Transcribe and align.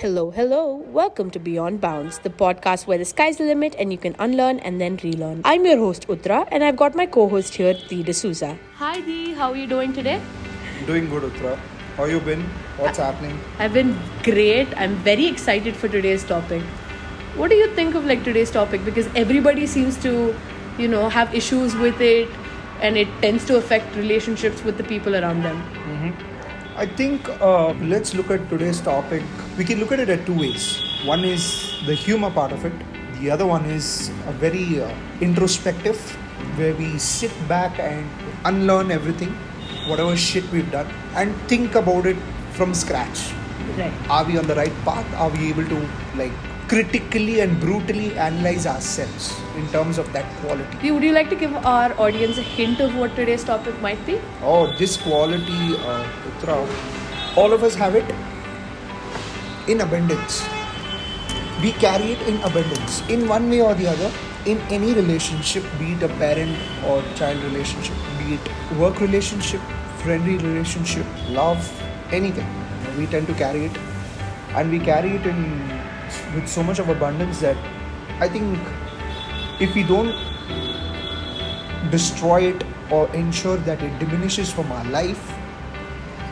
Hello, 0.00 0.30
hello. 0.30 0.76
Welcome 0.98 1.30
to 1.32 1.38
Beyond 1.38 1.78
Bounds, 1.78 2.20
the 2.20 2.30
podcast 2.30 2.86
where 2.86 2.96
the 2.96 3.04
sky's 3.04 3.36
the 3.36 3.44
limit 3.44 3.74
and 3.78 3.92
you 3.92 3.98
can 3.98 4.16
unlearn 4.18 4.58
and 4.60 4.80
then 4.80 4.98
relearn. 5.04 5.42
I'm 5.44 5.66
your 5.66 5.76
host, 5.76 6.08
Uttara, 6.08 6.48
and 6.50 6.64
I've 6.64 6.76
got 6.76 6.94
my 6.94 7.04
co 7.04 7.28
host 7.28 7.56
here, 7.56 7.74
Dee 7.74 8.02
D'Souza. 8.02 8.58
Hi, 8.76 9.02
Dee. 9.02 9.34
How 9.34 9.50
are 9.50 9.56
you 9.58 9.66
doing 9.66 9.92
today? 9.92 10.18
Doing 10.86 11.10
good, 11.10 11.24
Uttara. 11.24 11.58
How 11.98 12.06
you 12.06 12.18
been? 12.20 12.44
What's 12.78 12.96
happening? 12.96 13.38
I've 13.58 13.74
been 13.74 13.94
great. 14.22 14.74
I'm 14.78 14.96
very 15.10 15.26
excited 15.26 15.76
for 15.76 15.86
today's 15.86 16.24
topic. 16.24 16.62
What 17.36 17.50
do 17.50 17.56
you 17.56 17.68
think 17.74 17.94
of 17.94 18.06
like 18.06 18.24
today's 18.24 18.50
topic? 18.50 18.86
Because 18.86 19.06
everybody 19.14 19.66
seems 19.66 20.02
to, 20.02 20.34
you 20.78 20.88
know, 20.88 21.10
have 21.10 21.34
issues 21.34 21.76
with 21.76 22.00
it 22.00 22.26
and 22.80 22.96
it 22.96 23.08
tends 23.20 23.44
to 23.52 23.58
affect 23.58 23.94
relationships 23.96 24.64
with 24.64 24.78
the 24.78 24.84
people 24.84 25.14
around 25.14 25.42
them. 25.42 25.62
Mm-hmm. 25.62 26.29
I 26.80 26.86
think 26.86 27.28
uh, 27.42 27.72
let's 27.92 28.14
look 28.14 28.30
at 28.30 28.48
today's 28.48 28.80
topic. 28.80 29.22
We 29.58 29.64
can 29.66 29.80
look 29.80 29.92
at 29.92 30.00
it 30.00 30.08
at 30.08 30.24
two 30.24 30.32
ways. 30.32 30.82
One 31.04 31.26
is 31.26 31.42
the 31.84 31.94
humor 31.94 32.30
part 32.30 32.52
of 32.52 32.64
it. 32.64 32.72
The 33.18 33.30
other 33.30 33.46
one 33.46 33.66
is 33.66 34.08
a 34.26 34.32
very 34.32 34.80
uh, 34.80 34.90
introspective, 35.20 36.00
where 36.56 36.74
we 36.74 36.98
sit 36.98 37.32
back 37.46 37.78
and 37.78 38.08
unlearn 38.46 38.90
everything, 38.90 39.34
whatever 39.88 40.16
shit 40.16 40.50
we've 40.52 40.70
done, 40.70 40.86
and 41.16 41.36
think 41.52 41.74
about 41.74 42.06
it 42.06 42.16
from 42.52 42.72
scratch. 42.72 43.34
Right. 43.76 43.92
Are 44.08 44.24
we 44.24 44.38
on 44.38 44.46
the 44.46 44.54
right 44.54 44.72
path? 44.86 45.14
Are 45.16 45.28
we 45.28 45.50
able 45.50 45.66
to 45.66 45.86
like 46.16 46.32
critically 46.70 47.40
and 47.40 47.58
brutally 47.62 48.16
analyze 48.24 48.64
ourselves 48.64 49.24
in 49.56 49.66
terms 49.70 49.98
of 49.98 50.12
that 50.12 50.26
quality? 50.40 50.92
Would 50.92 51.02
you 51.02 51.12
like 51.12 51.28
to 51.30 51.34
give 51.34 51.52
our 51.66 51.92
audience 52.00 52.38
a 52.38 52.42
hint 52.42 52.78
of 52.78 52.94
what 52.96 53.16
today's 53.16 53.42
topic 53.42 53.80
might 53.80 54.04
be? 54.06 54.20
Oh, 54.40 54.72
this 54.78 54.96
quality, 54.96 55.74
uh, 55.78 56.06
all 57.36 57.52
of 57.52 57.64
us 57.64 57.74
have 57.74 57.96
it 57.96 58.04
in 59.68 59.80
abundance. 59.80 60.44
We 61.60 61.72
carry 61.72 62.12
it 62.12 62.22
in 62.28 62.40
abundance, 62.42 63.02
in 63.08 63.26
one 63.26 63.50
way 63.50 63.60
or 63.62 63.74
the 63.74 63.88
other, 63.88 64.12
in 64.46 64.58
any 64.78 64.94
relationship, 64.94 65.64
be 65.76 65.92
it 65.94 66.04
a 66.04 66.08
parent 66.20 66.56
or 66.86 67.02
child 67.16 67.42
relationship, 67.42 67.96
be 68.20 68.34
it 68.34 68.78
work 68.78 69.00
relationship, 69.00 69.60
friendly 70.04 70.36
relationship, 70.36 71.04
love, 71.30 71.68
anything. 72.12 72.46
We 72.96 73.06
tend 73.06 73.26
to 73.26 73.34
carry 73.34 73.64
it, 73.64 73.76
and 74.54 74.70
we 74.70 74.78
carry 74.78 75.16
it 75.16 75.26
in 75.26 75.79
with 76.34 76.48
so 76.48 76.62
much 76.62 76.78
of 76.78 76.88
abundance 76.88 77.40
that 77.40 77.56
I 78.20 78.28
think 78.28 78.58
if 79.60 79.74
we 79.74 79.82
don't 79.82 80.14
destroy 81.90 82.42
it 82.52 82.64
or 82.90 83.08
ensure 83.14 83.56
that 83.58 83.82
it 83.82 83.98
diminishes 83.98 84.52
from 84.52 84.70
our 84.72 84.84
life, 84.86 85.32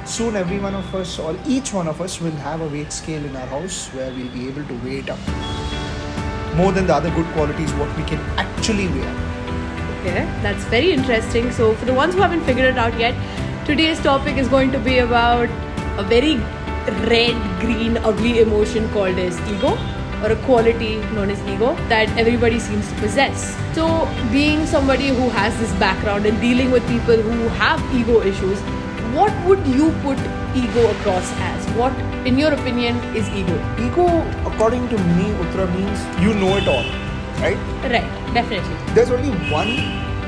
soon 0.05 0.37
every 0.37 0.59
one 0.59 0.75
of 0.75 0.95
us 0.95 1.19
or 1.19 1.37
each 1.47 1.73
one 1.73 1.89
of 1.89 2.01
us 2.01 2.21
will 2.21 2.39
have 2.49 2.61
a 2.61 2.69
weight 2.69 2.93
scale 2.93 3.25
in 3.25 3.37
our 3.37 3.47
house 3.47 3.89
where 3.89 4.11
we'll 4.13 4.33
be 4.33 4.49
able 4.49 4.65
to 4.65 4.75
weigh 4.85 4.99
it 4.99 5.11
up 5.11 5.19
more 6.57 6.73
than 6.73 6.87
the 6.87 6.95
other 6.95 7.11
good 7.11 7.27
qualities 7.35 7.73
what 7.75 7.97
we 7.97 8.05
can 8.05 8.19
actually 8.45 8.89
weigh. 8.89 9.15
Okay, 9.99 10.25
that's 10.43 10.65
very 10.65 10.93
interesting. 10.93 11.53
So, 11.53 11.75
for 11.75 11.85
the 11.85 11.95
ones 11.95 12.15
who 12.15 12.21
haven't 12.21 12.45
figured 12.45 12.67
it 12.67 12.79
out 12.79 12.99
yet, 12.99 13.15
today's 13.67 14.01
topic 14.01 14.37
is 14.37 14.49
going 14.49 14.73
to 14.73 14.79
be 14.79 14.99
about 14.99 15.49
a 15.99 16.05
very 16.05 16.35
red, 17.09 17.37
green, 17.61 17.97
ugly 17.99 18.41
emotion 18.41 18.89
called 18.91 19.19
as 19.19 19.39
ego, 19.51 19.77
or 20.23 20.33
a 20.33 20.37
quality 20.45 20.97
known 21.15 21.31
as 21.31 21.41
ego 21.49 21.75
that 21.89 22.09
everybody 22.19 22.59
seems 22.59 22.89
to 22.89 22.95
possess. 23.01 23.57
So, 23.75 24.09
being 24.33 24.67
somebody 24.67 25.09
who 25.09 25.29
has 25.31 25.57
this 25.61 25.73
background 25.75 26.27
and 26.27 26.41
dealing 26.41 26.71
with 26.71 26.87
people 26.89 27.17
who 27.17 27.49
have 27.61 27.83
ego 27.95 28.23
issues, 28.23 28.59
what 29.15 29.33
would 29.47 29.67
you 29.67 29.93
put 30.03 30.19
ego 30.55 30.91
across 30.91 31.31
as? 31.41 31.67
What, 31.77 31.93
in 32.27 32.39
your 32.39 32.53
opinion, 32.53 32.97
is 33.17 33.29
ego? 33.31 33.57
Ego, 33.79 34.07
according 34.51 34.89
to 34.89 34.99
me, 34.99 35.31
Uttara 35.45 35.69
means 35.75 36.23
you 36.23 36.35
know 36.35 36.57
it 36.57 36.69
all, 36.69 36.85
right? 37.41 37.57
Right, 37.85 38.35
definitely. 38.35 38.77
There's 38.95 39.11
only 39.11 39.31
one 39.51 39.69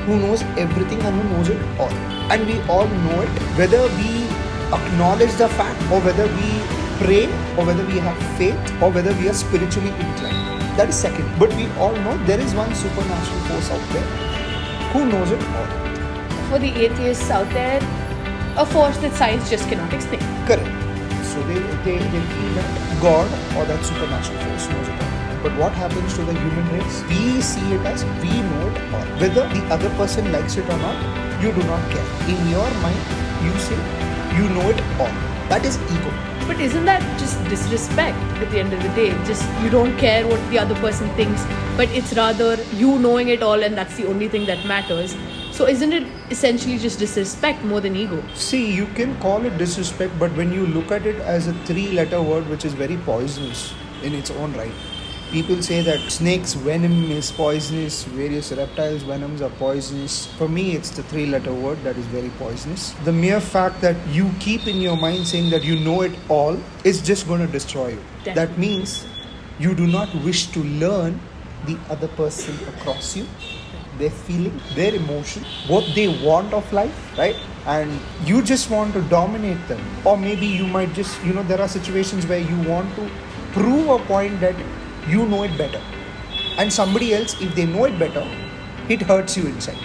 who 0.05 0.17
knows 0.19 0.41
everything 0.57 1.01
and 1.01 1.21
who 1.21 1.29
knows 1.29 1.49
it 1.49 1.61
all. 1.79 1.91
And 2.31 2.47
we 2.47 2.59
all 2.67 2.87
know 2.87 3.21
it, 3.21 3.29
whether 3.59 3.81
we 3.97 4.25
acknowledge 4.73 5.33
the 5.35 5.49
fact 5.49 5.81
or 5.91 5.99
whether 6.01 6.27
we 6.39 6.49
pray 7.03 7.25
or 7.57 7.65
whether 7.65 7.85
we 7.85 7.99
have 7.99 8.17
faith 8.37 8.81
or 8.81 8.91
whether 8.91 9.13
we 9.15 9.27
are 9.29 9.33
spiritually 9.33 9.89
inclined. 9.89 10.61
That 10.77 10.89
is 10.89 10.95
second. 10.95 11.27
But 11.37 11.53
we 11.55 11.67
all 11.77 11.93
know 11.93 12.17
there 12.25 12.39
is 12.39 12.53
one 12.53 12.73
supernatural 12.73 13.39
force 13.49 13.71
out 13.71 13.85
there 13.93 14.07
who 14.93 15.05
knows 15.05 15.31
it 15.31 15.43
all. 15.55 15.69
For 16.49 16.59
the 16.59 16.71
atheists 16.85 17.29
out 17.29 17.49
there, 17.49 17.79
a 18.57 18.65
force 18.65 18.97
that 18.97 19.13
science 19.13 19.49
just 19.49 19.67
cannot 19.67 19.93
explain. 19.93 20.21
Correct. 20.45 20.67
So 21.25 21.41
they, 21.43 21.59
they, 21.83 21.97
they 21.97 22.23
feel 22.33 22.53
that 22.59 22.99
God 23.01 23.27
or 23.57 23.65
that 23.65 23.83
supernatural 23.85 24.37
force 24.39 24.69
knows 24.69 24.87
it 24.87 25.01
all. 25.01 25.11
But 25.43 25.57
what 25.57 25.73
happens 25.73 26.13
to 26.15 26.23
the 26.23 26.33
human 26.33 26.67
race? 26.73 27.03
We 27.09 27.41
see 27.41 27.73
it 27.73 27.81
as 27.81 28.05
we 28.21 28.29
know 28.41 28.67
it 28.69 28.93
all. 28.93 29.05
Whether 29.19 29.47
the 29.49 29.63
other 29.73 29.89
person 29.91 30.31
likes 30.31 30.55
it 30.55 30.65
or 30.65 30.77
not, 30.77 31.41
you 31.41 31.51
do 31.51 31.63
not 31.63 31.81
care. 31.91 32.05
In 32.29 32.49
your 32.49 32.69
mind, 32.85 33.01
you 33.43 33.57
say 33.59 34.00
you 34.37 34.47
know 34.49 34.69
it 34.69 34.81
all. 34.99 35.13
That 35.49 35.65
is 35.65 35.77
ego. 35.91 36.11
But 36.47 36.59
isn't 36.59 36.85
that 36.85 37.01
just 37.19 37.41
disrespect 37.45 38.17
at 38.41 38.49
the 38.51 38.59
end 38.59 38.73
of 38.73 38.81
the 38.81 38.89
day? 38.89 39.09
Just 39.25 39.43
you 39.61 39.69
don't 39.69 39.97
care 39.97 40.25
what 40.27 40.39
the 40.49 40.59
other 40.59 40.75
person 40.75 41.09
thinks, 41.15 41.43
but 41.77 41.89
it's 41.89 42.13
rather 42.13 42.55
you 42.73 42.97
knowing 42.99 43.29
it 43.29 43.43
all 43.43 43.63
and 43.63 43.77
that's 43.77 43.95
the 43.95 44.07
only 44.07 44.27
thing 44.27 44.45
that 44.47 44.65
matters. 44.65 45.15
So 45.51 45.67
isn't 45.67 45.93
it 45.93 46.07
essentially 46.29 46.77
just 46.77 46.99
disrespect 46.99 47.63
more 47.63 47.81
than 47.81 47.95
ego? 47.95 48.23
See, 48.33 48.73
you 48.73 48.87
can 48.87 49.19
call 49.19 49.45
it 49.45 49.57
disrespect, 49.57 50.17
but 50.17 50.31
when 50.35 50.51
you 50.51 50.65
look 50.65 50.91
at 50.91 51.05
it 51.05 51.17
as 51.17 51.47
a 51.47 51.53
three 51.65 51.91
letter 51.91 52.21
word 52.21 52.47
which 52.49 52.65
is 52.65 52.73
very 52.73 52.97
poisonous 52.97 53.73
in 54.01 54.15
its 54.15 54.31
own 54.31 54.53
right, 54.53 54.71
people 55.31 55.61
say 55.61 55.81
that 55.81 55.99
snake's 56.11 56.53
venom 56.53 57.09
is 57.09 57.31
poisonous, 57.31 58.03
various 58.03 58.51
reptiles' 58.51 59.03
venoms 59.03 59.41
are 59.41 59.49
poisonous. 59.51 60.27
For 60.37 60.49
me, 60.49 60.75
it's 60.75 60.89
the 60.89 61.03
three 61.03 61.25
letter 61.25 61.53
word 61.53 61.81
that 61.83 61.95
is 61.95 62.05
very 62.07 62.29
poisonous. 62.37 62.91
The 63.05 63.13
mere 63.13 63.39
fact 63.39 63.79
that 63.79 63.95
you 64.09 64.29
keep 64.41 64.67
in 64.67 64.81
your 64.81 64.97
mind 64.97 65.25
saying 65.25 65.49
that 65.51 65.63
you 65.63 65.79
know 65.79 66.01
it 66.01 66.11
all 66.27 66.59
is 66.83 67.01
just 67.01 67.27
going 67.27 67.45
to 67.45 67.47
destroy 67.47 67.89
you. 67.89 68.01
That 68.25 68.57
means 68.57 69.05
you 69.57 69.73
do 69.73 69.87
not 69.87 70.13
wish 70.15 70.47
to 70.47 70.63
learn 70.63 71.19
the 71.65 71.77
other 71.89 72.09
person 72.09 72.55
across 72.67 73.15
you 73.15 73.25
their 73.97 74.09
feeling, 74.09 74.59
their 74.73 74.95
emotion, 74.95 75.43
what 75.67 75.85
they 75.93 76.07
want 76.25 76.53
of 76.53 76.71
life, 76.73 77.17
right? 77.17 77.35
And 77.67 77.99
you 78.25 78.41
just 78.41 78.69
want 78.69 78.93
to 78.93 79.01
dominate 79.03 79.67
them. 79.67 79.81
Or 80.05 80.17
maybe 80.17 80.47
you 80.47 80.65
might 80.65 80.93
just, 80.93 81.23
you 81.23 81.33
know, 81.33 81.43
there 81.43 81.61
are 81.61 81.67
situations 81.67 82.25
where 82.25 82.39
you 82.39 82.57
want 82.67 82.95
to 82.95 83.09
prove 83.51 83.89
a 83.89 83.99
point 84.05 84.39
that 84.39 84.55
you 85.07 85.25
know 85.25 85.43
it 85.43 85.57
better. 85.57 85.81
And 86.57 86.71
somebody 86.71 87.13
else, 87.13 87.39
if 87.41 87.55
they 87.55 87.65
know 87.65 87.85
it 87.85 87.97
better, 87.97 88.27
it 88.89 89.01
hurts 89.01 89.37
you 89.37 89.47
inside. 89.47 89.77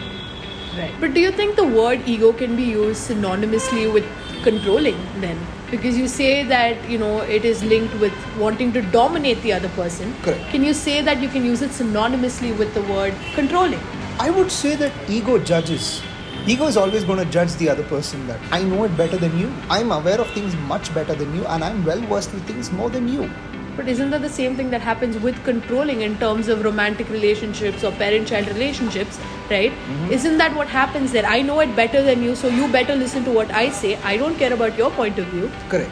Right. 0.77 0.95
But 1.01 1.15
do 1.15 1.21
you 1.21 1.33
think 1.33 1.57
the 1.57 1.67
word 1.67 2.03
ego 2.07 2.33
can 2.33 2.55
be 2.55 2.65
used 2.65 3.09
synonymously 3.09 3.93
with 3.93 4.05
controlling 4.43 4.97
then? 5.21 5.39
Because 5.71 5.97
you 5.97 6.07
say 6.07 6.45
that, 6.45 6.89
you 6.89 6.99
know, 6.99 7.21
it 7.23 7.45
is 7.45 7.65
linked 7.65 7.95
with 7.99 8.13
wanting 8.39 8.73
to 8.73 8.83
dominate 8.83 9.41
the 9.43 9.53
other 9.53 9.69
person. 9.71 10.15
Correct. 10.23 10.51
Can 10.51 10.63
you 10.63 10.75
say 10.75 11.01
that 11.01 11.21
you 11.21 11.29
can 11.29 11.45
use 11.45 11.63
it 11.63 11.71
synonymously 11.71 12.57
with 12.59 12.75
the 12.75 12.83
word 12.83 13.15
controlling? 13.35 13.81
I 14.19 14.31
would 14.31 14.53
say 14.53 14.77
that 14.77 14.93
ego 15.09 15.39
judges. 15.39 16.03
Ego 16.47 16.67
is 16.67 16.77
always 16.77 17.05
going 17.05 17.19
to 17.19 17.25
judge 17.25 17.55
the 17.55 17.69
other 17.69 17.83
person 17.85 18.27
that 18.29 18.39
I 18.53 18.63
know 18.63 18.85
it 18.85 18.97
better 18.97 19.17
than 19.17 19.37
you. 19.37 19.53
I'm 19.69 19.91
aware 19.91 20.21
of 20.21 20.31
things 20.31 20.55
much 20.69 20.95
better 20.95 21.15
than 21.15 21.35
you, 21.35 21.45
and 21.47 21.65
I'm 21.65 21.85
well 21.85 22.01
versed 22.03 22.33
with 22.33 22.47
things 22.47 22.71
more 22.71 22.89
than 22.89 23.09
you. 23.09 23.29
But 23.77 23.89
isn't 23.89 24.11
that 24.11 24.23
the 24.23 24.29
same 24.29 24.57
thing 24.57 24.71
that 24.71 24.81
happens 24.81 25.19
with 25.19 25.43
controlling 25.45 26.01
in 26.03 26.19
terms 26.19 26.49
of 26.49 26.65
romantic 26.65 27.11
relationships 27.11 27.85
or 27.85 27.93
parent 27.93 28.27
child 28.29 28.49
relationships, 28.49 29.19
right? 29.51 29.71
Mm-hmm. 29.73 30.13
Isn't 30.13 30.39
that 30.39 30.55
what 30.57 30.69
happens 30.69 31.13
there? 31.13 31.27
I 31.27 31.43
know 31.43 31.61
it 31.61 31.77
better 31.77 32.03
than 32.03 32.23
you, 32.23 32.35
so 32.35 32.49
you 32.49 32.69
better 32.69 32.95
listen 32.97 33.25
to 33.25 33.31
what 33.31 33.51
I 33.51 33.69
say. 33.71 33.97
I 33.97 34.17
don't 34.17 34.37
care 34.37 34.53
about 34.53 34.79
your 34.79 34.91
point 34.93 35.19
of 35.19 35.27
view. 35.27 35.51
Correct. 35.69 35.91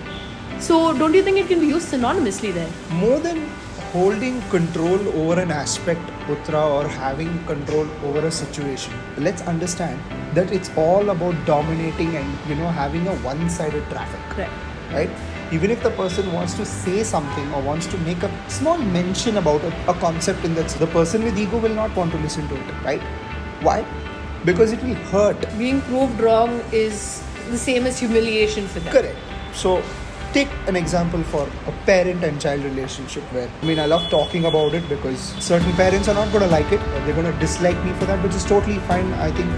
So, 0.61 0.97
don't 0.97 1.13
you 1.13 1.23
think 1.23 1.37
it 1.37 1.49
can 1.49 1.61
be 1.61 1.67
used 1.67 1.89
synonymously 1.93 2.55
then? 2.55 2.73
more 2.91 3.19
than 3.21 3.47
holding 3.93 4.41
control 4.51 4.99
over 5.21 5.41
an 5.41 5.51
aspect 5.51 6.01
Uttara 6.27 6.63
or 6.77 6.89
having 6.89 7.33
control 7.47 7.87
over 8.05 8.27
a 8.27 8.31
situation 8.31 8.93
let's 9.19 9.43
understand 9.43 10.01
that 10.35 10.51
it's 10.51 10.71
all 10.77 11.11
about 11.11 11.37
dominating 11.47 12.17
and 12.17 12.49
you 12.49 12.57
know 12.57 12.67
having 12.79 13.07
a 13.07 13.15
one-sided 13.29 13.85
traffic 13.91 14.37
Right. 14.37 14.51
right 14.93 15.11
even 15.53 15.71
if 15.71 15.83
the 15.83 15.91
person 15.91 16.33
wants 16.33 16.55
to 16.55 16.65
say 16.65 17.03
something 17.03 17.53
or 17.53 17.63
wants 17.63 17.87
to 17.87 17.99
make 17.99 18.23
a 18.23 18.31
small 18.49 18.79
mention 18.79 19.37
about 19.37 19.63
a, 19.65 19.91
a 19.91 19.95
concept 19.95 20.45
in 20.45 20.55
that 20.55 20.69
the 20.69 20.87
person 20.89 21.25
with 21.25 21.39
ego 21.39 21.59
will 21.59 21.75
not 21.75 21.95
want 21.97 22.11
to 22.13 22.19
listen 22.19 22.49
to 22.49 22.55
it 22.55 22.83
right 22.85 23.03
why 23.63 23.85
because 24.45 24.73
it 24.73 24.83
will 24.83 24.95
hurt 25.13 25.47
Being 25.59 25.81
proved 25.83 26.21
wrong 26.21 26.61
is 26.73 27.23
the 27.51 27.59
same 27.59 27.87
as 27.87 27.99
humiliation 27.99 28.67
for 28.67 28.81
them. 28.81 28.93
Correct. 28.93 29.17
So, 29.55 29.83
take 30.33 30.49
an 30.67 30.77
example 30.77 31.23
for 31.23 31.49
a 31.67 31.73
parent 31.87 32.25
and 32.25 32.41
child 32.41 32.63
relationship 32.65 33.23
where, 33.33 33.49
I 33.63 33.65
mean, 33.65 33.79
I 33.79 33.87
love 33.87 34.09
talking 34.11 34.47
about 34.47 34.75
it 34.75 34.89
because 34.89 35.21
certain 35.43 35.73
parents 35.73 36.09
are 36.09 36.15
not 36.15 36.33
going 36.33 36.45
to 36.45 36.51
like 36.51 36.71
it, 36.73 36.81
they're 37.05 37.15
going 37.15 37.33
to 37.33 37.39
dislike 37.39 37.83
me 37.85 37.93
for 37.95 38.07
that, 38.07 38.23
which 38.23 38.35
is 38.35 38.45
totally 38.45 38.79
fine. 38.81 39.13
I 39.15 39.31
think 39.31 39.51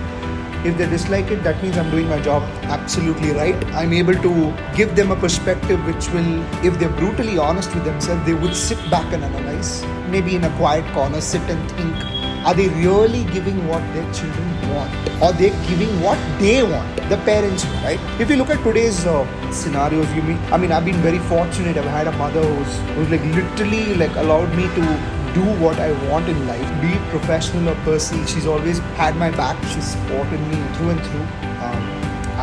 If 0.66 0.76
they 0.78 0.86
dislike 0.90 1.30
it, 1.30 1.44
that 1.44 1.62
means 1.62 1.76
I'm 1.78 1.90
doing 1.92 2.08
my 2.08 2.20
job 2.20 2.42
absolutely 2.64 3.30
right. 3.30 3.64
I'm 3.66 3.92
able 3.92 4.14
to 4.14 4.32
give 4.74 4.96
them 4.96 5.12
a 5.12 5.16
perspective 5.16 5.84
which 5.86 6.08
will, 6.10 6.42
if 6.64 6.76
they're 6.80 6.96
brutally 7.02 7.38
honest 7.38 7.72
with 7.72 7.84
themselves, 7.84 8.26
they 8.26 8.34
would 8.34 8.56
sit 8.56 8.78
back 8.90 9.12
and 9.12 9.22
analyze. 9.22 9.84
Maybe 10.10 10.34
in 10.34 10.42
a 10.42 10.50
quiet 10.56 10.84
corner, 10.92 11.20
sit 11.20 11.42
and 11.42 11.70
think 11.72 12.16
are 12.46 12.54
they 12.54 12.68
really 12.68 13.24
giving 13.32 13.66
what 13.68 13.80
their 13.92 14.12
children 14.12 14.48
want? 14.72 14.92
Or 15.22 15.32
they 15.32 15.50
giving 15.68 16.00
what 16.00 16.18
they 16.40 16.62
want? 16.62 16.96
The 17.10 17.16
parents, 17.18 17.64
right? 17.84 17.98
If 18.20 18.30
you 18.30 18.36
look 18.36 18.50
at 18.50 18.62
today's 18.64 19.04
uh, 19.04 19.24
scenarios, 19.52 20.12
you 20.14 20.22
mean, 20.22 20.38
I 20.52 20.56
mean, 20.56 20.72
I've 20.72 20.84
been 20.84 21.00
very 21.02 21.18
fortunate. 21.30 21.76
I've 21.76 21.84
had 21.84 22.08
a 22.08 22.12
mother 22.12 22.42
who's, 22.42 22.78
who's 22.94 23.10
like 23.10 23.24
literally 23.34 23.94
like 23.94 24.14
allowed 24.16 24.52
me 24.56 24.64
to 24.64 25.15
do 25.36 25.44
what 25.62 25.78
I 25.86 25.92
want 26.08 26.28
in 26.28 26.46
life, 26.48 26.68
be 26.80 26.88
it 26.98 27.08
professional 27.10 27.68
or 27.68 27.76
personal. 27.86 28.26
She's 28.26 28.46
always 28.46 28.78
had 29.00 29.16
my 29.16 29.30
back. 29.30 29.62
She's 29.72 29.88
supported 29.92 30.40
me 30.52 30.58
through 30.74 30.90
and 30.96 31.00
through. 31.08 31.26
Um, 31.66 31.80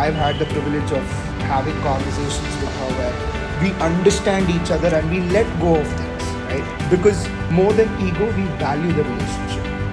I've 0.04 0.20
had 0.24 0.40
the 0.40 0.46
privilege 0.46 0.92
of 0.92 1.06
having 1.54 1.80
conversations 1.82 2.56
with 2.62 2.74
her 2.82 2.92
where 3.00 3.16
we 3.64 3.72
understand 3.90 4.50
each 4.50 4.72
other 4.72 4.96
and 4.96 5.10
we 5.10 5.22
let 5.38 5.48
go 5.60 5.76
of 5.76 5.88
things, 5.88 6.24
right? 6.52 6.90
Because 6.90 7.28
more 7.52 7.74
than 7.74 7.90
ego, 8.08 8.26
we 8.38 8.44
value 8.66 8.92
the 8.94 9.04
relationship 9.04 9.44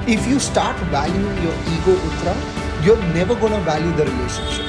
if 0.08 0.26
you 0.26 0.41
start 0.41 0.76
valuing 0.91 1.37
your 1.43 1.55
ego, 1.73 1.94
Uttara, 1.94 2.85
you're 2.85 3.02
never 3.14 3.35
going 3.35 3.52
to 3.52 3.61
value 3.61 3.93
the 3.97 4.06
relationship. 4.06 4.67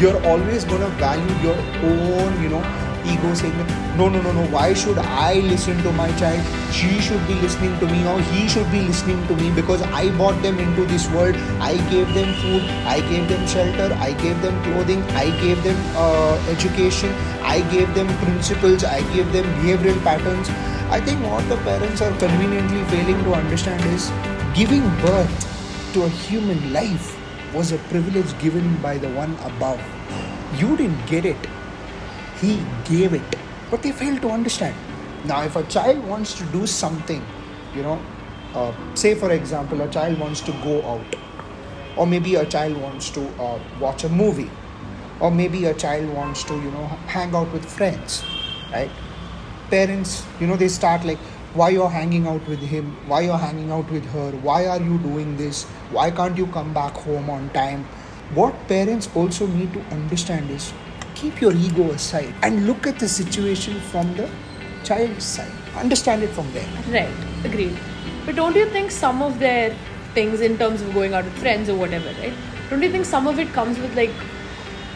You're 0.00 0.20
always 0.26 0.64
going 0.64 0.80
to 0.80 0.88
value 0.98 1.34
your 1.40 1.56
own, 1.56 2.42
you 2.42 2.48
know, 2.48 2.62
ego 3.04 3.34
saying, 3.34 3.56
no, 3.96 4.08
no, 4.08 4.20
no, 4.22 4.32
no, 4.32 4.46
why 4.46 4.74
should 4.74 4.98
I 4.98 5.34
listen 5.40 5.82
to 5.82 5.92
my 5.92 6.10
child? 6.18 6.44
She 6.72 7.00
should 7.00 7.26
be 7.26 7.34
listening 7.34 7.78
to 7.80 7.86
me 7.86 8.06
or 8.06 8.20
he 8.20 8.48
should 8.48 8.70
be 8.72 8.80
listening 8.80 9.26
to 9.28 9.36
me 9.36 9.50
because 9.52 9.82
I 9.82 10.10
brought 10.16 10.40
them 10.42 10.58
into 10.58 10.84
this 10.86 11.08
world. 11.10 11.36
I 11.60 11.76
gave 11.90 12.12
them 12.14 12.34
food, 12.42 12.62
I 12.86 13.00
gave 13.08 13.28
them 13.28 13.46
shelter, 13.46 13.94
I 13.94 14.12
gave 14.12 14.40
them 14.42 14.62
clothing, 14.64 15.02
I 15.12 15.30
gave 15.40 15.62
them 15.62 15.76
uh, 15.96 16.34
education, 16.48 17.12
I 17.42 17.60
gave 17.70 17.94
them 17.94 18.08
principles, 18.18 18.84
I 18.84 19.00
gave 19.14 19.32
them 19.32 19.44
behavioral 19.62 20.02
patterns. 20.02 20.48
I 20.90 21.00
think 21.00 21.24
what 21.24 21.48
the 21.48 21.56
parents 21.58 22.02
are 22.02 22.12
conveniently 22.18 22.84
failing 22.84 23.22
to 23.24 23.34
understand 23.34 23.82
is 23.94 24.10
Giving 24.54 24.82
birth 25.00 25.92
to 25.94 26.02
a 26.02 26.08
human 26.10 26.74
life 26.74 27.16
was 27.54 27.72
a 27.72 27.78
privilege 27.88 28.38
given 28.38 28.76
by 28.82 28.98
the 28.98 29.08
one 29.08 29.34
above. 29.44 29.80
You 30.60 30.76
didn't 30.76 31.06
get 31.06 31.24
it, 31.24 31.38
He 32.42 32.60
gave 32.84 33.14
it. 33.14 33.36
But 33.70 33.82
they 33.82 33.92
fail 33.92 34.18
to 34.20 34.30
understand. 34.30 34.74
Now, 35.24 35.42
if 35.44 35.54
a 35.56 35.62
child 35.62 36.04
wants 36.06 36.34
to 36.34 36.44
do 36.46 36.66
something, 36.66 37.24
you 37.74 37.82
know, 37.82 38.00
uh, 38.54 38.72
say 38.94 39.14
for 39.14 39.30
example, 39.30 39.80
a 39.80 39.88
child 39.88 40.18
wants 40.18 40.40
to 40.42 40.52
go 40.64 40.82
out, 40.82 41.16
or 41.96 42.06
maybe 42.06 42.34
a 42.34 42.44
child 42.44 42.76
wants 42.76 43.10
to 43.10 43.26
uh, 43.40 43.60
watch 43.80 44.02
a 44.04 44.08
movie, 44.08 44.50
or 45.20 45.30
maybe 45.30 45.64
a 45.66 45.74
child 45.74 46.12
wants 46.12 46.42
to, 46.44 46.54
you 46.54 46.72
know, 46.72 46.86
hang 47.06 47.34
out 47.34 47.52
with 47.52 47.64
friends, 47.64 48.24
right? 48.72 48.90
Parents, 49.70 50.26
you 50.40 50.48
know, 50.48 50.56
they 50.56 50.68
start 50.68 51.04
like, 51.04 51.18
why 51.54 51.68
you're 51.68 51.90
hanging 51.90 52.26
out 52.26 52.46
with 52.48 52.60
him 52.60 52.96
why 53.06 53.20
you're 53.20 53.36
hanging 53.36 53.70
out 53.70 53.90
with 53.90 54.06
her 54.12 54.30
why 54.44 54.66
are 54.66 54.80
you 54.80 54.96
doing 55.00 55.36
this 55.36 55.64
why 55.96 56.10
can't 56.10 56.38
you 56.38 56.46
come 56.46 56.72
back 56.72 56.94
home 56.94 57.28
on 57.28 57.50
time 57.50 57.84
what 58.32 58.54
parents 58.68 59.10
also 59.14 59.46
need 59.46 59.70
to 59.74 59.80
understand 59.96 60.50
is 60.50 60.72
keep 61.22 61.40
your 61.40 61.52
ego 61.52 61.88
aside 61.92 62.34
and 62.42 62.66
look 62.66 62.86
at 62.90 62.98
the 62.98 63.08
situation 63.08 63.80
from 63.92 64.12
the 64.16 64.28
child's 64.84 65.24
side. 65.24 65.52
Understand 65.76 66.24
it 66.24 66.30
from 66.30 66.52
there. 66.52 66.68
Right. 66.90 67.44
Agreed. 67.44 67.78
But 68.26 68.36
don't 68.36 68.56
you 68.56 68.66
think 68.70 68.90
some 68.90 69.22
of 69.22 69.38
their 69.38 69.76
things 70.14 70.40
in 70.40 70.58
terms 70.58 70.82
of 70.82 70.92
going 70.94 71.14
out 71.14 71.24
with 71.24 71.38
friends 71.38 71.68
or 71.68 71.76
whatever 71.76 72.08
right? 72.20 72.34
Don't 72.70 72.82
you 72.82 72.90
think 72.90 73.04
some 73.04 73.28
of 73.28 73.38
it 73.38 73.52
comes 73.52 73.78
with 73.78 73.94
like 73.96 74.10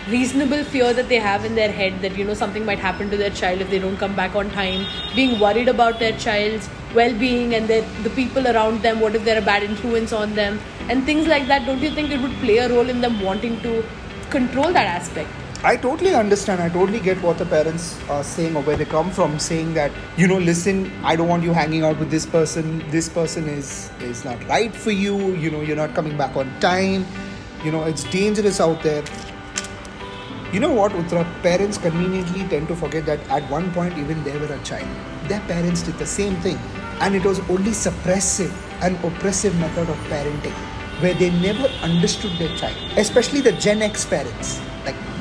reasonable 0.08 0.64
fear 0.64 0.92
that 0.92 1.08
they 1.08 1.20
have 1.28 1.44
in 1.44 1.54
their 1.54 1.70
head 1.70 2.00
that 2.02 2.18
you 2.18 2.24
know 2.24 2.34
something 2.34 2.64
might 2.64 2.78
happen 2.78 3.08
to 3.10 3.16
their 3.16 3.30
child 3.30 3.60
if 3.60 3.70
they 3.70 3.78
don't 3.78 3.96
come 3.96 4.14
back 4.14 4.36
on 4.36 4.50
time 4.50 4.84
being 5.14 5.40
worried 5.40 5.68
about 5.68 5.98
their 5.98 6.16
child's 6.18 6.68
well-being 6.94 7.54
and 7.54 7.66
their, 7.68 7.82
the 8.02 8.10
people 8.10 8.46
around 8.48 8.82
them 8.82 9.00
what 9.00 9.16
if 9.16 9.24
they're 9.24 9.42
a 9.42 9.48
bad 9.48 9.64
influence 9.64 10.12
on 10.12 10.34
them 10.34 10.60
and 10.90 11.04
things 11.04 11.26
like 11.26 11.48
that? 11.48 11.66
Don't 11.66 11.80
you 11.80 11.90
think 11.90 12.10
it 12.10 12.20
would 12.20 12.36
play 12.44 12.58
a 12.58 12.68
role 12.68 12.88
in 12.88 13.00
them 13.00 13.20
wanting 13.20 13.60
to 13.62 13.84
control 14.30 14.72
that 14.72 14.86
aspect 14.86 15.30
I 15.64 15.76
totally 15.76 16.14
understand. 16.14 16.60
I 16.62 16.68
totally 16.68 17.00
get 17.00 17.20
what 17.22 17.38
the 17.38 17.46
parents 17.46 17.98
are 18.08 18.22
saying 18.22 18.56
or 18.56 18.62
where 18.62 18.76
they 18.76 18.84
come 18.84 19.10
from, 19.10 19.38
saying 19.38 19.74
that 19.74 19.90
you 20.16 20.28
know, 20.28 20.38
listen, 20.38 20.92
I 21.02 21.16
don't 21.16 21.28
want 21.28 21.42
you 21.42 21.52
hanging 21.52 21.82
out 21.82 21.98
with 21.98 22.10
this 22.10 22.26
person. 22.26 22.88
This 22.90 23.08
person 23.08 23.48
is 23.48 23.90
is 24.00 24.24
not 24.24 24.44
right 24.48 24.74
for 24.74 24.90
you. 24.90 25.16
You 25.34 25.50
know, 25.50 25.62
you're 25.62 25.76
not 25.76 25.94
coming 25.94 26.16
back 26.16 26.36
on 26.36 26.52
time. 26.60 27.06
You 27.64 27.72
know, 27.72 27.84
it's 27.84 28.04
dangerous 28.04 28.60
out 28.60 28.82
there. 28.82 29.02
You 30.52 30.60
know 30.60 30.72
what, 30.72 30.92
Uttara? 30.92 31.24
Parents 31.42 31.78
conveniently 31.78 32.46
tend 32.48 32.68
to 32.68 32.76
forget 32.76 33.06
that 33.06 33.18
at 33.28 33.50
one 33.50 33.72
point, 33.72 33.98
even 33.98 34.22
they 34.24 34.38
were 34.38 34.52
a 34.52 34.62
child. 34.62 34.86
Their 35.28 35.40
parents 35.40 35.82
did 35.82 35.98
the 35.98 36.06
same 36.06 36.36
thing. 36.36 36.58
And 37.00 37.16
it 37.16 37.24
was 37.24 37.40
only 37.50 37.72
suppressive 37.72 38.54
and 38.82 38.96
oppressive 39.04 39.58
method 39.58 39.90
of 39.90 39.96
parenting 40.12 40.54
where 41.00 41.14
they 41.14 41.30
never 41.40 41.66
understood 41.82 42.38
their 42.38 42.56
child, 42.56 42.76
especially 42.96 43.40
the 43.40 43.52
Gen 43.52 43.82
X 43.82 44.06
parents 44.06 44.60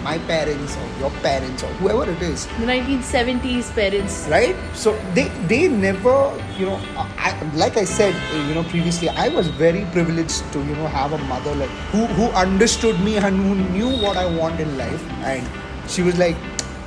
my 0.05 0.17
parents 0.29 0.77
or 0.77 0.87
your 1.01 1.09
parents 1.25 1.63
or 1.63 1.71
whoever 1.81 2.09
it 2.09 2.21
is. 2.21 2.45
The 2.61 2.67
1970s 2.69 3.73
parents. 3.73 4.17
Right? 4.29 4.55
So 4.73 4.93
they 5.17 5.27
they 5.51 5.67
never 5.67 6.15
you 6.59 6.67
know 6.67 6.79
I, 7.27 7.31
like 7.61 7.77
i 7.77 7.83
said 7.83 8.13
eh, 8.33 8.41
you 8.47 8.53
know 8.57 8.63
previously 8.73 9.09
i 9.23 9.27
was 9.37 9.47
very 9.61 9.81
privileged 9.95 10.45
to 10.53 10.59
you 10.67 10.75
know 10.75 10.87
have 10.95 11.15
a 11.17 11.17
mother 11.31 11.55
like 11.61 11.73
who 11.93 12.05
who 12.19 12.27
understood 12.43 13.01
me 13.07 13.17
and 13.17 13.41
who 13.45 13.55
knew 13.73 13.89
what 14.05 14.21
i 14.25 14.25
want 14.37 14.61
in 14.67 14.77
life. 14.77 15.03
And 15.31 15.49
she 15.95 16.05
was 16.09 16.17
like 16.17 16.37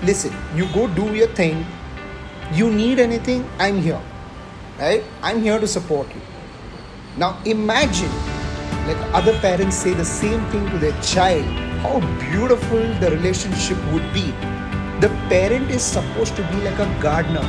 listen 0.02 0.32
you 0.60 0.70
go 0.78 0.86
do 1.02 1.10
your 1.22 1.28
thing. 1.42 1.66
You 2.58 2.70
need 2.70 3.00
anything 3.08 3.46
i'm 3.58 3.82
here. 3.88 4.00
Right? 4.78 5.04
I'm 5.22 5.42
here 5.42 5.58
to 5.58 5.66
support 5.66 6.14
you. 6.14 6.22
Now 7.22 7.30
imagine 7.44 8.12
like 8.90 9.00
other 9.20 9.38
parents 9.40 9.76
say 9.86 9.92
the 10.02 10.04
same 10.04 10.44
thing 10.52 10.70
to 10.70 10.78
their 10.84 11.00
child 11.02 11.67
how 11.82 12.00
beautiful 12.20 12.82
the 13.00 13.10
relationship 13.10 13.78
would 13.92 14.12
be. 14.12 14.32
The 15.00 15.10
parent 15.28 15.70
is 15.70 15.82
supposed 15.82 16.34
to 16.36 16.42
be 16.52 16.60
like 16.62 16.78
a 16.78 16.86
gardener 17.00 17.46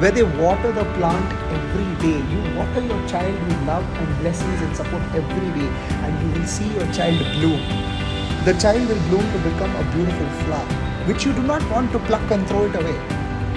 where 0.00 0.10
they 0.10 0.24
water 0.24 0.72
the 0.72 0.84
plant 0.94 1.32
every 1.58 1.90
day. 2.04 2.18
You 2.32 2.40
water 2.56 2.80
your 2.80 3.08
child 3.08 3.34
with 3.44 3.62
love 3.66 3.84
and 4.00 4.18
blessings 4.20 4.60
and 4.62 4.76
support 4.76 5.02
every 5.14 5.50
day, 5.58 5.68
and 6.04 6.12
you 6.22 6.40
will 6.40 6.46
see 6.46 6.68
your 6.74 6.86
child 6.92 7.18
bloom. 7.36 7.60
The 8.44 8.54
child 8.60 8.88
will 8.88 9.02
bloom 9.08 9.32
to 9.32 9.38
become 9.50 9.74
a 9.76 9.84
beautiful 9.94 10.28
flower, 10.42 10.66
which 11.06 11.24
you 11.24 11.32
do 11.32 11.42
not 11.42 11.68
want 11.70 11.92
to 11.92 11.98
pluck 12.10 12.30
and 12.30 12.46
throw 12.48 12.66
it 12.66 12.74
away. 12.74 12.98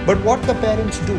But 0.06 0.24
what 0.24 0.42
the 0.44 0.56
parents 0.56 1.00
do, 1.00 1.18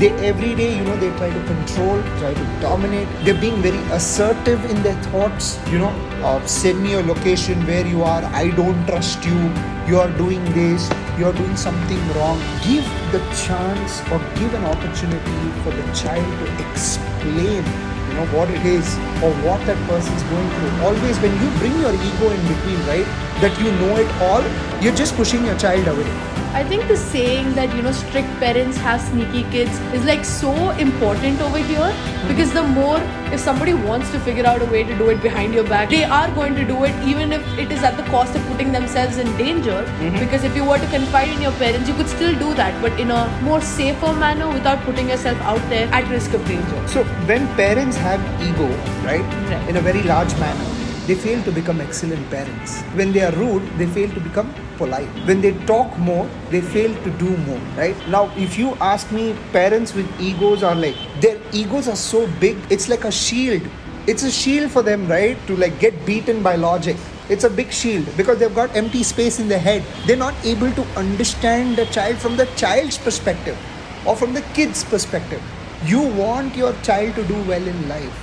they 0.00 0.10
every 0.26 0.54
day 0.54 0.76
you 0.76 0.84
know 0.84 0.96
they 0.96 1.10
try 1.18 1.28
to 1.28 1.44
control 1.46 2.02
try 2.18 2.32
to 2.32 2.44
dominate. 2.60 3.08
They're 3.24 3.40
being 3.40 3.60
very 3.62 3.82
assertive 3.92 4.64
in 4.70 4.82
their 4.82 5.00
thoughts 5.04 5.58
you 5.70 5.78
know 5.78 5.90
uh, 6.22 6.44
send 6.46 6.82
me 6.82 6.94
a 6.94 7.02
location 7.02 7.66
where 7.66 7.86
you 7.86 8.02
are. 8.02 8.24
I 8.24 8.50
don't 8.50 8.86
trust 8.86 9.24
you. 9.24 9.52
You 9.86 9.98
are 9.98 10.10
doing 10.16 10.44
this. 10.54 10.88
You 11.18 11.26
are 11.26 11.32
doing 11.32 11.56
something 11.56 12.00
wrong. 12.14 12.38
Give 12.64 12.84
the 13.12 13.20
chance 13.44 14.00
or 14.10 14.18
give 14.40 14.54
an 14.54 14.64
opportunity 14.64 15.40
for 15.62 15.70
the 15.70 15.92
child 15.92 16.24
to 16.40 16.70
explain 16.70 17.64
you 18.08 18.14
know 18.18 18.26
what 18.36 18.50
it 18.50 18.64
is 18.64 18.96
or 19.22 19.32
what 19.44 19.64
that 19.66 19.78
person 19.88 20.14
is 20.14 20.22
going 20.24 20.50
through. 20.56 20.86
Always 20.88 21.18
when 21.18 21.32
you 21.42 21.50
bring 21.58 21.78
your 21.80 21.94
ego 21.94 22.30
in 22.30 22.42
between 22.48 22.80
right 22.86 23.06
that 23.42 23.58
you 23.60 23.72
know 23.72 23.96
it 23.96 24.08
all 24.22 24.42
you're 24.82 24.94
just 24.94 25.16
pushing 25.16 25.44
your 25.44 25.58
child 25.58 25.86
away 25.88 26.31
I 26.54 26.62
think 26.62 26.86
the 26.86 26.96
saying 26.98 27.54
that 27.54 27.74
you 27.74 27.80
know 27.80 27.92
strict 27.92 28.28
parents 28.40 28.76
have 28.76 29.00
sneaky 29.00 29.42
kids 29.52 29.78
is 29.98 30.04
like 30.04 30.22
so 30.22 30.52
important 30.72 31.40
over 31.40 31.56
here 31.56 31.92
because 32.28 32.52
the 32.52 32.62
more 32.62 32.98
if 33.36 33.40
somebody 33.40 33.72
wants 33.72 34.10
to 34.10 34.20
figure 34.20 34.44
out 34.46 34.60
a 34.60 34.66
way 34.66 34.82
to 34.82 34.98
do 34.98 35.08
it 35.08 35.22
behind 35.22 35.54
your 35.54 35.64
back, 35.64 35.88
they 35.88 36.04
are 36.04 36.30
going 36.34 36.54
to 36.54 36.66
do 36.66 36.84
it 36.84 36.94
even 37.08 37.32
if 37.32 37.58
it 37.58 37.72
is 37.72 37.82
at 37.82 37.96
the 37.96 38.02
cost 38.10 38.36
of 38.36 38.42
putting 38.48 38.70
themselves 38.70 39.16
in 39.16 39.34
danger. 39.38 39.78
Mm-hmm. 39.82 40.18
Because 40.18 40.44
if 40.44 40.54
you 40.54 40.66
were 40.66 40.78
to 40.78 40.86
confide 40.88 41.28
in 41.28 41.40
your 41.40 41.52
parents, 41.52 41.88
you 41.88 41.94
could 41.94 42.08
still 42.08 42.38
do 42.38 42.52
that, 42.54 42.80
but 42.82 43.00
in 43.00 43.10
a 43.10 43.26
more 43.42 43.62
safer 43.62 44.12
manner 44.12 44.52
without 44.52 44.78
putting 44.82 45.08
yourself 45.08 45.40
out 45.40 45.70
there 45.70 45.88
at 45.92 46.06
risk 46.10 46.34
of 46.34 46.46
danger. 46.46 46.86
So 46.86 47.04
when 47.32 47.48
parents 47.56 47.96
have 47.96 48.20
ego, 48.42 48.68
right, 49.02 49.24
right. 49.48 49.68
in 49.70 49.78
a 49.78 49.80
very 49.80 50.02
large 50.02 50.32
manner, 50.38 50.82
they 51.06 51.14
fail 51.14 51.42
to 51.44 51.50
become 51.50 51.80
excellent 51.80 52.28
parents. 52.30 52.82
When 53.00 53.10
they 53.10 53.22
are 53.22 53.32
rude, 53.32 53.66
they 53.78 53.86
fail 53.86 54.10
to 54.10 54.20
become 54.20 54.54
polite. 54.82 55.08
When 55.30 55.40
they 55.40 55.52
talk 55.70 55.96
more, 55.98 56.28
they 56.50 56.60
fail 56.60 56.94
to 57.04 57.10
do 57.22 57.36
more, 57.48 57.60
right? 57.76 58.08
Now, 58.08 58.24
if 58.36 58.58
you 58.58 58.74
ask 58.80 59.12
me, 59.12 59.34
parents 59.52 59.94
with 59.94 60.08
egos 60.20 60.62
are 60.62 60.74
like, 60.74 60.96
their 61.20 61.38
egos 61.52 61.88
are 61.88 62.00
so 62.04 62.26
big, 62.40 62.56
it's 62.70 62.88
like 62.88 63.04
a 63.04 63.12
shield. 63.12 63.62
It's 64.06 64.24
a 64.24 64.30
shield 64.30 64.70
for 64.70 64.82
them, 64.82 65.06
right? 65.06 65.46
To 65.46 65.56
like 65.56 65.78
get 65.78 66.04
beaten 66.04 66.42
by 66.42 66.56
logic. 66.56 66.96
It's 67.28 67.44
a 67.44 67.50
big 67.50 67.72
shield 67.72 68.08
because 68.16 68.38
they've 68.38 68.54
got 68.54 68.76
empty 68.76 69.02
space 69.04 69.38
in 69.38 69.48
their 69.48 69.60
head. 69.60 69.84
They're 70.06 70.16
not 70.16 70.34
able 70.44 70.72
to 70.72 70.82
understand 70.96 71.76
the 71.76 71.86
child 71.86 72.18
from 72.18 72.36
the 72.36 72.46
child's 72.56 72.98
perspective 72.98 73.56
or 74.04 74.16
from 74.16 74.34
the 74.34 74.42
kid's 74.58 74.84
perspective. 74.84 75.40
You 75.84 76.02
want 76.02 76.56
your 76.56 76.74
child 76.82 77.14
to 77.14 77.24
do 77.24 77.40
well 77.44 77.66
in 77.74 77.88
life 77.88 78.21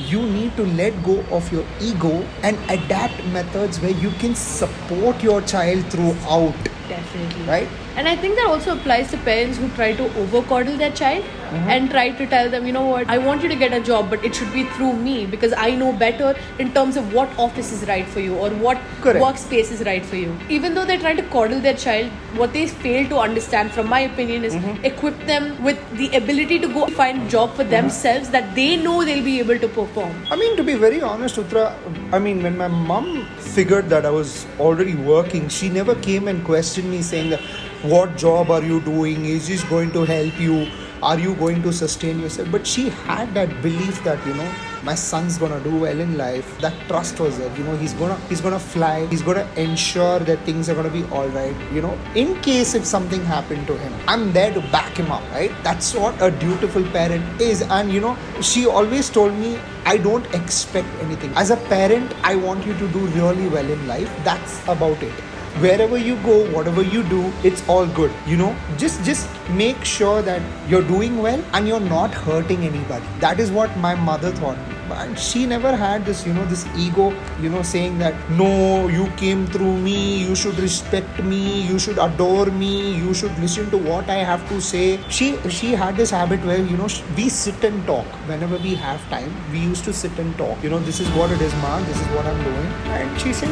you 0.00 0.22
need 0.26 0.56
to 0.56 0.66
let 0.66 1.02
go 1.02 1.20
of 1.30 1.50
your 1.52 1.64
ego 1.80 2.24
and 2.42 2.58
adapt 2.70 3.24
methods 3.26 3.80
where 3.80 3.92
you 3.92 4.10
can 4.12 4.34
support 4.34 5.22
your 5.22 5.40
child 5.42 5.84
throughout 5.90 6.73
Definitely. 6.88 7.44
right 7.44 7.68
And 7.96 8.08
I 8.08 8.16
think 8.16 8.36
that 8.36 8.46
also 8.48 8.72
applies 8.76 9.10
to 9.12 9.16
parents 9.18 9.58
who 9.58 9.68
try 9.70 9.92
to 9.94 10.04
over 10.24 10.42
coddle 10.42 10.76
their 10.76 10.92
child 10.92 11.24
Mm-hmm. 11.54 11.70
and 11.70 11.90
try 11.90 12.10
to 12.10 12.26
tell 12.26 12.48
them, 12.50 12.66
you 12.66 12.72
know 12.72 12.84
what, 12.84 13.08
I 13.08 13.16
want 13.18 13.42
you 13.44 13.48
to 13.48 13.54
get 13.54 13.72
a 13.72 13.78
job, 13.88 14.10
but 14.10 14.24
it 14.24 14.34
should 14.34 14.52
be 14.52 14.64
through 14.70 14.94
me 14.94 15.24
because 15.24 15.52
I 15.56 15.70
know 15.82 15.92
better 15.92 16.34
in 16.58 16.72
terms 16.74 16.96
of 16.96 17.12
what 17.14 17.28
office 17.38 17.70
is 17.70 17.86
right 17.86 18.04
for 18.14 18.18
you 18.18 18.34
or 18.34 18.48
what 18.50 18.80
Correct. 19.02 19.24
workspace 19.24 19.70
is 19.70 19.84
right 19.88 20.04
for 20.04 20.16
you. 20.16 20.36
Even 20.48 20.74
though 20.74 20.84
they're 20.84 20.98
trying 20.98 21.16
to 21.18 21.22
coddle 21.34 21.60
their 21.60 21.74
child, 21.74 22.10
what 22.40 22.52
they 22.52 22.66
fail 22.66 23.08
to 23.10 23.18
understand, 23.18 23.70
from 23.70 23.88
my 23.88 24.00
opinion, 24.00 24.42
is 24.44 24.54
Mm-hmm. 24.54 24.84
equip 24.84 25.20
them 25.26 25.62
with 25.62 25.78
the 25.96 26.08
ability 26.16 26.58
to 26.58 26.66
go 26.74 26.86
find 26.88 27.22
a 27.22 27.28
job 27.28 27.54
for 27.54 27.62
themselves 27.62 28.30
that 28.30 28.52
they 28.56 28.76
know 28.76 29.04
they'll 29.04 29.22
be 29.24 29.38
able 29.38 29.58
to 29.60 29.68
perform. 29.68 30.12
I 30.32 30.34
mean, 30.36 30.56
to 30.56 30.64
be 30.64 30.74
very 30.74 31.00
honest, 31.02 31.36
Uttara, 31.36 31.72
I 32.12 32.18
mean, 32.18 32.42
when 32.42 32.56
my 32.56 32.66
mom 32.68 33.28
figured 33.54 33.88
that 33.88 34.04
I 34.04 34.10
was 34.10 34.46
already 34.58 34.96
working, 34.96 35.48
she 35.48 35.68
never 35.68 35.94
came 35.94 36.26
and 36.26 36.44
questioned 36.44 36.90
me 36.90 37.02
saying 37.02 37.38
what 37.82 38.16
job 38.16 38.50
are 38.50 38.62
you 38.62 38.80
doing? 38.80 39.26
Is 39.26 39.46
this 39.46 39.62
going 39.64 39.92
to 39.92 40.04
help 40.04 40.40
you? 40.40 40.68
Are 41.02 41.18
you 41.18 41.34
going 41.36 41.62
to 41.62 41.72
sustain 41.72 42.18
yourself? 42.18 42.50
But 42.50 42.66
she 42.66 42.88
had 42.88 43.32
that 43.34 43.62
belief 43.62 44.02
that, 44.04 44.26
you 44.26 44.34
know, 44.34 44.50
my 44.84 44.94
son's 44.94 45.38
gonna 45.38 45.60
do 45.60 45.74
well 45.74 45.98
in 45.98 46.16
life. 46.18 46.58
That 46.60 46.74
trust 46.88 47.18
was 47.18 47.38
there. 47.38 47.56
You 47.56 47.64
know, 47.64 47.76
he's 47.76 47.94
gonna 47.94 48.16
he's 48.28 48.40
gonna 48.40 48.58
fly. 48.58 49.06
He's 49.06 49.22
gonna 49.22 49.46
ensure 49.56 50.18
that 50.30 50.40
things 50.40 50.68
are 50.68 50.74
gonna 50.74 50.90
be 50.90 51.04
all 51.04 51.28
right. 51.28 51.56
You 51.72 51.82
know, 51.82 51.98
in 52.14 52.34
case 52.42 52.74
if 52.74 52.84
something 52.84 53.24
happened 53.24 53.66
to 53.68 53.78
him, 53.78 53.94
I'm 54.06 54.32
there 54.32 54.52
to 54.52 54.60
back 54.76 54.96
him 54.96 55.10
up. 55.10 55.22
Right? 55.32 55.52
That's 55.62 55.94
what 55.94 56.20
a 56.20 56.30
dutiful 56.30 56.84
parent 56.98 57.40
is. 57.40 57.62
And 57.62 57.92
you 57.92 58.00
know, 58.00 58.16
she 58.42 58.66
always 58.66 59.10
told 59.10 59.34
me 59.34 59.58
I 59.86 59.96
don't 59.96 60.34
expect 60.34 60.88
anything. 61.02 61.32
As 61.34 61.50
a 61.50 61.56
parent, 61.74 62.14
I 62.22 62.34
want 62.36 62.66
you 62.66 62.74
to 62.74 62.88
do 62.88 63.06
really 63.20 63.48
well 63.48 63.70
in 63.78 63.86
life. 63.86 64.10
That's 64.24 64.60
about 64.68 65.02
it 65.02 65.30
wherever 65.62 65.96
you 65.96 66.16
go 66.22 66.34
whatever 66.50 66.82
you 66.82 67.00
do 67.04 67.32
it's 67.44 67.62
all 67.68 67.86
good 67.86 68.12
you 68.26 68.36
know 68.36 68.56
just 68.76 69.04
just 69.04 69.28
make 69.50 69.84
sure 69.84 70.20
that 70.20 70.42
you're 70.68 70.82
doing 70.82 71.18
well 71.22 71.40
and 71.52 71.68
you're 71.68 71.86
not 71.88 72.12
hurting 72.12 72.64
anybody 72.64 73.06
that 73.20 73.38
is 73.38 73.52
what 73.52 73.76
my 73.76 73.94
mother 73.94 74.32
thought 74.32 74.58
and 74.92 75.18
she 75.18 75.46
never 75.46 75.74
had 75.74 76.04
this 76.04 76.26
you 76.26 76.32
know 76.32 76.44
this 76.46 76.66
ego 76.76 77.12
you 77.40 77.48
know 77.48 77.62
saying 77.62 77.98
that 77.98 78.14
no 78.30 78.88
you 78.88 79.06
came 79.16 79.46
through 79.46 79.76
me 79.78 80.18
you 80.24 80.34
should 80.34 80.58
respect 80.58 81.22
me 81.22 81.62
you 81.62 81.78
should 81.78 81.98
adore 81.98 82.46
me 82.46 82.94
you 82.96 83.14
should 83.14 83.36
listen 83.38 83.70
to 83.70 83.78
what 83.78 84.08
i 84.08 84.18
have 84.30 84.46
to 84.48 84.60
say. 84.60 84.98
She 85.08 85.26
she 85.48 85.72
had 85.72 85.96
this 85.96 86.10
habit 86.10 86.44
where 86.44 86.58
you 86.58 86.76
know 86.76 86.88
we 87.16 87.28
sit 87.28 87.64
and 87.64 87.86
talk. 87.86 88.06
Whenever 88.30 88.58
we 88.58 88.74
have 88.74 89.00
time 89.10 89.32
we 89.52 89.58
used 89.58 89.84
to 89.84 89.92
sit 89.92 90.18
and 90.18 90.36
talk. 90.38 90.62
You 90.62 90.70
know 90.70 90.78
this 90.80 91.00
is 91.00 91.08
what 91.18 91.30
it 91.30 91.40
is 91.40 91.54
ma. 91.62 91.78
This 91.80 92.00
is 92.00 92.06
what 92.16 92.26
i'm 92.26 92.42
doing. 92.44 92.66
And 92.98 93.20
she 93.20 93.32
said 93.32 93.50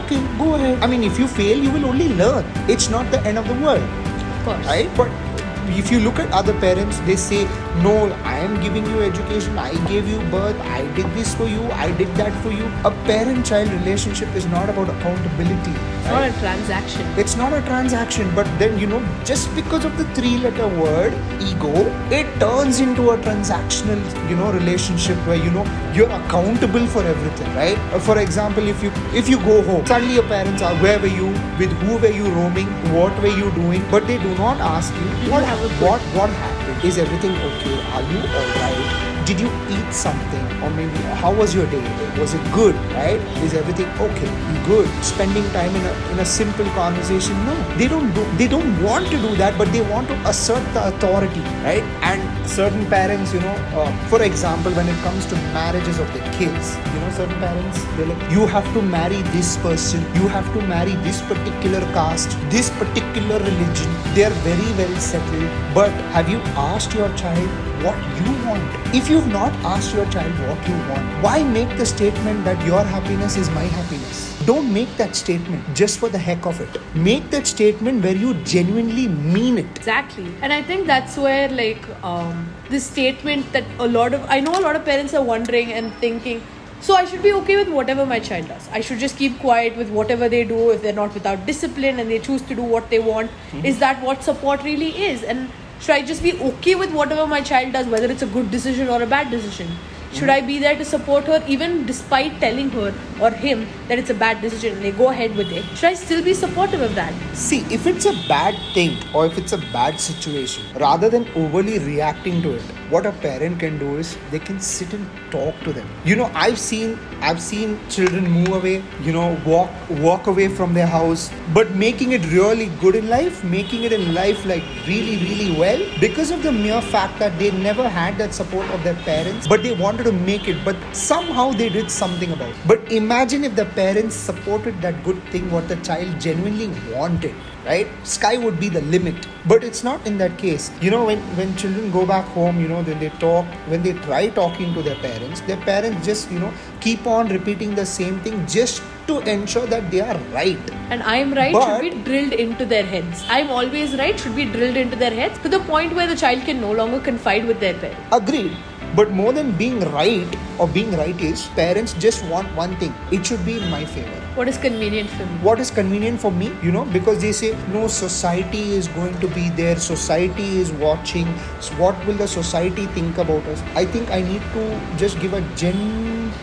okay 0.00 0.20
go 0.38 0.54
ahead. 0.54 0.82
I 0.82 0.86
mean 0.86 1.04
if 1.04 1.18
you 1.18 1.26
fail 1.26 1.58
you 1.58 1.70
will 1.70 1.86
only 1.86 2.08
learn. 2.22 2.44
It's 2.68 2.88
not 2.88 3.10
the 3.10 3.20
end 3.32 3.38
of 3.38 3.48
the 3.48 3.54
world. 3.54 3.82
Of 3.82 4.44
course. 4.44 4.66
right? 4.66 4.90
But 4.96 5.33
if 5.68 5.90
you 5.90 6.00
look 6.00 6.18
at 6.18 6.30
other 6.32 6.52
parents 6.60 6.98
they 7.00 7.16
say 7.16 7.44
no 7.82 7.94
i 8.24 8.36
am 8.38 8.60
giving 8.60 8.86
you 8.86 9.00
education. 9.02 9.58
I 9.58 9.72
gave 9.88 10.08
you 10.08 10.18
birth. 10.30 10.60
I 10.60 10.86
did 10.94 11.06
this 11.14 11.34
for 11.34 11.46
you. 11.46 11.62
I 11.72 11.90
did 11.92 12.08
that 12.16 12.32
for 12.42 12.50
you. 12.50 12.66
A 12.84 12.90
parent 13.06 13.46
child 13.46 13.70
relationship 13.70 14.34
is 14.34 14.46
not 14.46 14.68
about 14.68 14.88
accountability 14.88 15.72
It's 15.72 16.06
not 16.06 16.28
a 16.28 16.32
transaction. 16.40 17.03
It's 17.16 17.36
not 17.36 17.52
a 17.52 17.60
transaction 17.62 18.28
but 18.34 18.46
then 18.58 18.76
you 18.76 18.88
know 18.88 19.00
just 19.24 19.54
because 19.54 19.84
of 19.84 19.96
the 19.98 20.04
three 20.16 20.36
letter 20.38 20.66
word 20.80 21.12
ego 21.40 21.72
it 22.10 22.26
turns 22.40 22.80
into 22.80 23.10
a 23.10 23.18
transactional 23.18 24.00
you 24.28 24.34
know 24.34 24.50
relationship 24.50 25.16
where 25.28 25.36
you 25.36 25.50
know 25.52 25.64
you're 25.94 26.10
accountable 26.10 26.86
for 26.88 27.04
everything 27.04 27.54
right? 27.54 27.78
For 28.02 28.18
example 28.18 28.66
if 28.66 28.82
you 28.82 28.90
if 29.12 29.28
you 29.28 29.38
go 29.38 29.62
home 29.62 29.86
suddenly 29.86 30.14
your 30.14 30.24
parents 30.24 30.60
are 30.62 30.74
where 30.76 30.98
were 30.98 31.06
you? 31.06 31.28
With 31.58 31.70
who 31.84 31.98
were 31.98 32.08
you 32.08 32.24
roaming? 32.24 32.66
What 32.92 33.16
were 33.22 33.28
you 33.28 33.50
doing? 33.52 33.88
But 33.92 34.08
they 34.08 34.18
do 34.18 34.34
not 34.34 34.58
ask 34.58 34.92
you 34.94 35.30
what 35.30 35.44
have 35.44 35.60
what 35.80 36.00
what 36.18 36.30
happened? 36.30 36.84
Is 36.84 36.98
everything 36.98 37.30
okay? 37.30 37.80
Are 37.92 38.02
you 38.02 38.18
all 38.18 38.48
right 38.60 39.03
did 39.26 39.40
you 39.40 39.50
eat 39.70 39.92
something? 39.92 40.44
Or 40.62 40.70
maybe 40.70 40.98
how 41.22 41.32
was 41.32 41.54
your 41.54 41.66
day? 41.66 41.82
Was 42.18 42.34
it 42.34 42.52
good 42.52 42.74
right? 42.92 43.20
Is 43.46 43.54
everything 43.54 43.88
okay? 44.06 44.30
Good. 44.66 44.88
Spending 45.02 45.44
time 45.52 45.74
in 45.74 45.84
a, 45.84 45.92
in 46.12 46.18
a 46.20 46.24
simple 46.24 46.66
conversation? 46.80 47.34
No. 47.46 47.54
They 47.78 47.88
don't 47.88 48.12
do 48.14 48.24
they 48.36 48.48
don't 48.48 48.82
want 48.82 49.06
to 49.08 49.16
do 49.16 49.34
that 49.36 49.56
but 49.56 49.72
they 49.72 49.80
want 49.92 50.08
to 50.08 50.14
assert 50.28 50.62
the 50.74 50.86
authority 50.88 51.40
right? 51.64 51.82
And 52.10 52.48
certain 52.48 52.86
parents 52.86 53.32
you 53.32 53.40
know 53.40 53.56
uh, 53.80 53.90
for 54.08 54.22
example 54.22 54.72
when 54.72 54.88
it 54.88 54.96
comes 55.02 55.26
to 55.26 55.36
marriages 55.58 55.98
of 55.98 56.12
their 56.12 56.32
kids 56.34 56.76
you 56.92 57.00
know 57.00 57.10
certain 57.10 57.38
parents 57.40 57.84
they're 57.96 58.06
like 58.06 58.30
you 58.30 58.46
have 58.46 58.70
to 58.74 58.82
marry 58.82 59.22
this 59.36 59.56
person. 59.58 60.00
You 60.14 60.28
have 60.28 60.52
to 60.54 60.60
marry 60.62 60.96
this 61.08 61.22
particular 61.22 61.80
caste 61.98 62.36
this 62.50 62.70
particular 62.70 63.38
religion. 63.38 63.90
They 64.14 64.24
are 64.24 64.36
very 64.48 64.70
well 64.80 64.96
settled. 65.00 65.50
But 65.74 65.90
have 66.16 66.28
you 66.28 66.38
asked 66.70 66.94
your 66.94 67.08
child 67.16 67.48
what 67.84 67.96
you 68.18 68.32
want. 68.48 68.94
If 68.98 69.10
you've 69.10 69.26
not 69.28 69.52
asked 69.70 69.94
your 69.94 70.06
child 70.10 70.32
what 70.48 70.68
you 70.68 70.76
want, 70.90 71.22
why 71.22 71.42
make 71.42 71.76
the 71.76 71.84
statement 71.84 72.44
that 72.46 72.64
your 72.66 72.82
happiness 72.82 73.36
is 73.36 73.50
my 73.50 73.64
happiness? 73.64 74.20
Don't 74.46 74.72
make 74.72 74.96
that 74.96 75.14
statement 75.14 75.62
just 75.74 75.98
for 75.98 76.08
the 76.08 76.18
heck 76.18 76.46
of 76.46 76.60
it. 76.62 76.80
Make 76.94 77.28
that 77.30 77.46
statement 77.46 78.02
where 78.02 78.16
you 78.16 78.32
genuinely 78.52 79.08
mean 79.08 79.58
it. 79.58 79.66
Exactly. 79.76 80.32
And 80.40 80.50
I 80.52 80.62
think 80.62 80.86
that's 80.86 81.18
where, 81.18 81.48
like, 81.50 81.86
um, 82.02 82.48
this 82.70 82.86
statement 82.86 83.52
that 83.52 83.64
a 83.78 83.86
lot 83.86 84.14
of, 84.14 84.24
I 84.28 84.40
know 84.40 84.58
a 84.58 84.62
lot 84.66 84.76
of 84.76 84.84
parents 84.86 85.12
are 85.12 85.22
wondering 85.22 85.72
and 85.72 85.92
thinking, 85.94 86.42
so 86.80 86.94
I 86.94 87.04
should 87.06 87.22
be 87.22 87.32
okay 87.32 87.56
with 87.56 87.68
whatever 87.68 88.06
my 88.06 88.18
child 88.18 88.48
does. 88.48 88.68
I 88.70 88.80
should 88.80 88.98
just 88.98 89.16
keep 89.18 89.38
quiet 89.40 89.76
with 89.76 89.90
whatever 89.90 90.28
they 90.28 90.44
do 90.44 90.70
if 90.70 90.80
they're 90.82 90.92
not 90.92 91.12
without 91.14 91.44
discipline 91.46 91.98
and 91.98 92.10
they 92.10 92.18
choose 92.18 92.42
to 92.42 92.54
do 92.54 92.62
what 92.62 92.88
they 92.90 92.98
want. 92.98 93.30
Is 93.62 93.78
that 93.78 94.02
what 94.02 94.22
support 94.22 94.62
really 94.62 94.90
is? 95.04 95.22
And 95.22 95.50
should 95.80 95.94
I 95.94 96.02
just 96.02 96.22
be 96.22 96.32
okay 96.40 96.74
with 96.74 96.92
whatever 96.92 97.26
my 97.26 97.40
child 97.40 97.72
does, 97.72 97.86
whether 97.86 98.10
it's 98.10 98.22
a 98.22 98.26
good 98.26 98.50
decision 98.50 98.88
or 98.88 99.02
a 99.02 99.06
bad 99.06 99.30
decision? 99.30 99.68
Should 100.14 100.28
I 100.28 100.40
be 100.40 100.60
there 100.60 100.76
to 100.76 100.84
support 100.84 101.24
her 101.24 101.42
even 101.48 101.86
despite 101.86 102.38
telling 102.38 102.70
her 102.70 102.94
or 103.20 103.30
him 103.30 103.66
that 103.88 103.98
it's 103.98 104.10
a 104.10 104.14
bad 104.14 104.40
decision 104.40 104.76
and 104.76 104.84
they 104.84 104.92
go 104.92 105.08
ahead 105.10 105.34
with 105.34 105.50
it? 105.50 105.64
Should 105.76 105.88
I 105.88 105.94
still 105.94 106.22
be 106.22 106.34
supportive 106.34 106.80
of 106.82 106.94
that? 106.94 107.12
See, 107.36 107.62
if 107.68 107.88
it's 107.88 108.06
a 108.06 108.12
bad 108.28 108.54
thing 108.74 108.96
or 109.12 109.26
if 109.26 109.36
it's 109.38 109.52
a 109.52 109.58
bad 109.58 109.98
situation, 109.98 110.64
rather 110.78 111.08
than 111.08 111.26
overly 111.34 111.80
reacting 111.80 112.42
to 112.42 112.52
it, 112.52 112.62
what 112.90 113.06
a 113.06 113.12
parent 113.12 113.58
can 113.60 113.78
do 113.78 113.96
is 113.96 114.16
they 114.30 114.38
can 114.38 114.60
sit 114.60 114.92
and 114.92 115.06
talk 115.30 115.58
to 115.64 115.72
them. 115.72 115.88
You 116.04 116.16
know, 116.16 116.30
I've 116.34 116.58
seen 116.58 116.98
I've 117.20 117.40
seen 117.40 117.78
children 117.88 118.30
move 118.30 118.52
away, 118.52 118.82
you 119.02 119.12
know, 119.12 119.40
walk 119.46 119.70
walk 120.06 120.26
away 120.26 120.48
from 120.48 120.74
their 120.74 120.86
house, 120.86 121.30
but 121.54 121.70
making 121.74 122.12
it 122.12 122.26
really 122.32 122.66
good 122.80 122.94
in 122.94 123.08
life, 123.08 123.42
making 123.44 123.84
it 123.84 123.92
in 123.92 124.14
life 124.14 124.44
like 124.44 124.62
really, 124.86 125.16
really 125.24 125.58
well, 125.58 125.80
because 126.00 126.30
of 126.30 126.42
the 126.42 126.52
mere 126.52 126.82
fact 126.82 127.18
that 127.18 127.38
they 127.38 127.50
never 127.50 127.88
had 127.88 128.18
that 128.18 128.34
support 128.34 128.68
of 128.70 128.84
their 128.84 129.00
parents, 129.06 129.48
but 129.48 129.62
they 129.62 129.74
wanted 129.74 130.04
to 130.04 130.12
make 130.12 130.48
it, 130.48 130.64
but 130.64 130.76
somehow 130.92 131.50
they 131.52 131.68
did 131.68 131.90
something 131.90 132.32
about 132.32 132.50
it. 132.50 132.56
But 132.66 132.92
imagine 132.92 133.44
if 133.44 133.56
the 133.56 133.66
parents 133.66 134.14
supported 134.14 134.80
that 134.82 135.02
good 135.04 135.22
thing 135.30 135.50
what 135.50 135.68
the 135.68 135.76
child 135.76 136.20
genuinely 136.20 136.70
wanted 136.92 137.34
right? 137.64 137.88
Sky 138.04 138.36
would 138.36 138.58
be 138.60 138.68
the 138.68 138.82
limit. 138.82 139.26
But 139.46 139.64
it's 139.64 139.82
not 139.84 140.06
in 140.06 140.18
that 140.18 140.38
case. 140.38 140.70
You 140.80 140.90
know 140.90 141.04
when 141.04 141.20
when 141.38 141.54
children 141.56 141.90
go 141.90 142.06
back 142.06 142.26
home 142.38 142.60
you 142.60 142.68
know 142.68 142.82
when 142.82 142.98
they 142.98 143.10
talk 143.24 143.46
when 143.74 143.82
they 143.82 143.92
try 144.08 144.28
talking 144.40 144.74
to 144.74 144.82
their 144.82 144.96
parents 145.06 145.40
their 145.52 145.60
parents 145.68 146.06
just 146.06 146.30
you 146.30 146.38
know 146.38 146.52
keep 146.80 147.06
on 147.06 147.28
repeating 147.28 147.74
the 147.74 147.86
same 147.86 148.20
thing 148.20 148.44
just 148.46 148.82
to 149.06 149.18
ensure 149.30 149.66
that 149.66 149.90
they 149.90 150.00
are 150.00 150.18
right. 150.32 150.70
And 150.90 151.02
I'm 151.02 151.34
right 151.34 151.52
But- 151.52 151.66
should 151.68 151.90
be 151.96 152.02
drilled 152.10 152.32
into 152.44 152.64
their 152.74 152.84
heads. 152.84 153.24
I'm 153.28 153.50
always 153.50 153.96
right 154.02 154.18
should 154.18 154.36
be 154.36 154.46
drilled 154.58 154.76
into 154.84 154.96
their 154.96 155.14
heads 155.22 155.38
to 155.40 155.48
the 155.56 155.60
point 155.72 155.94
where 155.94 156.06
the 156.06 156.16
child 156.16 156.44
can 156.44 156.60
no 156.60 156.72
longer 156.72 157.00
confide 157.00 157.46
with 157.46 157.60
their 157.60 157.74
parents. 157.74 158.00
agreed. 158.20 158.56
But 158.96 159.10
more 159.10 159.32
than 159.36 159.48
being 159.60 159.80
right 159.92 160.36
or 160.58 160.68
being 160.68 160.92
right 160.96 161.20
is 161.20 161.46
parents 161.56 161.94
just 161.94 162.24
want 162.26 162.54
one 162.54 162.76
thing. 162.76 162.94
It 163.10 163.26
should 163.26 163.44
be 163.44 163.56
in 163.62 163.68
my 163.70 163.84
favor 163.84 164.23
What 164.34 164.48
is 164.48 164.58
convenient 164.58 165.10
for 165.10 165.24
me? 165.26 165.38
what 165.46 165.60
is 165.60 165.70
convenient 165.70 166.20
for 166.20 166.30
me 166.32 166.46
you 166.60 166.72
know 166.72 166.84
because 166.94 167.20
they 167.24 167.30
say 167.40 167.50
no 167.74 167.86
society 167.86 168.62
is 168.78 168.88
going 168.88 169.18
to 169.20 169.28
be 169.34 169.48
there 169.60 169.76
society 169.78 170.46
is 170.62 170.72
watching 170.72 171.28
so 171.60 171.74
what 171.82 172.06
will 172.06 172.18
the 172.22 172.26
society 172.26 172.86
think 172.98 173.18
about 173.18 173.46
us 173.54 173.62
i 173.82 173.84
think 173.84 174.10
i 174.10 174.20
need 174.30 174.42
to 174.56 174.64
just 175.04 175.20
give 175.20 175.34
a 175.34 175.42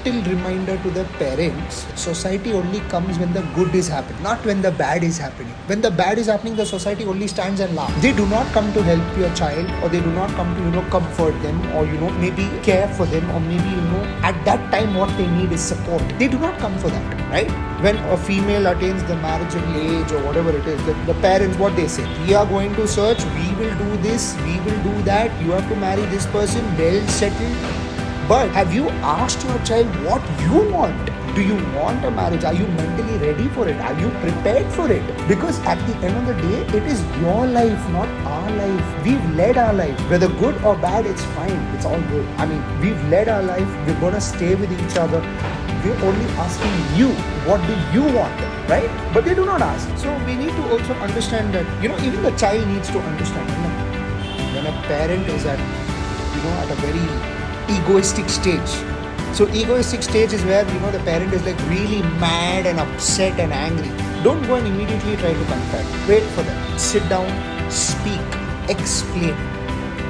gentle 0.03 0.31
reminder 0.31 0.77
to 0.83 0.89
the 0.91 1.03
parents 1.19 1.85
society 1.95 2.53
only 2.53 2.79
comes 2.91 3.17
when 3.19 3.33
the 3.33 3.41
good 3.55 3.73
is 3.75 3.87
happening 3.87 4.23
not 4.23 4.43
when 4.45 4.61
the 4.61 4.71
bad 4.71 5.03
is 5.03 5.17
happening. 5.17 5.53
When 5.67 5.81
the 5.81 5.91
bad 5.91 6.17
is 6.17 6.27
happening 6.27 6.55
the 6.55 6.65
society 6.65 7.05
only 7.05 7.27
stands 7.27 7.59
and 7.59 7.75
laughs. 7.75 8.01
They 8.01 8.11
do 8.13 8.25
not 8.27 8.51
come 8.53 8.71
to 8.73 8.83
help 8.83 9.17
your 9.17 9.33
child 9.35 9.69
or 9.83 9.89
they 9.89 9.99
do 9.99 10.11
not 10.11 10.29
come 10.31 10.55
to 10.55 10.61
you 10.61 10.71
know 10.71 10.81
comfort 10.89 11.41
them 11.41 11.59
or 11.75 11.85
you 11.85 11.97
know 11.99 12.09
maybe 12.11 12.49
care 12.63 12.87
for 12.95 13.05
them 13.05 13.29
or 13.31 13.39
maybe 13.39 13.69
you 13.69 13.81
know 13.81 14.03
at 14.23 14.43
that 14.45 14.71
time 14.71 14.95
what 14.95 15.15
they 15.17 15.27
need 15.27 15.51
is 15.51 15.61
support. 15.61 16.01
They 16.19 16.27
do 16.27 16.39
not 16.39 16.59
come 16.59 16.77
for 16.79 16.89
that 16.89 17.21
right? 17.29 17.51
When 17.81 17.97
a 17.97 18.17
female 18.17 18.67
attains 18.67 19.03
the 19.03 19.15
marriageable 19.15 19.75
age 19.75 20.11
or 20.11 20.23
whatever 20.23 20.51
it 20.51 20.67
is 20.67 20.83
the, 20.85 20.93
the 21.05 21.15
parents 21.21 21.57
what 21.57 21.75
they 21.75 21.87
say 21.87 22.03
we 22.25 22.33
are 22.33 22.45
going 22.45 22.75
to 22.75 22.87
search 22.87 23.23
we 23.37 23.53
will 23.55 23.77
do 23.77 23.97
this 23.97 24.35
we 24.43 24.59
will 24.61 24.83
do 24.83 25.01
that 25.03 25.41
you 25.41 25.51
have 25.51 25.67
to 25.69 25.75
marry 25.75 26.05
this 26.17 26.25
person 26.27 26.65
well 26.77 27.07
settled 27.07 27.90
But 28.31 28.49
have 28.51 28.73
you 28.73 28.87
asked 29.03 29.43
your 29.43 29.57
child 29.69 29.87
what 30.05 30.21
you 30.39 30.59
want? 30.73 31.07
Do 31.35 31.41
you 31.41 31.55
want 31.77 32.05
a 32.05 32.11
marriage? 32.11 32.45
Are 32.45 32.53
you 32.53 32.65
mentally 32.65 33.17
ready 33.17 33.49
for 33.49 33.67
it? 33.67 33.75
Are 33.87 33.99
you 33.99 34.09
prepared 34.19 34.71
for 34.71 34.89
it? 34.89 35.03
Because 35.27 35.59
at 35.71 35.81
the 35.85 35.95
end 36.07 36.15
of 36.15 36.27
the 36.27 36.35
day, 36.41 36.77
it 36.77 36.85
is 36.91 37.03
your 37.19 37.45
life, 37.45 37.89
not 37.89 38.07
our 38.35 38.51
life. 38.51 39.03
We've 39.03 39.35
led 39.35 39.57
our 39.57 39.73
life. 39.73 39.99
Whether 40.09 40.29
good 40.43 40.55
or 40.63 40.77
bad, 40.77 41.05
it's 41.05 41.25
fine. 41.39 41.59
It's 41.75 41.83
all 41.83 41.99
good. 42.13 42.25
I 42.37 42.45
mean, 42.45 42.63
we've 42.79 43.03
led 43.09 43.27
our 43.27 43.43
life. 43.43 43.67
We're 43.85 43.99
gonna 43.99 44.21
stay 44.21 44.55
with 44.55 44.71
each 44.71 44.95
other. 44.95 45.19
We're 45.83 45.99
only 46.11 46.31
asking 46.45 46.79
you, 47.01 47.09
what 47.49 47.59
do 47.67 47.75
you 47.91 48.05
want? 48.15 48.47
Right? 48.69 48.89
But 49.13 49.25
they 49.25 49.35
do 49.35 49.45
not 49.45 49.61
ask. 49.61 49.89
So 49.97 50.15
we 50.25 50.37
need 50.37 50.55
to 50.61 50.69
also 50.69 50.93
understand 51.09 51.53
that, 51.55 51.83
you 51.83 51.89
know, 51.89 51.97
even 51.97 52.23
the 52.23 52.31
child 52.37 52.65
needs 52.65 52.89
to 52.91 52.99
understand. 53.11 53.49
You 53.49 53.57
know, 53.57 54.55
when 54.55 54.73
a 54.73 54.81
parent 54.87 55.27
is 55.27 55.45
at, 55.45 55.59
you 55.59 56.41
know, 56.43 56.55
at 56.63 56.71
a 56.71 56.75
very 56.75 57.40
egoistic 57.69 58.29
stage, 58.29 58.69
so 59.33 59.47
egoistic 59.53 60.03
stage 60.03 60.33
is 60.33 60.43
where 60.43 60.67
you 60.73 60.79
know 60.81 60.91
the 60.91 60.99
parent 60.99 61.33
is 61.33 61.43
like 61.45 61.59
really 61.69 62.01
mad 62.19 62.65
and 62.65 62.79
upset 62.79 63.39
and 63.39 63.53
angry. 63.53 63.89
Don't 64.23 64.41
go 64.47 64.55
and 64.55 64.67
immediately 64.67 65.15
try 65.17 65.33
to 65.33 65.45
confront. 65.45 65.87
Wait 66.07 66.23
for 66.35 66.43
them. 66.43 66.77
Sit 66.77 67.07
down, 67.09 67.29
speak, 67.71 68.21
explain, 68.69 69.35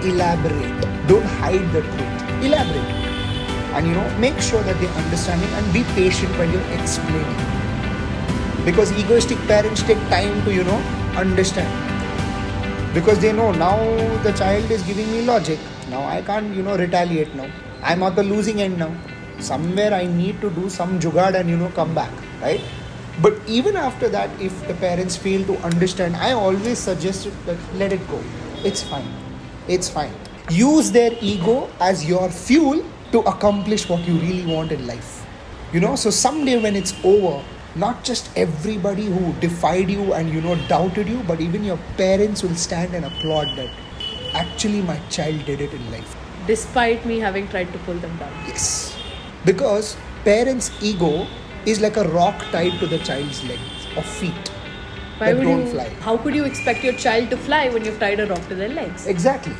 elaborate. 0.03 1.08
Don't 1.08 1.25
hide 1.25 1.72
the 1.72 1.81
truth. 1.81 2.43
Elaborate. 2.43 3.00
And 3.74 3.88
you 3.88 3.93
know, 3.93 4.17
make 4.17 4.41
sure 4.41 4.62
that 4.63 4.79
they 4.81 4.88
understand 5.03 5.41
it 5.41 5.50
and 5.50 5.74
be 5.74 5.84
patient 5.96 6.31
while 6.38 6.50
you're 6.50 6.72
explaining. 6.79 8.65
Because 8.65 8.91
egoistic 8.91 9.38
parents 9.48 9.81
take 9.81 9.98
time 10.10 10.43
to, 10.46 10.53
you 10.53 10.63
know, 10.63 10.77
understand. 11.15 11.72
Because 12.93 13.20
they 13.20 13.31
know 13.31 13.51
now 13.53 13.77
the 14.24 14.34
child 14.34 14.70
is 14.70 14.84
giving 14.84 15.10
me 15.12 15.22
logic. 15.22 15.58
Now 15.91 16.03
I 16.05 16.21
can't, 16.21 16.55
you 16.55 16.63
know, 16.63 16.77
retaliate 16.77 17.36
now. 17.36 17.50
I'm 17.83 18.01
at 18.03 18.15
the 18.15 18.24
losing 18.24 18.62
end 18.62 18.79
now. 18.79 18.91
Somewhere 19.39 19.93
I 19.93 20.05
need 20.05 20.39
to 20.39 20.50
do 20.50 20.69
some 20.69 21.00
jugad 21.01 21.36
and 21.36 21.50
you 21.50 21.57
know 21.57 21.69
come 21.69 21.93
back, 21.93 22.12
right? 22.41 22.62
But 23.21 23.33
even 23.45 23.75
after 23.75 24.07
that, 24.07 24.29
if 24.39 24.55
the 24.67 24.74
parents 24.75 25.17
fail 25.17 25.43
to 25.48 25.57
understand, 25.69 26.15
I 26.15 26.31
always 26.31 26.79
suggest 26.79 27.27
that 27.45 27.57
let 27.75 27.91
it 27.91 28.07
go. 28.07 28.24
It's 28.63 28.81
fine. 28.81 29.10
It's 29.67 29.89
fine. 29.89 30.13
Use 30.50 30.91
their 30.91 31.12
ego 31.19 31.69
as 31.81 32.05
your 32.05 32.29
fuel 32.29 32.86
to 33.12 33.19
accomplish 33.33 33.89
what 33.89 34.07
you 34.07 34.13
really 34.13 34.45
want 34.45 34.71
in 34.71 34.88
life. 34.88 35.25
You 35.74 35.81
know, 35.81 35.95
so 35.98 36.10
someday 36.10 36.57
when 36.62 36.77
it's 36.77 36.93
over, 37.03 37.43
not 37.75 38.03
just 38.05 38.29
everybody 38.38 39.05
who 39.05 39.33
defied 39.41 39.89
you 39.89 40.13
and 40.13 40.29
you 40.29 40.39
know 40.39 40.55
doubted 40.67 41.10
you, 41.10 41.21
but 41.27 41.41
even 41.41 41.65
your 41.65 41.79
parents 41.98 42.43
will 42.43 42.55
stand 42.55 42.93
and 42.93 43.05
applaud 43.05 43.57
that 43.57 43.69
actually 44.33 44.81
my 44.81 44.97
child 45.09 45.45
did 45.45 45.61
it 45.61 45.73
in 45.73 45.91
life. 45.91 46.15
Despite 46.47 47.05
me 47.05 47.19
having 47.19 47.47
tried 47.47 47.71
to 47.73 47.79
pull 47.79 47.95
them 47.95 48.15
down. 48.17 48.31
Yes. 48.47 48.97
Because 49.45 49.97
parents' 50.25 50.71
ego 50.81 51.27
is 51.65 51.79
like 51.79 51.97
a 51.97 52.03
rock 52.09 52.39
tied 52.51 52.79
to 52.79 52.88
the 52.88 53.00
child's 53.00 53.43
legs 53.43 53.88
or 53.95 54.03
feet 54.03 54.51
Why 55.17 55.33
would 55.33 55.43
don't 55.43 55.65
you, 55.65 55.71
fly. 55.71 55.89
How 56.01 56.17
could 56.17 56.33
you 56.33 56.45
expect 56.45 56.83
your 56.83 56.93
child 56.93 57.29
to 57.29 57.38
fly 57.38 57.69
when 57.69 57.85
you've 57.85 58.00
tied 58.00 58.19
a 58.19 58.27
rock 58.27 58.47
to 58.47 58.55
their 58.55 58.69
legs? 58.69 59.05
Exactly. 59.07 59.53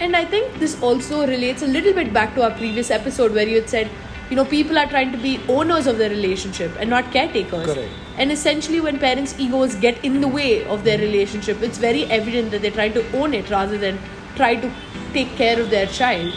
And 0.00 0.16
I 0.16 0.24
think 0.24 0.58
this 0.58 0.80
also 0.82 1.26
relates 1.26 1.62
a 1.62 1.66
little 1.66 1.92
bit 1.92 2.12
back 2.12 2.34
to 2.36 2.42
our 2.42 2.52
previous 2.52 2.90
episode 2.90 3.32
where 3.34 3.46
you 3.46 3.56
had 3.60 3.68
said, 3.68 3.90
you 4.30 4.36
know, 4.36 4.44
people 4.44 4.78
are 4.78 4.86
trying 4.86 5.10
to 5.10 5.18
be 5.18 5.40
owners 5.48 5.88
of 5.88 5.98
their 5.98 6.08
relationship 6.08 6.72
and 6.78 6.88
not 6.88 7.10
caretakers. 7.12 7.66
Correct. 7.66 7.92
And 8.16 8.30
essentially, 8.30 8.80
when 8.80 8.98
parents' 8.98 9.34
egos 9.38 9.74
get 9.74 10.04
in 10.04 10.20
the 10.20 10.28
way 10.28 10.64
of 10.66 10.84
their 10.84 10.98
relationship, 10.98 11.62
it's 11.62 11.78
very 11.78 12.04
evident 12.04 12.52
that 12.52 12.62
they're 12.62 12.70
trying 12.70 12.92
to 12.92 13.04
own 13.18 13.34
it 13.34 13.50
rather 13.50 13.76
than 13.76 13.98
try 14.36 14.54
to 14.54 14.72
take 15.12 15.34
care 15.34 15.60
of 15.60 15.70
their 15.70 15.86
child. 15.86 16.32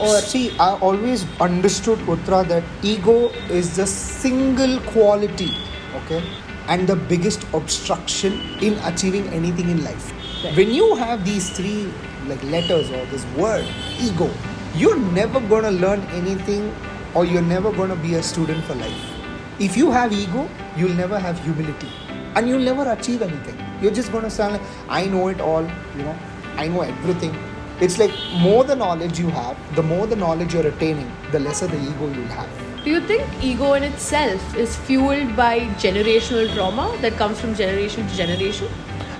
Or 0.00 0.20
See, 0.20 0.56
I 0.58 0.70
always 0.78 1.26
understood, 1.38 1.98
Uttara, 2.00 2.48
that 2.48 2.64
ego 2.82 3.28
is 3.50 3.76
the 3.76 3.86
single 3.86 4.80
quality, 4.92 5.50
okay, 5.96 6.24
and 6.68 6.88
the 6.88 6.96
biggest 6.96 7.44
obstruction 7.52 8.40
in 8.60 8.74
achieving 8.84 9.28
anything 9.28 9.68
in 9.68 9.84
life. 9.84 10.12
Right. 10.42 10.56
When 10.56 10.72
you 10.72 10.96
have 10.96 11.24
these 11.24 11.50
three 11.50 11.92
like 12.26 12.42
letters 12.44 12.90
or 12.90 13.04
this 13.06 13.24
word, 13.36 13.66
ego, 14.00 14.30
you're 14.74 14.98
never 14.98 15.40
gonna 15.40 15.70
learn 15.70 16.00
anything 16.22 16.74
or 17.14 17.24
you're 17.24 17.42
never 17.42 17.72
gonna 17.72 17.96
be 17.96 18.14
a 18.14 18.22
student 18.22 18.64
for 18.64 18.74
life. 18.74 19.04
If 19.58 19.76
you 19.76 19.90
have 19.90 20.12
ego, 20.12 20.48
you'll 20.76 20.94
never 20.94 21.18
have 21.18 21.38
humility 21.40 21.88
and 22.34 22.48
you'll 22.48 22.66
never 22.70 22.90
achieve 22.90 23.22
anything. 23.22 23.56
You're 23.80 23.92
just 23.92 24.12
gonna 24.12 24.30
sound 24.30 24.54
like, 24.54 24.62
I 24.88 25.06
know 25.06 25.28
it 25.28 25.40
all, 25.40 25.62
you 25.96 26.02
know, 26.02 26.16
I 26.56 26.68
know 26.68 26.82
everything. 26.82 27.36
It's 27.80 27.98
like 27.98 28.12
more 28.38 28.64
the 28.64 28.76
knowledge 28.76 29.18
you 29.18 29.28
have, 29.30 29.56
the 29.76 29.82
more 29.82 30.06
the 30.06 30.16
knowledge 30.16 30.54
you're 30.54 30.66
attaining, 30.66 31.10
the 31.32 31.40
lesser 31.40 31.66
the 31.66 31.80
ego 31.80 32.12
you'll 32.12 32.36
have. 32.36 32.48
do 32.84 32.90
you 32.90 33.00
think 33.00 33.22
ego 33.42 33.72
in 33.74 33.82
itself 33.82 34.56
is 34.62 34.76
fueled 34.76 35.34
by 35.36 35.60
generational 35.84 36.52
trauma 36.54 36.94
that 37.00 37.14
comes 37.20 37.40
from 37.40 37.54
generation 37.54 38.06
to 38.06 38.14
generation? 38.14 38.68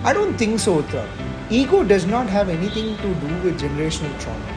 I 0.05 0.13
don't 0.13 0.37
think 0.37 0.61
so, 0.61 0.83
Uttara. 0.83 1.09
Ego 1.51 1.83
does 1.83 2.05
not 2.05 2.29
have 2.29 2.51
anything 2.51 2.97
to 2.99 3.15
do 3.23 3.35
with 3.43 3.59
generational 3.59 4.21
trauma. 4.21 4.54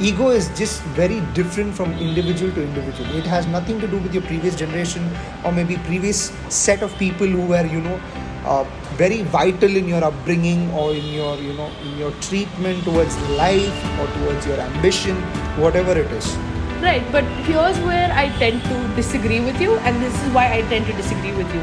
Ego 0.00 0.30
is 0.30 0.48
just 0.58 0.80
very 0.98 1.20
different 1.34 1.74
from 1.74 1.92
individual 1.98 2.50
to 2.52 2.62
individual. 2.62 3.14
It 3.16 3.26
has 3.26 3.46
nothing 3.46 3.78
to 3.80 3.86
do 3.86 3.98
with 3.98 4.14
your 4.14 4.22
previous 4.22 4.56
generation 4.56 5.06
or 5.44 5.52
maybe 5.52 5.76
previous 5.76 6.30
set 6.48 6.82
of 6.82 6.96
people 6.96 7.26
who 7.26 7.42
were, 7.42 7.66
you 7.66 7.82
know, 7.82 8.00
uh, 8.46 8.64
very 8.94 9.22
vital 9.24 9.76
in 9.76 9.86
your 9.86 10.02
upbringing 10.02 10.70
or 10.70 10.94
in 10.94 11.04
your, 11.04 11.36
you 11.36 11.52
know, 11.52 11.70
in 11.82 11.98
your 11.98 12.12
treatment 12.22 12.82
towards 12.84 13.14
life 13.32 14.00
or 14.00 14.06
towards 14.14 14.46
your 14.46 14.58
ambition, 14.58 15.16
whatever 15.60 15.92
it 15.92 16.10
is. 16.12 16.34
Right, 16.80 17.04
but 17.12 17.24
here's 17.44 17.78
where 17.80 18.10
I 18.10 18.30
tend 18.38 18.62
to 18.64 18.96
disagree 18.96 19.40
with 19.40 19.60
you, 19.60 19.76
and 19.80 20.02
this 20.02 20.14
is 20.22 20.32
why 20.32 20.50
I 20.50 20.62
tend 20.62 20.86
to 20.86 20.94
disagree 20.94 21.32
with 21.32 21.54
you. 21.54 21.62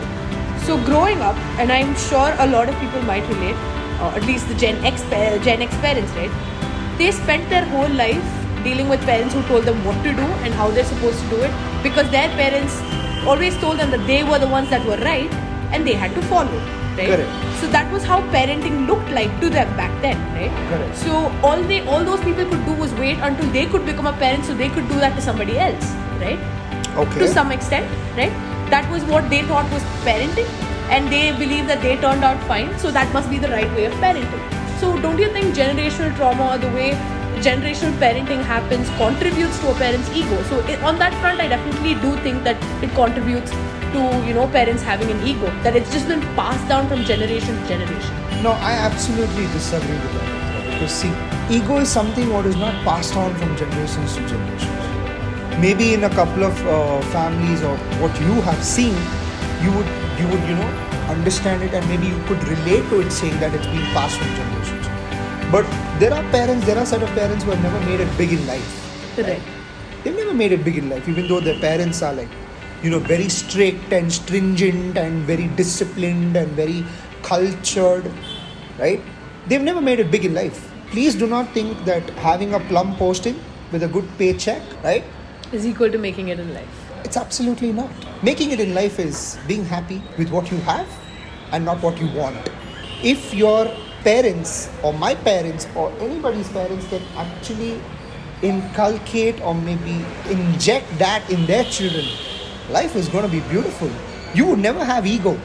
So, 0.67 0.77
growing 0.85 1.21
up, 1.21 1.35
and 1.57 1.71
I'm 1.71 1.95
sure 1.95 2.35
a 2.37 2.45
lot 2.45 2.69
of 2.69 2.79
people 2.79 3.01
might 3.01 3.27
relate, 3.29 3.55
or 3.99 4.13
at 4.13 4.23
least 4.25 4.47
the 4.47 4.53
Gen 4.53 4.85
X, 4.85 5.01
Gen 5.43 5.63
X 5.63 5.75
parents, 5.77 6.11
right? 6.11 6.56
They 6.97 7.11
spent 7.11 7.49
their 7.49 7.65
whole 7.65 7.89
life 7.89 8.23
dealing 8.63 8.89
with 8.89 9.01
parents 9.01 9.33
who 9.33 9.41
told 9.43 9.65
them 9.65 9.83
what 9.85 9.97
to 10.03 10.13
do 10.13 10.27
and 10.45 10.53
how 10.53 10.69
they're 10.71 10.85
supposed 10.85 11.19
to 11.19 11.29
do 11.29 11.41
it 11.43 11.51
because 11.83 12.09
their 12.09 12.29
parents 12.29 12.79
always 13.25 13.55
told 13.57 13.77
them 13.79 13.91
that 13.91 14.05
they 14.07 14.23
were 14.23 14.39
the 14.39 14.47
ones 14.47 14.69
that 14.71 14.85
were 14.85 14.97
right 14.97 15.31
and 15.71 15.85
they 15.85 15.93
had 15.93 16.13
to 16.15 16.21
follow, 16.23 16.57
right? 16.97 17.09
Correct. 17.11 17.59
So 17.61 17.67
that 17.67 17.91
was 17.91 18.03
how 18.03 18.21
parenting 18.35 18.87
looked 18.87 19.09
like 19.11 19.39
to 19.41 19.49
them 19.49 19.75
back 19.77 20.01
then, 20.01 20.17
right? 20.33 20.51
Correct. 20.69 20.97
So 20.97 21.31
all 21.43 21.61
they 21.61 21.79
all 21.87 22.03
those 22.03 22.21
people 22.21 22.45
could 22.45 22.65
do 22.65 22.73
was 22.73 22.93
wait 22.95 23.19
until 23.19 23.49
they 23.51 23.65
could 23.67 23.85
become 23.85 24.07
a 24.07 24.13
parent 24.13 24.45
so 24.45 24.55
they 24.55 24.69
could 24.69 24.87
do 24.89 24.99
that 25.05 25.15
to 25.15 25.21
somebody 25.21 25.57
else, 25.59 25.93
right? 26.19 26.39
Okay. 27.05 27.19
To 27.19 27.27
some 27.27 27.51
extent, 27.51 27.85
right? 28.17 28.31
That 28.71 28.89
was 28.91 29.03
what 29.05 29.29
they 29.29 29.43
thought 29.43 29.71
was 29.71 29.83
parenting 30.03 30.49
and 30.89 31.11
they 31.11 31.31
believe 31.31 31.67
that 31.67 31.81
they 31.81 31.97
turned 31.97 32.23
out 32.23 32.41
fine, 32.47 32.77
so 32.79 32.91
that 32.91 33.11
must 33.13 33.29
be 33.29 33.37
the 33.37 33.49
right 33.49 33.71
way 33.75 33.85
of 33.85 33.93
parenting. 34.05 34.53
So 34.79 34.97
don't 35.01 35.17
you 35.19 35.29
think 35.33 35.55
generational 35.55 36.15
trauma 36.15 36.51
or 36.55 36.57
the 36.57 36.69
way 36.77 36.91
generational 37.45 37.93
parenting 38.03 38.43
happens 38.43 38.89
contributes 38.97 39.59
to 39.59 39.71
a 39.71 39.75
parent's 39.75 40.09
ego? 40.15 40.41
So 40.49 40.59
i- 40.73 40.77
on 40.91 40.99
that 40.99 41.13
front 41.21 41.41
I 41.41 41.47
definitely 41.53 41.95
do 42.05 42.15
think 42.27 42.43
that 42.43 42.57
it 42.87 42.93
contributes 42.99 43.51
to, 43.95 44.03
you 44.27 44.33
know, 44.37 44.47
parents 44.57 44.83
having 44.83 45.09
an 45.15 45.25
ego. 45.33 45.51
That 45.63 45.75
it's 45.75 45.91
just 45.91 46.07
been 46.07 46.21
passed 46.41 46.67
down 46.67 46.87
from 46.87 47.03
generation 47.11 47.59
to 47.61 47.67
generation. 47.73 48.23
No, 48.43 48.51
I 48.71 48.73
absolutely 48.89 49.47
disagree 49.57 49.99
with 50.05 50.13
that. 50.17 50.71
Because 50.71 50.91
see, 51.03 51.13
ego 51.59 51.77
is 51.85 51.89
something 51.89 52.31
what 52.33 52.45
is 52.45 52.55
not 52.55 52.75
passed 52.89 53.15
on 53.15 53.33
from 53.35 53.55
generations 53.57 54.15
to 54.17 54.27
generations. 54.33 54.73
Maybe 55.67 55.93
in 55.93 56.03
a 56.03 56.09
couple 56.11 56.43
of 56.43 56.59
uh, 56.67 57.01
families 57.13 57.63
or 57.63 57.75
what 58.01 58.19
you 58.21 58.41
have 58.49 58.63
seen, 58.63 58.93
you 59.63 59.71
would 59.77 59.89
you 60.23 60.27
would 60.33 60.43
you 60.49 60.55
know 60.59 60.67
understand 61.09 61.63
it 61.63 61.73
and 61.73 61.87
maybe 61.87 62.07
you 62.07 62.19
could 62.25 62.41
relate 62.47 62.87
to 62.89 63.01
it, 63.01 63.11
saying 63.11 63.39
that 63.39 63.53
it's 63.53 63.67
been 63.67 63.85
passed 63.93 64.17
from 64.17 64.27
generations. 64.35 64.87
But 65.51 65.65
there 65.99 66.13
are 66.13 66.23
parents, 66.31 66.65
there 66.65 66.77
are 66.77 66.85
set 66.85 67.01
of 67.01 67.09
parents 67.09 67.43
who 67.43 67.51
have 67.51 67.63
never 67.63 67.79
made 67.85 67.99
it 67.99 68.17
big 68.17 68.33
in 68.33 68.45
life. 68.47 69.13
Correct. 69.15 69.41
They've 70.03 70.15
never 70.15 70.33
made 70.33 70.51
it 70.51 70.63
big 70.63 70.77
in 70.77 70.89
life, 70.89 71.07
even 71.07 71.27
though 71.27 71.39
their 71.39 71.59
parents 71.59 72.01
are 72.01 72.13
like, 72.13 72.29
you 72.83 72.89
know, 72.89 72.99
very 72.99 73.29
strict 73.29 73.91
and 73.91 74.11
stringent 74.11 74.97
and 74.97 75.23
very 75.23 75.47
disciplined 75.47 76.35
and 76.35 76.49
very 76.49 76.85
cultured, 77.23 78.11
right? 78.77 79.01
They've 79.47 79.61
never 79.61 79.81
made 79.81 79.99
it 79.99 80.11
big 80.11 80.25
in 80.25 80.33
life. 80.33 80.71
Please 80.91 81.15
do 81.15 81.27
not 81.27 81.53
think 81.53 81.83
that 81.85 82.09
having 82.11 82.53
a 82.53 82.59
plum 82.59 82.95
posting 82.97 83.39
with 83.71 83.83
a 83.83 83.87
good 83.87 84.07
paycheck, 84.17 84.61
right? 84.83 85.03
Is 85.51 85.65
equal 85.65 85.89
to 85.89 85.97
making 85.97 86.27
it 86.27 86.39
in 86.39 86.53
life. 86.53 86.86
It's 87.07 87.15
absolutely 87.15 87.71
not. 87.71 87.89
Making 88.21 88.51
it 88.51 88.59
in 88.59 88.73
life 88.73 88.99
is 88.99 89.39
being 89.47 89.63
happy 89.63 90.01
with 90.17 90.29
what 90.29 90.51
you 90.51 90.57
have 90.69 90.89
and 91.53 91.63
not 91.63 91.81
what 91.81 91.97
you 92.01 92.07
want. 92.11 92.35
If 93.01 93.33
your 93.33 93.71
parents 94.03 94.69
or 94.83 94.91
my 94.91 95.15
parents 95.15 95.67
or 95.73 95.89
anybody's 96.01 96.49
parents 96.49 96.85
can 96.89 97.01
actually 97.15 97.79
inculcate 98.41 99.39
or 99.39 99.55
maybe 99.55 100.03
inject 100.29 100.99
that 100.99 101.29
in 101.29 101.45
their 101.45 101.63
children, 101.63 102.03
life 102.69 102.97
is 102.97 103.07
going 103.07 103.23
to 103.23 103.31
be 103.31 103.39
beautiful. 103.47 103.89
You 104.33 104.45
would 104.47 104.59
never 104.59 104.83
have 104.83 105.07
ego, 105.07 105.39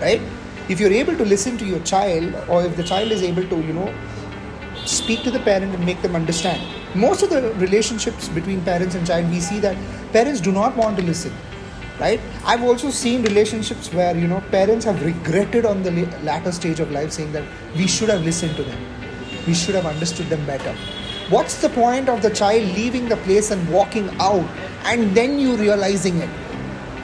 right? 0.00 0.22
If 0.68 0.78
you're 0.78 0.92
able 0.92 1.16
to 1.16 1.24
listen 1.24 1.58
to 1.58 1.64
your 1.64 1.80
child 1.80 2.36
or 2.48 2.62
if 2.62 2.76
the 2.76 2.84
child 2.84 3.10
is 3.10 3.24
able 3.24 3.48
to, 3.48 3.56
you 3.56 3.72
know, 3.72 3.92
speak 4.86 5.24
to 5.24 5.32
the 5.32 5.40
parent 5.40 5.74
and 5.74 5.84
make 5.84 6.00
them 6.02 6.14
understand. 6.14 6.62
Most 6.94 7.24
of 7.24 7.30
the 7.30 7.52
relationships 7.54 8.28
between 8.28 8.60
parents 8.62 8.94
and 8.94 9.04
child, 9.04 9.28
we 9.28 9.40
see 9.40 9.58
that 9.58 9.76
parents 10.12 10.40
do 10.40 10.52
not 10.52 10.76
want 10.76 10.96
to 10.98 11.02
listen. 11.02 11.32
Right? 11.98 12.20
I've 12.46 12.62
also 12.62 12.90
seen 12.90 13.22
relationships 13.22 13.92
where 13.92 14.16
you 14.16 14.26
know 14.26 14.42
parents 14.50 14.86
have 14.86 15.04
regretted 15.04 15.66
on 15.66 15.82
the 15.82 15.90
la- 15.90 16.18
latter 16.20 16.50
stage 16.50 16.80
of 16.80 16.90
life, 16.90 17.12
saying 17.12 17.32
that 17.32 17.44
we 17.76 17.86
should 17.86 18.08
have 18.08 18.22
listened 18.22 18.56
to 18.56 18.62
them, 18.62 18.78
we 19.46 19.52
should 19.52 19.74
have 19.74 19.84
understood 19.84 20.30
them 20.30 20.46
better. 20.46 20.74
What's 21.28 21.60
the 21.60 21.68
point 21.68 22.08
of 22.08 22.22
the 22.22 22.30
child 22.30 22.62
leaving 22.74 23.08
the 23.08 23.18
place 23.18 23.50
and 23.50 23.68
walking 23.70 24.08
out, 24.18 24.48
and 24.84 25.14
then 25.14 25.38
you 25.38 25.56
realizing 25.56 26.16
it? 26.16 26.30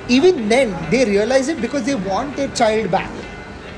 Even 0.09 0.49
then, 0.49 0.75
they 0.91 1.05
realize 1.05 1.49
it 1.49 1.61
because 1.61 1.85
they 1.85 1.95
want 1.95 2.37
their 2.37 2.49
child 2.55 2.91
back, 2.91 3.11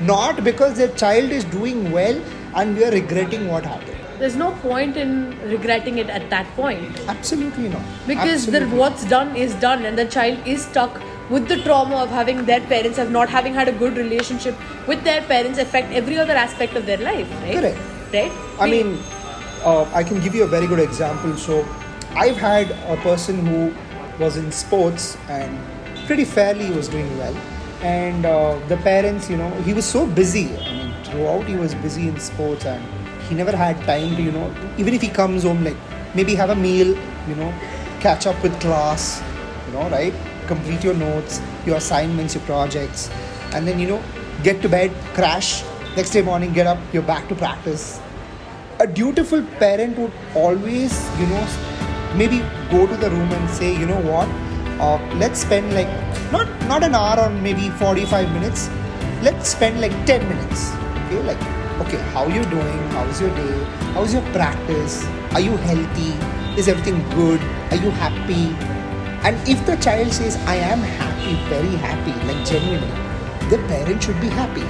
not 0.01 0.43
because 0.43 0.77
their 0.77 0.95
child 0.95 1.31
is 1.31 1.43
doing 1.43 1.91
well 1.91 2.21
and 2.55 2.75
we 2.75 2.85
are 2.85 2.91
regretting 2.91 3.47
what 3.47 3.65
happened. 3.65 3.88
There's 4.19 4.35
no 4.35 4.51
point 4.61 4.97
in 4.97 5.39
regretting 5.49 5.97
it 5.97 6.09
at 6.09 6.29
that 6.29 6.45
point 6.55 6.99
Absolutely 7.07 7.69
not. 7.69 7.81
because 8.05 8.45
the, 8.45 8.65
what's 8.67 9.05
done 9.05 9.35
is 9.35 9.55
done, 9.55 9.85
and 9.85 9.97
the 9.97 10.05
child 10.05 10.45
is 10.45 10.65
stuck 10.65 10.99
with 11.29 11.47
the 11.47 11.57
trauma 11.63 11.95
of 11.95 12.09
having 12.09 12.43
their 12.45 12.59
parents 12.61 12.97
have 12.97 13.11
not 13.11 13.29
having 13.29 13.53
had 13.53 13.69
a 13.69 13.71
good 13.71 13.95
relationship 13.95 14.55
with 14.87 15.03
their 15.03 15.21
parents 15.21 15.57
affect 15.57 15.93
every 15.93 16.17
other 16.17 16.33
aspect 16.33 16.75
of 16.75 16.85
their 16.85 16.97
life, 16.97 17.31
right? 17.43 17.53
Correct. 17.53 17.77
Right? 18.13 18.31
I 18.59 18.69
mean, 18.69 18.97
uh, 19.63 19.89
I 19.93 20.03
can 20.03 20.19
give 20.19 20.35
you 20.35 20.43
a 20.43 20.47
very 20.47 20.67
good 20.67 20.79
example. 20.79 21.37
So, 21.37 21.65
I've 22.15 22.35
had 22.35 22.71
a 22.87 22.97
person 22.97 23.45
who 23.45 23.73
was 24.19 24.35
in 24.35 24.51
sports 24.51 25.15
and 25.29 25.57
pretty 26.07 26.25
fairly 26.25 26.71
was 26.71 26.89
doing 26.89 27.17
well, 27.17 27.35
and 27.83 28.25
uh, 28.25 28.59
the 28.67 28.77
parents, 28.77 29.29
you 29.29 29.37
know, 29.37 29.49
he 29.61 29.73
was 29.73 29.85
so 29.85 30.05
busy. 30.07 30.57
I 30.57 30.73
mean, 30.73 31.03
throughout 31.05 31.45
he 31.45 31.55
was 31.55 31.75
busy 31.75 32.07
in 32.07 32.19
sports, 32.19 32.65
and 32.65 32.83
he 33.29 33.35
never 33.35 33.55
had 33.55 33.79
time 33.85 34.15
to, 34.15 34.21
you 34.21 34.31
know, 34.31 34.53
even 34.77 34.93
if 34.93 35.01
he 35.01 35.07
comes 35.07 35.43
home, 35.43 35.63
like 35.63 35.77
maybe 36.15 36.35
have 36.35 36.49
a 36.49 36.55
meal, 36.55 36.87
you 37.27 37.35
know, 37.35 37.53
catch 37.99 38.27
up 38.27 38.41
with 38.43 38.59
class, 38.59 39.23
you 39.67 39.73
know, 39.73 39.89
right? 39.89 40.13
Complete 40.47 40.83
your 40.83 40.95
notes, 40.95 41.41
your 41.65 41.77
assignments, 41.77 42.35
your 42.35 42.43
projects, 42.43 43.09
and 43.53 43.67
then 43.67 43.79
you 43.79 43.87
know, 43.87 44.03
get 44.43 44.61
to 44.63 44.69
bed, 44.69 44.91
crash. 45.13 45.63
Next 45.95 46.11
day 46.11 46.21
morning, 46.21 46.53
get 46.53 46.67
up, 46.67 46.77
you're 46.93 47.03
back 47.03 47.27
to 47.29 47.35
practice 47.35 47.99
a 48.83 48.87
dutiful 48.87 49.41
parent 49.61 49.97
would 49.97 50.13
always 50.41 50.93
you 51.19 51.25
know 51.31 51.41
maybe 52.15 52.39
go 52.71 52.87
to 52.87 52.95
the 53.03 53.09
room 53.09 53.31
and 53.37 53.49
say 53.49 53.71
you 53.77 53.85
know 53.85 53.99
what 54.09 54.29
uh, 54.79 54.97
let's 55.17 55.41
spend 55.41 55.73
like 55.73 55.91
not 56.31 56.47
not 56.71 56.81
an 56.81 56.95
hour 56.95 57.19
or 57.25 57.29
maybe 57.29 57.69
45 57.71 58.31
minutes 58.31 58.69
let's 59.21 59.49
spend 59.49 59.81
like 59.81 59.95
10 60.05 60.29
minutes 60.29 60.71
okay 61.05 61.21
like 61.31 61.58
okay 61.81 62.01
how 62.13 62.27
you 62.27 62.43
doing? 62.45 62.79
How's 62.95 63.21
your 63.21 63.29
day? 63.35 63.63
How's 63.93 64.13
your 64.13 64.23
practice? 64.31 65.05
Are 65.33 65.39
you 65.39 65.55
healthy? 65.57 66.13
Is 66.59 66.67
everything 66.67 67.03
good? 67.11 67.41
Are 67.71 67.77
you 67.77 67.91
happy? 67.91 68.55
And 69.27 69.35
if 69.47 69.65
the 69.65 69.75
child 69.77 70.13
says 70.13 70.37
i 70.47 70.55
am 70.55 70.79
happy 70.79 71.35
very 71.49 71.75
happy 71.85 72.13
like 72.25 72.45
genuinely 72.45 73.09
the 73.49 73.57
parent 73.67 74.03
should 74.03 74.19
be 74.21 74.29
happy. 74.29 74.65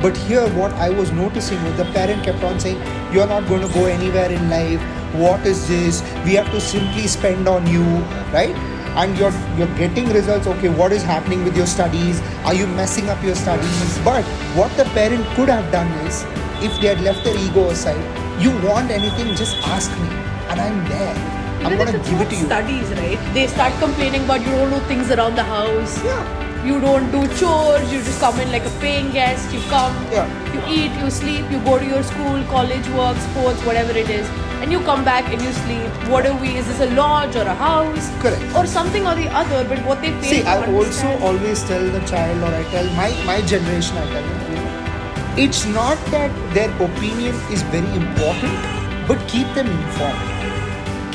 But 0.00 0.16
here, 0.16 0.46
what 0.54 0.72
I 0.74 0.90
was 0.90 1.10
noticing 1.10 1.62
was 1.64 1.76
the 1.76 1.84
parent 1.86 2.24
kept 2.24 2.44
on 2.44 2.60
saying, 2.60 2.80
You're 3.12 3.26
not 3.26 3.48
going 3.48 3.66
to 3.66 3.72
go 3.74 3.86
anywhere 3.86 4.30
in 4.30 4.50
life. 4.50 4.80
What 5.14 5.46
is 5.46 5.66
this? 5.66 6.02
We 6.24 6.34
have 6.34 6.50
to 6.52 6.60
simply 6.60 7.06
spend 7.06 7.48
on 7.48 7.66
you, 7.66 7.84
right? 8.32 8.54
And 9.02 9.18
you're 9.18 9.32
you're 9.58 9.74
getting 9.76 10.08
results. 10.16 10.46
Okay, 10.46 10.68
what 10.68 10.92
is 10.92 11.02
happening 11.02 11.44
with 11.44 11.56
your 11.56 11.66
studies? 11.66 12.20
Are 12.44 12.54
you 12.54 12.66
messing 12.66 13.08
up 13.10 13.22
your 13.24 13.34
studies? 13.34 13.98
But 14.04 14.24
what 14.60 14.76
the 14.76 14.84
parent 14.98 15.26
could 15.36 15.48
have 15.48 15.70
done 15.72 15.88
is, 16.06 16.22
if 16.62 16.80
they 16.80 16.88
had 16.94 17.00
left 17.00 17.24
their 17.24 17.36
ego 17.36 17.70
aside, 17.70 18.04
you 18.40 18.52
want 18.66 18.90
anything, 18.90 19.34
just 19.34 19.56
ask 19.76 19.90
me, 20.02 20.08
and 20.48 20.60
I'm 20.60 20.78
there. 20.88 21.16
I'm 21.64 21.76
gonna 21.78 21.96
it's 21.98 22.08
give 22.08 22.20
it 22.20 22.30
to 22.30 22.36
you. 22.36 22.46
studies, 22.46 22.88
right? 23.00 23.18
They 23.34 23.46
start 23.48 23.72
complaining 23.80 24.24
about 24.24 24.40
you 24.42 24.50
don't 24.56 24.70
do 24.70 24.80
things 24.86 25.10
around 25.10 25.34
the 25.34 25.44
house. 25.44 25.98
Yeah. 26.04 26.40
You 26.64 26.80
don't 26.80 27.10
do 27.12 27.22
chores. 27.38 27.92
You 27.92 27.98
just 28.02 28.20
come 28.20 28.38
in 28.40 28.50
like 28.52 28.64
a 28.64 28.70
paying 28.82 29.10
guest. 29.12 29.52
You 29.52 29.60
come. 29.72 29.96
Yeah. 30.12 30.28
You 30.54 30.60
eat. 30.76 30.92
You 31.02 31.10
sleep. 31.10 31.50
You 31.50 31.58
go 31.64 31.78
to 31.78 31.84
your 31.86 32.02
school, 32.02 32.42
college, 32.52 32.88
work, 33.00 33.18
sports, 33.24 33.64
whatever 33.64 33.92
it 33.92 34.08
is, 34.08 34.26
and 34.64 34.72
you 34.72 34.80
come 34.84 35.04
back 35.04 35.30
and 35.30 35.42
you 35.42 35.52
sleep. 35.52 36.10
What 36.10 36.26
are 36.26 36.36
we? 36.42 36.56
Is 36.58 36.66
this 36.66 36.80
a 36.80 36.86
lodge 36.98 37.36
or 37.36 37.42
a 37.42 37.54
house? 37.54 38.06
Correct. 38.20 38.54
Or 38.56 38.66
something 38.66 39.06
or 39.06 39.14
the 39.14 39.26
other. 39.40 39.62
But 39.72 39.84
what 39.88 40.00
they 40.00 40.12
fail 40.12 40.30
See, 40.30 40.42
I 40.42 40.54
also 40.74 41.10
always 41.30 41.64
tell 41.64 41.84
the 41.96 42.00
child, 42.12 42.46
or 42.46 42.52
I 42.60 42.62
tell 42.76 42.88
my 43.00 43.10
my 43.30 43.42
generation, 43.42 43.98
I 44.04 44.06
tell 44.14 44.30
them, 44.30 44.46
you 44.52 44.62
know, 44.62 45.42
it's 45.48 45.66
not 45.74 46.06
that 46.14 46.40
their 46.54 46.70
opinion 46.86 47.42
is 47.58 47.66
very 47.76 47.92
important, 48.00 48.72
but 49.12 49.28
keep 49.34 49.52
them 49.60 49.70
informed. 49.74 50.32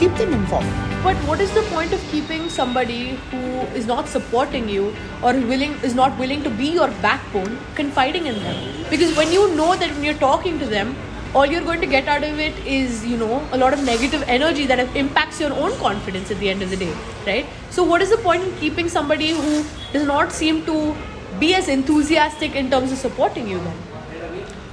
Keep 0.03 0.21
them 0.21 0.37
informed. 0.37 0.85
But 1.09 1.25
what 1.31 1.41
is 1.41 1.51
the 1.57 1.65
point 1.73 1.93
of 1.97 2.07
keeping 2.11 2.47
somebody 2.61 3.01
who 3.31 3.43
is 3.81 3.85
not 3.87 4.07
supporting 4.15 4.69
you 4.77 4.87
or 5.23 5.33
willing 5.51 5.77
is 5.89 5.95
not 5.95 6.17
willing 6.19 6.43
to 6.47 6.57
be 6.63 6.71
your 6.79 6.89
backbone 7.09 7.57
confiding 7.75 8.27
in 8.27 8.41
them? 8.47 8.65
Because 8.89 9.17
when 9.17 9.31
you 9.31 9.53
know 9.55 9.75
that 9.75 9.91
when 9.95 10.03
you're 10.03 10.23
talking 10.25 10.59
to 10.59 10.67
them, 10.77 10.97
all 11.35 11.45
you're 11.45 11.63
going 11.63 11.81
to 11.81 11.87
get 11.87 12.07
out 12.07 12.23
of 12.23 12.39
it 12.39 12.57
is 12.65 13.05
you 13.05 13.17
know 13.17 13.47
a 13.51 13.57
lot 13.57 13.73
of 13.73 13.83
negative 13.83 14.23
energy 14.27 14.65
that 14.65 14.79
impacts 14.95 15.39
your 15.39 15.53
own 15.53 15.75
confidence 15.77 16.31
at 16.31 16.39
the 16.39 16.49
end 16.49 16.61
of 16.61 16.69
the 16.69 16.77
day, 16.77 16.93
right? 17.25 17.45
So 17.69 17.83
what 17.83 18.01
is 18.01 18.09
the 18.09 18.17
point 18.17 18.43
in 18.43 18.55
keeping 18.57 18.89
somebody 18.89 19.29
who 19.29 19.63
does 19.93 20.07
not 20.07 20.31
seem 20.31 20.65
to 20.65 20.95
be 21.39 21.53
as 21.53 21.67
enthusiastic 21.67 22.55
in 22.55 22.71
terms 22.71 22.91
of 22.91 22.97
supporting 22.97 23.47
you 23.47 23.59
then? 23.59 23.77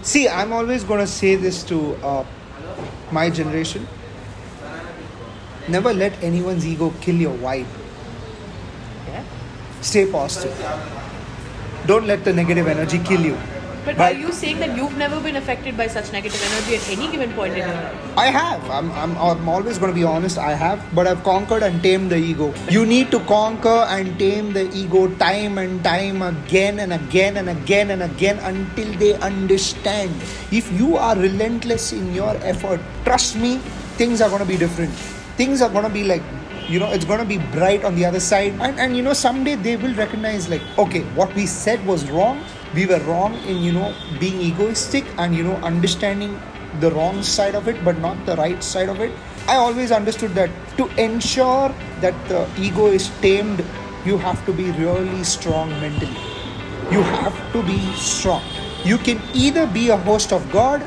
See, 0.03 0.29
I'm 0.29 0.53
always 0.53 0.85
going 0.85 1.01
to 1.01 1.07
say 1.07 1.35
this 1.35 1.63
to 1.65 1.95
uh, 1.97 2.25
my 3.11 3.29
generation. 3.29 3.87
Never 5.69 5.93
let 5.93 6.23
anyone's 6.23 6.67
ego 6.67 6.93
kill 7.01 7.17
your 7.17 7.37
vibe. 7.39 7.67
Yeah. 9.09 9.25
Stay 9.81 10.11
positive. 10.11 10.57
Don't 11.87 12.07
let 12.07 12.25
the 12.25 12.33
negative 12.33 12.67
energy 12.67 12.99
kill 13.01 13.21
you. 13.21 13.37
But, 13.87 13.97
But- 13.97 14.17
are 14.17 14.19
you 14.19 14.33
saying 14.33 14.59
that 14.59 14.77
you've 14.77 14.97
never 14.99 15.21
been 15.21 15.37
affected 15.37 15.77
by 15.77 15.87
such 15.87 16.11
negative 16.13 16.43
energy 16.51 16.75
at 16.75 16.89
any 16.91 17.07
given 17.11 17.33
point 17.35 17.53
in 17.53 17.59
your 17.59 17.69
life? 17.69 18.19
I 18.19 18.27
have. 18.37 18.69
I'm, 18.69 18.91
I'm, 18.93 19.17
I'm 19.17 19.49
always 19.49 19.79
going 19.79 19.93
to 19.93 19.95
be 19.95 20.03
honest. 20.03 20.39
I 20.39 20.55
have. 20.55 20.83
But 20.93 21.07
I've 21.07 21.23
conquered 21.23 21.63
and 21.63 21.81
tamed 21.85 22.11
the 22.11 22.17
ego. 22.17 22.53
You 22.69 22.85
need 22.85 23.13
to 23.13 23.21
conquer 23.21 23.87
and 23.97 24.19
tame 24.19 24.53
the 24.53 24.69
ego 24.75 25.07
time 25.23 25.59
and 25.59 25.85
time 25.85 26.21
again 26.23 26.81
and 26.81 26.93
again 26.93 27.37
and 27.37 27.49
again 27.49 27.91
and 27.93 28.03
again 28.03 28.41
until 28.41 28.93
they 28.99 29.15
understand. 29.21 30.11
If 30.51 30.67
you 30.73 30.97
are 30.97 31.15
relentless 31.17 31.93
in 31.93 32.13
your 32.13 32.35
effort, 32.43 32.81
trust 33.05 33.37
me, 33.37 33.59
things 34.03 34.21
are 34.21 34.29
going 34.29 34.43
to 34.43 34.49
be 34.49 34.57
different. 34.57 34.91
Things 35.39 35.63
are 35.63 35.71
going 35.71 35.85
to 35.85 35.91
be 35.91 36.03
like, 36.03 36.23
you 36.69 36.79
know, 36.79 36.91
it's 36.91 37.05
going 37.05 37.21
to 37.21 37.25
be 37.25 37.39
bright 37.39 37.85
on 37.85 37.95
the 37.95 38.05
other 38.05 38.21
side. 38.21 38.53
And, 38.61 38.79
and, 38.79 38.97
you 38.97 39.03
know, 39.03 39.13
someday 39.13 39.55
they 39.55 39.77
will 39.77 39.95
recognize, 39.95 40.49
like, 40.49 40.63
okay, 40.79 41.03
what 41.15 41.35
we 41.35 41.47
said 41.47 41.85
was 41.87 42.11
wrong. 42.11 42.45
We 42.75 42.87
were 42.87 43.01
wrong 43.01 43.35
in, 43.45 43.63
you 43.63 43.73
know, 43.73 43.95
being 44.19 44.41
egoistic 44.41 45.05
and, 45.19 45.35
you 45.35 45.45
know, 45.45 45.57
understanding 45.57 46.41
the 46.81 46.91
wrong 46.91 47.23
side 47.23 47.55
of 47.55 47.69
it 47.69 47.83
but 47.85 47.99
not 48.01 48.27
the 48.27 48.37
right 48.37 48.63
side 48.63 48.89
of 48.89 49.01
it. 49.01 49.13
I 49.49 49.57
always 49.57 49.93
understood 49.93 50.35
that 50.35 50.51
to 50.77 50.87
ensure 51.03 51.75
that 52.01 52.15
the 52.29 52.49
ego 52.59 52.87
is 52.87 53.09
tamed 53.21 53.65
you 54.05 54.19
have 54.19 54.45
to 54.47 54.53
be 54.53 54.71
really 54.73 55.25
strong 55.25 55.71
mentally. 55.81 56.17
You 56.91 57.03
have 57.03 57.53
to 57.53 57.63
be 57.63 57.79
strong. 57.95 58.43
You 58.85 58.99
can 58.99 59.21
either 59.35 59.67
be 59.67 59.89
a 59.89 59.97
host 59.97 60.33
of 60.33 60.51
god 60.53 60.83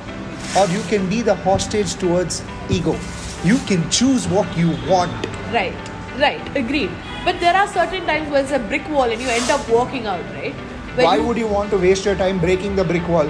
or 0.58 0.68
you 0.68 0.82
can 0.84 1.10
be 1.10 1.22
the 1.22 1.36
hostage 1.36 1.96
towards 1.96 2.44
ego. 2.70 2.98
You 3.44 3.58
can 3.68 3.90
choose 3.90 4.28
what 4.28 4.58
you 4.58 4.70
want 4.88 5.29
Right, 5.52 5.74
right, 6.20 6.56
agreed. 6.56 6.92
But 7.26 7.40
there 7.40 7.56
are 7.56 7.68
certain 7.68 8.06
times 8.06 8.30
where 8.30 8.44
it's 8.44 8.52
a 8.52 8.60
brick 8.60 8.88
wall 8.88 9.04
and 9.04 9.20
you 9.22 9.28
end 9.28 9.50
up 9.50 9.68
walking 9.68 10.06
out, 10.06 10.24
right? 10.36 10.54
Where 10.96 11.06
why 11.06 11.18
would 11.18 11.38
you 11.38 11.48
want 11.48 11.70
to 11.72 11.78
waste 11.78 12.06
your 12.06 12.16
time 12.16 12.40
breaking 12.40 12.76
the 12.76 12.84
brick 12.84 13.08
wall? 13.08 13.30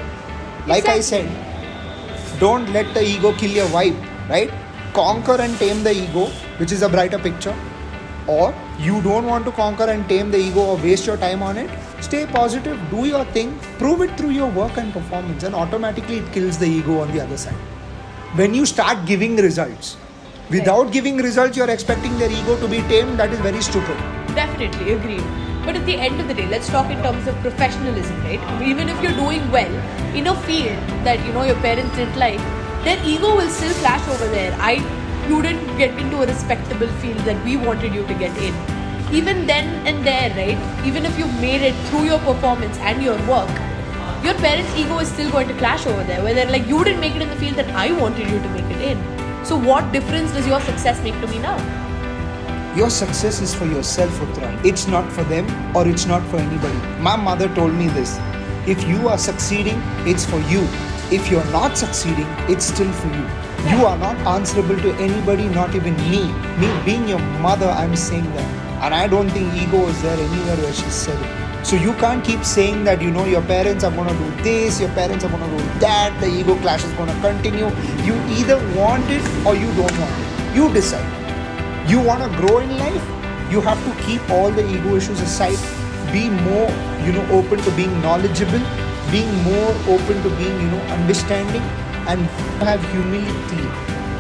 Like 0.68 0.88
i 0.88 1.00
said 1.00 1.30
don't 2.40 2.72
let 2.74 2.94
the 2.94 3.04
ego 3.04 3.32
kill 3.34 3.52
your 3.52 3.68
vibe 3.68 3.98
right? 4.30 4.52
Conquer 4.94 5.42
and 5.42 5.58
tame 5.58 5.84
the 5.84 5.92
ego 5.92 6.26
which 6.58 6.72
is 6.72 6.82
a 6.82 6.90
brighter 6.90 7.20
picture. 7.20 7.56
Or 8.28 8.54
you 8.78 9.02
don't 9.02 9.26
want 9.26 9.46
to 9.46 9.52
conquer 9.52 9.86
and 9.86 10.08
tame 10.08 10.30
the 10.32 10.38
ego 10.38 10.62
or 10.62 10.78
waste 10.78 11.06
your 11.06 11.18
time 11.18 11.42
on 11.42 11.58
it. 11.58 11.70
Stay 12.02 12.26
positive 12.26 12.78
do 12.92 13.06
your 13.06 13.24
thing 13.38 13.58
prove 13.78 14.02
it 14.02 14.18
through 14.18 14.32
your 14.32 14.50
work 14.52 14.78
and 14.78 14.92
performance 14.94 15.44
and 15.44 15.56
automatically 15.56 16.18
it 16.18 16.32
kills 16.34 16.58
the 16.58 16.68
ego 16.68 17.00
on 17.00 17.12
the 17.12 17.22
other 17.22 17.38
side. 17.38 17.56
When 18.36 18.54
you 18.54 18.66
start 18.66 19.06
giving 19.06 19.36
results 19.38 19.98
without 20.50 20.92
giving 20.92 21.18
results 21.18 21.56
you're 21.56 21.70
expecting 21.70 22.18
their 22.18 22.32
ego 22.32 22.60
to 22.60 22.68
be 22.68 22.82
tamed 22.94 23.20
that 23.20 23.32
is 23.32 23.40
very 23.40 23.62
stupid 23.62 23.98
Definitely, 24.36 24.94
agreed. 24.94 25.24
But 25.66 25.76
at 25.76 25.86
the 25.86 25.96
end 25.96 26.22
of 26.22 26.28
the 26.28 26.34
day, 26.34 26.48
let's 26.48 26.68
talk 26.70 26.90
in 26.92 27.02
terms 27.02 27.28
of 27.28 27.36
professionalism, 27.38 28.22
right? 28.24 28.40
Even 28.62 28.90
if 28.90 29.02
you're 29.02 29.14
doing 29.14 29.50
well 29.52 29.74
in 30.16 30.28
a 30.28 30.36
field 30.44 30.78
that 31.04 31.26
you 31.26 31.34
know 31.34 31.44
your 31.44 31.56
parents 31.56 31.96
didn't 31.96 32.18
like, 32.18 32.40
their 32.84 33.02
ego 33.06 33.36
will 33.36 33.50
still 33.50 33.74
clash 33.82 34.08
over 34.08 34.28
there. 34.28 34.56
I 34.60 34.74
you 35.28 35.42
didn't 35.42 35.78
get 35.78 35.98
into 36.00 36.22
a 36.22 36.28
respectable 36.28 36.88
field 37.02 37.20
that 37.20 37.44
we 37.44 37.58
wanted 37.58 37.94
you 37.94 38.06
to 38.08 38.14
get 38.16 38.36
in. 38.38 38.54
Even 39.14 39.46
then 39.46 39.86
and 39.86 40.06
there, 40.06 40.30
right? 40.32 40.86
Even 40.86 41.06
if 41.06 41.18
you've 41.20 41.40
made 41.42 41.62
it 41.62 41.76
through 41.90 42.06
your 42.06 42.20
performance 42.20 42.78
and 42.78 43.02
your 43.04 43.18
work, 43.28 43.50
your 44.24 44.36
parents' 44.36 44.76
ego 44.78 45.00
is 45.00 45.10
still 45.10 45.32
going 45.32 45.48
to 45.48 45.54
clash 45.56 45.86
over 45.88 46.04
there. 46.04 46.24
Where 46.24 46.34
they're 46.34 46.52
like, 46.52 46.68
you 46.68 46.84
didn't 46.84 47.02
make 47.02 47.16
it 47.16 47.22
in 47.22 47.30
the 47.30 47.36
field 47.36 47.56
that 47.56 47.70
I 47.76 47.92
wanted 47.92 48.30
you 48.30 48.40
to 48.40 48.50
make 48.50 48.78
it 48.78 48.82
in. 48.82 49.19
So 49.44 49.58
what 49.58 49.92
difference 49.92 50.32
does 50.32 50.46
your 50.46 50.62
success 50.62 51.02
make 51.02 51.20
to 51.22 51.28
me 51.28 51.40
now? 51.40 51.58
Your 52.76 52.90
success 52.90 53.42
is 53.42 53.56
for 53.56 53.66
yourself, 53.66 54.12
Uttara. 54.20 54.64
It's 54.64 54.88
not 54.88 55.12
for 55.12 55.24
them 55.24 55.48
or 55.76 55.88
it's 55.88 56.06
not 56.06 56.22
for 56.28 56.38
anybody. 56.38 56.78
My 57.02 57.16
mother 57.16 57.54
told 57.56 57.74
me 57.74 57.88
this. 57.88 58.20
If 58.68 58.88
you 58.88 59.08
are 59.08 59.18
succeeding, 59.18 59.82
it's 60.06 60.26
for 60.26 60.40
you. 60.42 60.68
If 61.12 61.32
you're 61.32 61.52
not 61.52 61.78
succeeding, 61.78 62.28
it's 62.48 62.66
still 62.66 62.92
for 62.94 63.08
you. 63.08 63.26
You 63.72 63.86
are 63.86 63.98
not 63.98 64.16
answerable 64.38 64.78
to 64.78 64.94
anybody, 64.96 65.48
not 65.50 65.74
even 65.74 65.96
me. 66.10 66.32
Me 66.60 66.70
being 66.86 67.08
your 67.08 67.20
mother, 67.42 67.68
I'm 67.68 67.96
saying 67.96 68.32
that. 68.36 68.84
And 68.84 68.94
I 68.94 69.08
don't 69.08 69.30
think 69.30 69.54
ego 69.56 69.88
is 69.88 70.02
there 70.04 70.18
anywhere 70.18 70.58
where 70.58 70.74
she 70.74 70.90
said 70.90 71.20
it. 71.20 71.39
So 71.64 71.76
you 71.76 71.94
can't 71.94 72.24
keep 72.24 72.44
saying 72.44 72.84
that 72.86 73.02
you 73.02 73.12
know 73.12 73.26
your 73.26 73.42
parents 73.42 73.84
are 73.84 73.92
gonna 73.92 74.18
do 74.18 74.44
this, 74.44 74.80
your 74.80 74.90
parents 74.90 75.26
are 75.26 75.30
gonna 75.30 75.50
do 75.58 75.64
that, 75.80 76.18
the 76.20 76.28
ego 76.28 76.56
clash 76.62 76.84
is 76.84 76.92
gonna 76.94 77.20
continue. 77.22 77.70
You 78.04 78.16
either 78.38 78.58
want 78.76 79.10
it 79.10 79.22
or 79.46 79.56
you 79.56 79.68
don't 79.74 80.00
want 80.00 80.20
it. 80.20 80.56
You 80.56 80.72
decide. 80.74 81.06
You 81.90 82.00
wanna 82.00 82.30
grow 82.38 82.60
in 82.60 82.78
life, 82.78 83.06
you 83.52 83.62
have 83.62 83.84
to 83.86 84.04
keep 84.04 84.30
all 84.30 84.52
the 84.52 84.66
ego 84.68 84.96
issues 84.96 85.20
aside. 85.22 85.60
Be 86.12 86.30
more, 86.30 86.70
you 87.06 87.12
know, 87.12 87.26
open 87.32 87.62
to 87.62 87.72
being 87.72 88.02
knowledgeable, 88.02 88.62
being 89.12 89.32
more 89.44 89.72
open 89.88 90.24
to 90.24 90.30
being, 90.38 90.60
you 90.62 90.70
know, 90.70 90.82
understanding, 90.98 91.62
and 92.08 92.22
have 92.62 92.82
humility. 92.92 93.66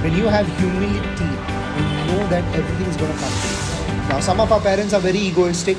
When 0.03 0.13
you 0.15 0.27
have 0.27 0.45
humility, 0.59 1.31
you 1.77 2.11
know 2.11 2.27
that 2.27 2.43
everything 2.55 2.87
is 2.87 2.97
gonna 2.97 3.17
come. 3.17 4.09
Now 4.09 4.19
some 4.19 4.39
of 4.39 4.51
our 4.51 4.59
parents 4.59 4.93
are 4.93 4.99
very 4.99 5.17
egoistic, 5.19 5.77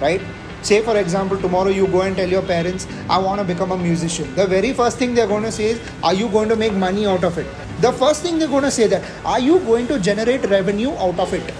right? 0.00 0.20
Say, 0.62 0.82
for 0.82 0.96
example, 0.98 1.38
tomorrow 1.38 1.70
you 1.70 1.86
go 1.86 2.02
and 2.02 2.16
tell 2.16 2.28
your 2.28 2.42
parents, 2.42 2.86
I 3.08 3.18
want 3.18 3.40
to 3.40 3.46
become 3.46 3.72
a 3.72 3.78
musician. 3.78 4.34
The 4.34 4.46
very 4.46 4.72
first 4.72 4.98
thing 4.98 5.14
they're 5.14 5.26
going 5.26 5.44
to 5.44 5.52
say 5.52 5.70
is, 5.70 5.80
Are 6.02 6.12
you 6.12 6.28
going 6.28 6.48
to 6.50 6.56
make 6.56 6.74
money 6.74 7.06
out 7.06 7.24
of 7.24 7.38
it? 7.38 7.46
The 7.80 7.92
first 7.92 8.22
thing 8.22 8.38
they're 8.38 8.48
going 8.48 8.64
to 8.64 8.70
say 8.70 8.86
that, 8.88 9.02
Are 9.24 9.40
you 9.40 9.58
going 9.60 9.86
to 9.88 9.98
generate 9.98 10.44
revenue 10.44 10.92
out 10.92 11.18
of 11.18 11.32
it? 11.32 11.54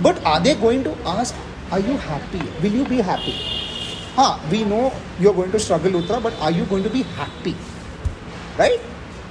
But 0.00 0.24
are 0.24 0.40
they 0.40 0.54
going 0.54 0.84
to 0.84 0.96
ask, 1.04 1.34
Are 1.72 1.80
you 1.80 1.96
happy? 1.96 2.42
Will 2.62 2.72
you 2.72 2.84
be 2.84 2.98
happy? 2.98 3.34
Huh, 4.14 4.38
we 4.50 4.64
know 4.64 4.92
you're 5.20 5.34
going 5.34 5.52
to 5.52 5.58
struggle, 5.58 6.00
Uttara, 6.00 6.22
but 6.22 6.34
are 6.40 6.50
you 6.50 6.64
going 6.66 6.82
to 6.84 6.90
be 6.90 7.02
happy? 7.02 7.54
Right? 8.56 8.80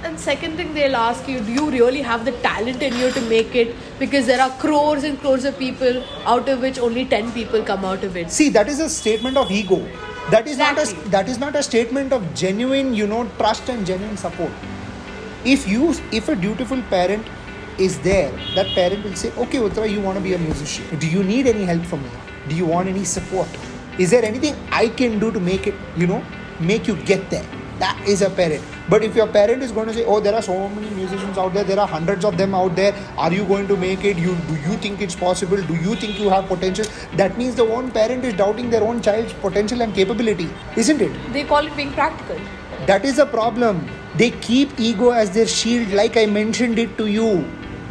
And 0.06 0.20
second 0.20 0.56
thing 0.56 0.72
they'll 0.72 0.94
ask 0.94 1.28
you, 1.28 1.40
do 1.40 1.52
you 1.52 1.68
really 1.68 2.00
have 2.00 2.24
the 2.24 2.32
talent 2.42 2.80
in 2.80 2.96
you 2.96 3.10
to 3.10 3.20
make 3.22 3.56
it? 3.56 3.74
Because 3.98 4.26
there 4.26 4.40
are 4.40 4.50
crores 4.58 5.02
and 5.02 5.18
crores 5.20 5.44
of 5.44 5.58
people, 5.58 6.04
out 6.24 6.48
of 6.48 6.60
which 6.60 6.78
only 6.78 7.04
10 7.04 7.32
people 7.32 7.64
come 7.64 7.84
out 7.84 8.04
of 8.04 8.16
it. 8.16 8.30
See, 8.30 8.48
that 8.50 8.68
is 8.68 8.78
a 8.78 8.88
statement 8.88 9.36
of 9.36 9.50
ego. 9.50 9.78
That 10.30 10.46
is 10.46 10.58
not 10.58 10.78
a 10.78 10.94
that 11.14 11.28
is 11.28 11.40
not 11.40 11.56
a 11.56 11.62
statement 11.62 12.12
of 12.12 12.22
genuine, 12.34 12.94
you 12.94 13.08
know, 13.08 13.24
trust 13.38 13.68
and 13.68 13.84
genuine 13.90 14.16
support. 14.16 14.52
If 15.44 15.66
you 15.72 15.90
if 16.20 16.28
a 16.28 16.36
dutiful 16.36 16.82
parent 16.94 17.26
is 17.78 17.98
there, 18.06 18.30
that 18.54 18.72
parent 18.78 19.04
will 19.04 19.16
say, 19.16 19.32
Okay, 19.46 19.58
Uttara, 19.58 19.90
you 19.90 20.00
want 20.00 20.18
to 20.18 20.24
be 20.28 20.34
a 20.34 20.38
musician. 20.38 20.98
Do 21.00 21.08
you 21.08 21.24
need 21.24 21.48
any 21.48 21.64
help 21.64 21.84
from 21.84 22.04
me? 22.04 22.10
Do 22.48 22.54
you 22.54 22.66
want 22.66 22.88
any 22.88 23.04
support? 23.04 23.48
Is 23.98 24.10
there 24.10 24.24
anything 24.24 24.54
I 24.70 24.88
can 24.88 25.18
do 25.18 25.32
to 25.32 25.40
make 25.40 25.66
it, 25.66 25.74
you 25.96 26.06
know, 26.06 26.24
make 26.60 26.86
you 26.86 26.96
get 27.12 27.28
there? 27.28 27.46
That 27.80 28.00
is 28.06 28.22
a 28.22 28.30
parent. 28.30 28.75
But 28.88 29.02
if 29.02 29.16
your 29.16 29.26
parent 29.26 29.64
is 29.64 29.72
going 29.72 29.88
to 29.88 29.94
say, 29.94 30.04
"Oh, 30.04 30.18
there 30.20 30.34
are 30.40 30.42
so 30.48 30.56
many 30.74 30.90
musicians 30.98 31.38
out 31.44 31.54
there. 31.58 31.64
There 31.70 31.80
are 31.84 31.88
hundreds 31.92 32.28
of 32.28 32.36
them 32.42 32.54
out 32.58 32.76
there. 32.80 32.92
Are 33.24 33.32
you 33.36 33.46
going 33.52 33.66
to 33.72 33.76
make 33.84 34.04
it? 34.10 34.22
You 34.26 34.36
do 34.50 34.58
you 34.66 34.76
think 34.86 35.02
it's 35.06 35.16
possible? 35.22 35.64
Do 35.72 35.78
you 35.86 35.96
think 36.04 36.20
you 36.24 36.30
have 36.34 36.46
potential?" 36.52 36.92
That 37.22 37.36
means 37.42 37.58
the 37.62 37.66
one 37.72 37.90
parent 37.98 38.30
is 38.30 38.38
doubting 38.42 38.70
their 38.76 38.84
own 38.90 39.02
child's 39.08 39.36
potential 39.46 39.86
and 39.88 39.98
capability, 40.00 40.48
isn't 40.84 41.06
it? 41.08 41.18
They 41.38 41.44
call 41.52 41.72
it 41.72 41.76
being 41.82 41.92
practical. 41.98 42.46
That 42.92 43.04
is 43.12 43.18
a 43.18 43.26
problem. 43.36 43.84
They 44.22 44.30
keep 44.48 44.78
ego 44.78 45.10
as 45.24 45.36
their 45.40 45.52
shield, 45.58 45.92
like 46.02 46.16
I 46.16 46.26
mentioned 46.38 46.78
it 46.86 46.96
to 47.02 47.08
you. 47.18 47.30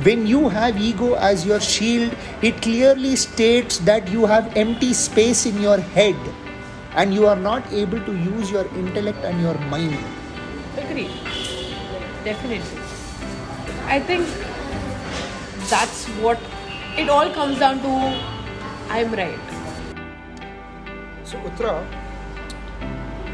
When 0.10 0.26
you 0.28 0.48
have 0.50 0.82
ego 0.90 1.14
as 1.16 1.46
your 1.46 1.60
shield, 1.60 2.16
it 2.42 2.62
clearly 2.62 3.16
states 3.16 3.80
that 3.92 4.08
you 4.18 4.26
have 4.26 4.52
empty 4.66 4.94
space 4.94 5.46
in 5.46 5.62
your 5.62 5.78
head 6.00 6.16
and 6.96 7.14
you 7.14 7.28
are 7.28 7.42
not 7.48 7.72
able 7.72 8.00
to 8.12 8.22
use 8.28 8.52
your 8.52 8.68
intellect 8.84 9.24
and 9.24 9.42
your 9.42 9.58
mind. 9.74 10.15
Agreed. 10.96 11.12
Definitely. 12.24 12.80
I 13.86 14.00
think 14.00 14.26
that's 15.70 16.06
what 16.26 16.40
it 16.98 17.10
all 17.10 17.30
comes 17.32 17.60
down 17.60 17.82
to. 17.82 17.90
I'm 18.90 19.12
right. 19.12 19.38
So, 21.26 21.38
Uttara, 21.40 21.86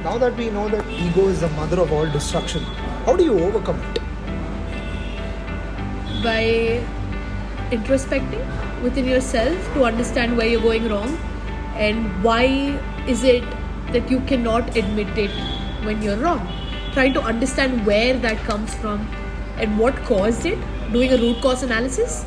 now 0.04 0.18
that 0.18 0.36
we 0.36 0.50
know 0.50 0.70
that 0.70 0.88
ego 0.90 1.28
is 1.28 1.42
the 1.42 1.50
mother 1.50 1.80
of 1.82 1.92
all 1.92 2.08
destruction, 2.08 2.64
how 3.06 3.16
do 3.16 3.24
you 3.24 3.38
overcome 3.38 3.80
it? 3.92 4.00
By 6.24 6.84
introspecting 7.70 8.82
within 8.82 9.06
yourself 9.06 9.74
to 9.76 9.84
understand 9.84 10.36
where 10.36 10.48
you're 10.48 10.62
going 10.62 10.90
wrong 10.90 11.16
and 11.76 12.24
why 12.24 12.44
is 13.08 13.24
it 13.24 13.44
that 13.92 14.10
you 14.10 14.20
cannot 14.22 14.76
admit 14.76 15.16
it 15.16 15.32
when 15.86 16.02
you're 16.02 16.18
wrong. 16.18 16.61
Trying 16.94 17.14
to 17.14 17.22
understand 17.22 17.86
where 17.86 18.18
that 18.18 18.38
comes 18.40 18.74
from 18.76 19.08
and 19.58 19.80
what 19.80 19.96
caused 20.04 20.46
it. 20.46 20.60
Doing 20.92 21.14
a 21.14 21.18
root 21.18 21.42
cause 21.42 21.64
analysis. 21.64 22.24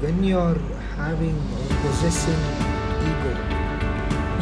when 0.00 0.22
you're 0.22 0.58
having 0.96 1.36
or 1.58 1.66
possessing 1.82 2.40
ego, 3.10 3.30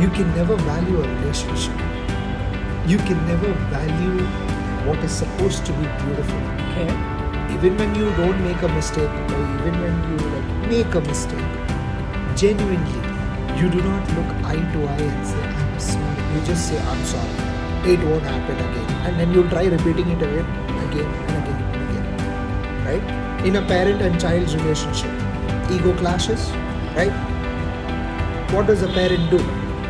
you 0.01 0.09
can 0.17 0.35
never 0.35 0.57
value 0.57 1.03
a 1.03 1.09
relationship. 1.09 1.77
You 2.87 2.99
can 3.11 3.21
never 3.29 3.53
value 3.75 4.25
what 4.89 4.99
is 5.05 5.13
supposed 5.13 5.65
to 5.67 5.73
be 5.75 5.87
beautiful. 6.03 6.43
Okay. 6.67 6.91
Even 7.55 7.77
when 7.77 7.95
you 7.95 8.11
don't 8.17 8.43
make 8.43 8.61
a 8.63 8.69
mistake, 8.69 9.11
or 9.37 9.43
even 9.55 9.81
when 9.85 9.95
you 10.11 10.17
like 10.33 10.69
make 10.71 10.95
a 10.95 11.01
mistake, 11.01 11.47
genuinely, 12.35 13.01
you 13.61 13.71
do 13.71 13.83
not 13.83 14.09
look 14.19 14.35
eye 14.51 14.65
to 14.73 14.85
eye 14.89 15.07
and 15.13 15.27
say, 15.27 15.43
I'm 15.45 15.81
sorry. 15.81 16.35
You 16.35 16.45
just 16.45 16.69
say, 16.69 16.79
I'm 16.81 17.05
sorry. 17.05 17.42
It 17.85 17.99
won't 18.05 18.23
happen 18.23 18.57
again. 18.57 18.91
And 19.07 19.19
then 19.19 19.35
you'll 19.35 19.49
try 19.49 19.65
repeating 19.65 20.09
it 20.11 20.23
again, 20.23 20.47
again 20.87 21.05
and 21.05 21.37
again 21.43 21.63
and 21.75 21.91
again. 21.91 22.85
Right? 22.87 23.45
In 23.45 23.57
a 23.57 23.63
parent 23.63 24.01
and 24.01 24.21
child's 24.21 24.55
relationship, 24.55 25.11
ego 25.69 25.93
clashes, 25.97 26.51
right? 26.95 27.11
What 28.53 28.69
does 28.69 28.83
a 28.83 28.89
parent 28.89 29.31
do? 29.31 29.39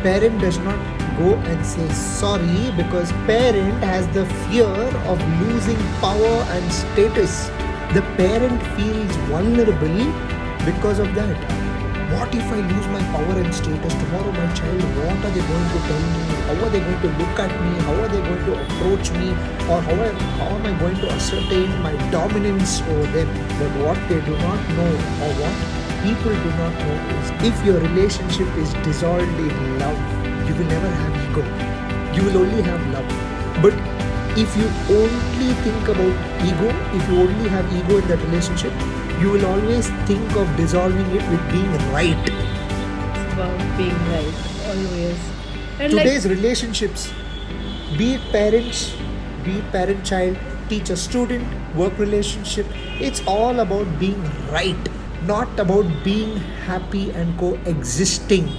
Parent 0.01 0.41
does 0.41 0.57
not 0.57 0.79
go 1.17 1.35
and 1.35 1.63
say 1.63 1.87
sorry 1.89 2.71
because 2.75 3.11
parent 3.27 3.83
has 3.83 4.07
the 4.07 4.25
fear 4.47 4.73
of 5.13 5.21
losing 5.41 5.77
power 6.01 6.35
and 6.55 6.73
status. 6.73 7.47
The 7.93 8.01
parent 8.17 8.59
feels 8.75 9.15
vulnerable 9.27 9.99
because 10.65 10.97
of 10.97 11.13
that. 11.13 11.62
What 12.13 12.33
if 12.35 12.45
I 12.51 12.59
lose 12.61 12.87
my 12.87 13.01
power 13.11 13.37
and 13.41 13.53
status 13.53 13.93
tomorrow? 13.93 14.31
My 14.31 14.53
child, 14.53 14.81
what 14.97 15.25
are 15.25 15.31
they 15.35 15.43
going 15.51 15.69
to 15.73 15.79
tell 15.87 16.01
me? 16.13 16.21
How 16.47 16.65
are 16.65 16.69
they 16.69 16.79
going 16.79 17.01
to 17.01 17.11
look 17.21 17.39
at 17.43 17.53
me? 17.63 17.71
How 17.87 17.95
are 18.03 18.07
they 18.07 18.21
going 18.21 18.45
to 18.45 18.53
approach 18.63 19.11
me? 19.17 19.29
Or 19.71 19.81
how, 19.87 19.97
am- 20.07 20.19
how 20.39 20.49
am 20.57 20.65
I 20.65 20.73
going 20.79 20.95
to 20.97 21.11
ascertain 21.11 21.81
my 21.81 21.93
dominance 22.11 22.81
over 22.81 23.07
them? 23.17 23.29
But 23.59 23.71
what 23.85 23.99
they 24.09 24.21
do 24.21 24.37
not 24.45 24.61
know, 24.77 24.89
or 25.25 25.31
what 25.41 25.55
people 26.05 26.35
do 26.45 26.51
not 26.61 26.73
know, 26.85 26.97
is 27.17 27.31
if 27.51 27.65
your 27.65 27.79
relationship 27.79 28.47
is 28.57 28.73
dissolved 28.85 29.39
in 29.47 29.79
love, 29.79 29.97
you 30.47 30.53
will 30.55 30.69
never 30.75 30.89
have 30.89 31.13
ego. 31.25 31.43
You 32.15 32.23
will 32.29 32.37
only 32.45 32.61
have 32.61 32.81
love. 32.93 33.09
But 33.61 33.73
if 34.37 34.55
you 34.57 34.67
only 35.01 35.53
think 35.65 35.87
about 35.87 36.13
ego, 36.45 36.69
if 36.99 37.09
you 37.09 37.21
only 37.25 37.49
have 37.49 37.65
ego 37.73 37.97
in 37.97 38.07
that 38.07 38.19
relationship, 38.29 38.73
you 39.21 39.29
will 39.31 39.45
always 39.45 39.89
think 40.09 40.35
of 40.35 40.55
dissolving 40.57 41.09
it 41.17 41.29
with 41.29 41.43
being 41.51 41.71
right. 41.91 42.29
It's 42.29 43.33
about 43.33 43.77
being 43.77 43.99
right 44.11 44.33
always. 44.67 45.19
And 45.79 45.91
Today's 45.91 46.27
relationships, 46.27 47.11
be 47.97 48.13
it 48.15 48.21
parents, 48.31 48.95
be 49.43 49.57
it 49.59 49.71
parent 49.71 50.05
child, 50.05 50.37
teacher 50.69 50.95
student, 50.95 51.45
work 51.75 51.97
relationship, 51.97 52.65
it's 52.99 53.21
all 53.27 53.59
about 53.59 53.87
being 53.99 54.23
right, 54.51 54.89
not 55.23 55.59
about 55.59 55.85
being 56.03 56.37
happy 56.67 57.11
and 57.11 57.37
coexisting. 57.39 58.49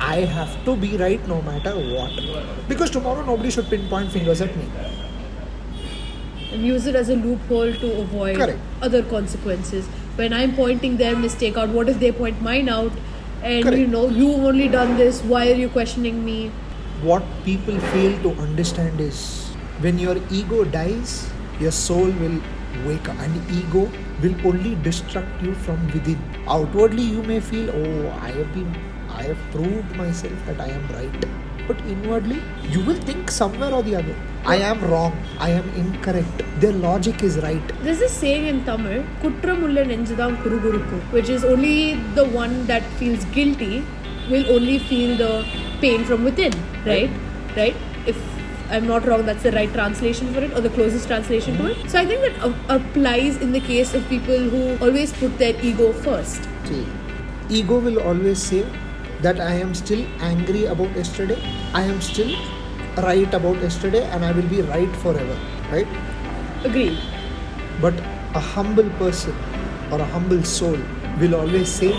I 0.00 0.20
have 0.36 0.64
to 0.64 0.76
be 0.76 0.96
right 0.96 1.26
no 1.28 1.42
matter 1.42 1.74
what. 1.74 2.12
Because 2.68 2.90
tomorrow 2.90 3.24
nobody 3.24 3.50
should 3.50 3.68
pinpoint 3.68 4.10
fingers 4.12 4.40
at 4.40 4.56
me. 4.56 4.66
And 6.52 6.64
use 6.64 6.86
it 6.86 6.94
as 6.94 7.08
a 7.08 7.16
loophole 7.16 7.72
to 7.72 8.00
avoid 8.00 8.36
Correct. 8.36 8.58
other 8.82 9.02
consequences. 9.02 9.86
When 10.16 10.32
I'm 10.32 10.54
pointing 10.54 10.96
their 10.96 11.16
mistake 11.16 11.56
out, 11.56 11.68
what 11.70 11.88
if 11.88 11.98
they 12.00 12.12
point 12.12 12.40
mine 12.42 12.68
out? 12.68 12.92
And 13.42 13.64
Correct. 13.64 13.78
you 13.78 13.86
know, 13.86 14.08
you've 14.08 14.44
only 14.44 14.68
done 14.68 14.96
this. 14.96 15.22
Why 15.22 15.50
are 15.50 15.54
you 15.54 15.68
questioning 15.68 16.24
me? 16.24 16.50
What 17.02 17.22
people 17.44 17.78
fail 17.80 18.22
to 18.22 18.32
understand 18.42 19.00
is 19.00 19.48
when 19.80 19.98
your 19.98 20.16
ego 20.30 20.64
dies, 20.64 21.30
your 21.58 21.70
soul 21.72 22.04
will 22.04 22.40
wake 22.86 23.08
up, 23.08 23.18
and 23.18 23.50
ego 23.50 23.90
will 24.22 24.34
only 24.46 24.76
destruct 24.76 25.42
you 25.42 25.54
from 25.54 25.86
within. 25.86 26.18
Outwardly, 26.46 27.02
you 27.02 27.22
may 27.22 27.40
feel, 27.40 27.70
oh, 27.70 28.10
I 28.20 28.30
have 28.30 28.52
been, 28.52 28.76
I 29.08 29.22
have 29.22 29.38
proved 29.52 29.96
myself 29.96 30.34
that 30.46 30.60
I 30.60 30.68
am 30.68 30.86
right. 30.88 31.24
But 31.68 31.78
inwardly 31.94 32.40
you 32.74 32.80
will 32.88 33.00
think 33.10 33.30
somewhere 33.30 33.72
or 33.78 33.82
the 33.82 33.94
other 34.00 34.16
i 34.46 34.56
am 34.70 34.80
wrong 34.90 35.12
i 35.38 35.50
am 35.50 35.68
incorrect 35.82 36.42
their 36.64 36.72
logic 36.72 37.22
is 37.22 37.38
right 37.46 37.72
There's 37.82 37.98
this 37.98 38.12
saying 38.12 38.46
in 38.46 38.64
Tamil, 38.64 39.02
Kutramulla 39.22 39.84
Nenjadam 39.90 40.36
Kurugurukku, 40.42 40.98
which 41.12 41.28
is 41.28 41.44
only 41.44 41.94
the 42.18 42.24
one 42.24 42.66
that 42.66 42.82
feels 42.98 43.24
guilty 43.36 43.84
will 44.30 44.46
only 44.56 44.78
feel 44.78 45.16
the 45.16 45.44
pain 45.80 46.04
from 46.04 46.24
within, 46.24 46.52
right? 46.86 47.10
Right? 47.56 47.74
If 48.06 48.18
I'm 48.70 48.86
not 48.86 49.06
wrong, 49.06 49.24
that's 49.26 49.42
the 49.42 49.52
right 49.52 49.72
translation 49.72 50.32
for 50.34 50.40
it 50.40 50.52
or 50.52 50.60
the 50.60 50.70
closest 50.70 51.06
translation 51.08 51.56
to 51.58 51.70
it. 51.70 51.76
Mm-hmm. 51.76 51.88
So 51.88 51.98
I 51.98 52.04
think 52.06 52.20
that 52.20 52.44
a- 52.50 52.76
applies 52.76 53.38
in 53.38 53.52
the 53.52 53.60
case 53.60 53.94
of 53.94 54.06
people 54.08 54.38
who 54.38 54.76
always 54.84 55.12
put 55.14 55.38
their 55.38 55.54
ego 55.64 55.92
first. 55.92 56.46
See, 56.64 56.86
ego 57.48 57.78
will 57.78 57.98
always 58.00 58.40
say 58.42 58.64
that 59.22 59.40
I 59.40 59.52
am 59.54 59.74
still 59.74 60.04
angry 60.20 60.64
about 60.66 60.94
yesterday, 60.96 61.38
I 61.74 61.82
am 61.82 62.00
still 62.00 62.32
right 62.98 63.32
about 63.34 63.60
yesterday, 63.60 64.04
and 64.10 64.24
I 64.24 64.32
will 64.32 64.48
be 64.48 64.62
right 64.62 64.96
forever, 64.96 65.38
right? 65.70 65.86
Agreed. 66.64 66.98
But 67.80 67.94
a 68.34 68.40
humble 68.40 68.88
person 68.90 69.34
or 69.90 70.00
a 70.00 70.04
humble 70.04 70.42
soul 70.42 70.78
will 71.20 71.34
always 71.34 71.68
say, 71.68 71.92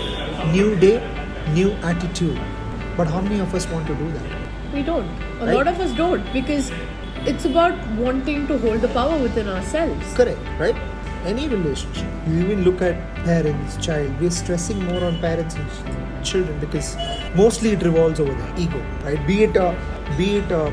New 0.52 0.74
day, 0.76 0.96
new 1.54 1.70
attitude. 1.90 2.40
But 2.96 3.06
how 3.06 3.20
many 3.20 3.38
of 3.38 3.54
us 3.54 3.66
want 3.68 3.86
to 3.86 3.94
do 3.94 4.10
that? 4.12 4.74
We 4.74 4.82
don't. 4.82 5.08
A 5.40 5.46
Right. 5.46 5.54
lot 5.54 5.68
of 5.68 5.78
us 5.80 5.92
don't 5.92 6.32
because 6.32 6.70
it's 7.32 7.44
about 7.44 7.74
wanting 7.96 8.46
to 8.48 8.58
hold 8.58 8.80
the 8.80 8.88
power 8.88 9.16
within 9.18 9.48
ourselves. 9.48 10.14
Correct, 10.14 10.40
right? 10.58 10.76
Any 11.24 11.46
relationship. 11.48 12.08
You 12.28 12.40
even 12.40 12.64
look 12.64 12.82
at 12.82 12.96
parents, 13.24 13.76
child. 13.86 14.20
We're 14.20 14.30
stressing 14.30 14.84
more 14.84 15.04
on 15.04 15.20
parents 15.20 15.54
and 15.54 15.70
children 16.22 16.58
because 16.60 16.96
mostly 17.34 17.70
it 17.70 17.82
revolves 17.82 18.20
over 18.20 18.32
the 18.32 18.60
ego, 18.60 18.80
right? 19.04 19.26
Be 19.26 19.44
it 19.44 19.56
a, 19.56 19.76
be 20.16 20.36
it 20.36 20.50
a, 20.50 20.64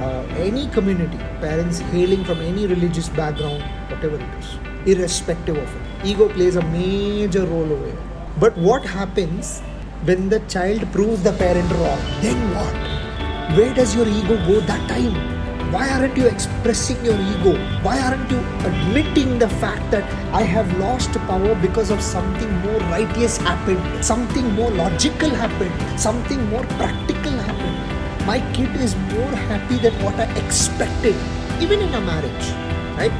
uh, 0.00 0.26
any 0.36 0.68
community, 0.68 1.18
parents 1.40 1.78
hailing 1.78 2.24
from 2.24 2.40
any 2.40 2.66
religious 2.66 3.08
background, 3.08 3.62
whatever 3.90 4.16
it 4.16 4.34
is, 4.40 4.58
irrespective 4.86 5.56
of 5.56 5.76
it. 5.76 6.06
Ego 6.06 6.28
plays 6.28 6.56
a 6.56 6.62
major 6.62 7.46
role 7.46 7.72
over 7.72 7.86
here. 7.86 7.98
But 8.38 8.56
what 8.58 8.84
happens 8.84 9.60
when 10.04 10.28
the 10.28 10.40
child 10.40 10.90
proves 10.92 11.22
the 11.22 11.32
parent 11.32 11.70
wrong? 11.72 11.98
Then 12.20 12.54
what? 12.54 13.56
Where 13.56 13.72
does 13.72 13.94
your 13.94 14.06
ego 14.06 14.36
go 14.46 14.60
that 14.60 14.88
time? 14.88 15.35
Why 15.70 15.88
aren't 15.90 16.16
you 16.16 16.26
expressing 16.26 17.04
your 17.04 17.18
ego? 17.20 17.58
Why 17.82 17.98
aren't 18.00 18.30
you 18.30 18.38
admitting 18.64 19.40
the 19.40 19.48
fact 19.48 19.90
that 19.90 20.04
I 20.32 20.42
have 20.42 20.78
lost 20.78 21.12
power 21.26 21.56
because 21.56 21.90
of 21.90 22.00
something 22.00 22.50
more 22.60 22.78
righteous 22.90 23.36
happened, 23.36 24.04
something 24.04 24.52
more 24.54 24.70
logical 24.70 25.28
happened, 25.28 26.00
something 26.00 26.48
more 26.50 26.62
practical 26.78 27.32
happened? 27.32 28.26
My 28.26 28.38
kid 28.52 28.76
is 28.76 28.94
more 29.14 29.32
happy 29.50 29.78
than 29.78 29.92
what 30.04 30.14
I 30.20 30.30
expected, 30.44 31.16
even 31.60 31.80
in 31.80 31.92
a 31.94 32.00
marriage, 32.00 32.48
right? 32.96 33.12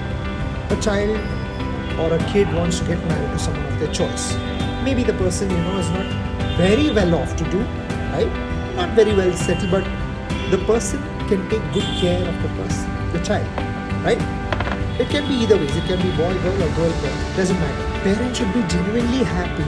A 0.70 0.80
child 0.80 1.18
or 1.98 2.14
a 2.14 2.18
kid 2.30 2.46
wants 2.54 2.78
to 2.78 2.86
get 2.86 3.04
married 3.06 3.32
to 3.32 3.38
someone 3.40 3.66
of 3.66 3.80
their 3.80 3.92
choice. 3.92 4.36
Maybe 4.84 5.02
the 5.02 5.14
person 5.14 5.50
you 5.50 5.58
know 5.58 5.78
is 5.78 5.90
not 5.90 6.06
very 6.56 6.90
well 6.92 7.16
off 7.16 7.34
to 7.34 7.44
do, 7.50 7.58
right? 8.14 8.30
Not 8.76 8.90
very 8.90 9.16
well 9.16 9.32
settled, 9.32 9.72
but 9.72 9.84
the 10.52 10.58
person 10.64 11.02
can 11.28 11.48
take 11.50 11.62
good 11.72 11.88
care 12.00 12.22
of 12.22 12.42
the 12.42 12.48
person, 12.56 13.12
the 13.12 13.20
child, 13.20 13.46
right? 14.04 14.20
It 15.00 15.08
can 15.10 15.26
be 15.28 15.34
either 15.42 15.56
ways. 15.56 15.76
It 15.76 15.84
can 15.84 16.00
be 16.00 16.10
boy, 16.16 16.32
girl, 16.42 16.62
or 16.62 16.70
girl, 16.76 16.92
boy. 17.02 17.12
Doesn't 17.36 17.58
matter. 17.58 17.86
Parents 18.04 18.38
should 18.38 18.52
be 18.54 18.62
genuinely 18.74 19.24
happy 19.24 19.66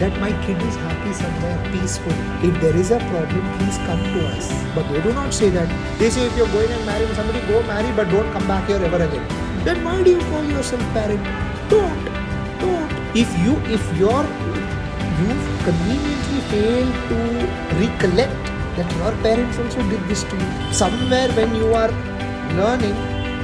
that 0.00 0.18
my 0.20 0.30
kid 0.44 0.60
is 0.62 0.74
happy 0.76 1.12
somewhere, 1.14 1.58
peaceful. 1.72 2.12
If 2.48 2.60
there 2.60 2.76
is 2.76 2.90
a 2.90 2.98
problem, 2.98 3.44
please 3.58 3.78
come 3.86 4.02
to 4.02 4.26
us. 4.28 4.50
But 4.74 4.88
they 4.92 5.00
do 5.00 5.12
not 5.14 5.32
say 5.32 5.48
that. 5.50 5.70
They 5.98 6.10
say 6.10 6.26
if 6.26 6.36
you're 6.36 6.48
going 6.48 6.70
and 6.70 6.84
marrying 6.84 7.14
somebody, 7.14 7.40
go 7.46 7.62
marry, 7.62 7.94
but 7.96 8.10
don't 8.10 8.30
come 8.32 8.46
back 8.46 8.68
here 8.68 8.82
ever 8.82 9.02
again. 9.02 9.26
Then 9.64 9.82
why 9.84 10.02
do 10.02 10.10
you 10.10 10.20
call 10.32 10.44
yourself 10.44 10.82
parent? 10.92 11.24
Don't. 11.70 12.04
Don't. 12.60 12.92
If 13.14 13.30
you, 13.46 13.56
if 13.78 13.86
you're, 13.96 14.26
you 15.22 15.30
conveniently 15.64 16.40
fail 16.50 16.92
to 17.08 17.16
recollect 17.80 18.55
that 18.76 18.96
your 18.96 19.12
parents 19.22 19.58
also 19.58 19.82
did 19.88 20.02
this 20.08 20.22
to 20.24 20.36
you. 20.36 20.72
Somewhere 20.72 21.30
when 21.32 21.54
you 21.54 21.72
are 21.74 21.90
learning, 22.60 22.96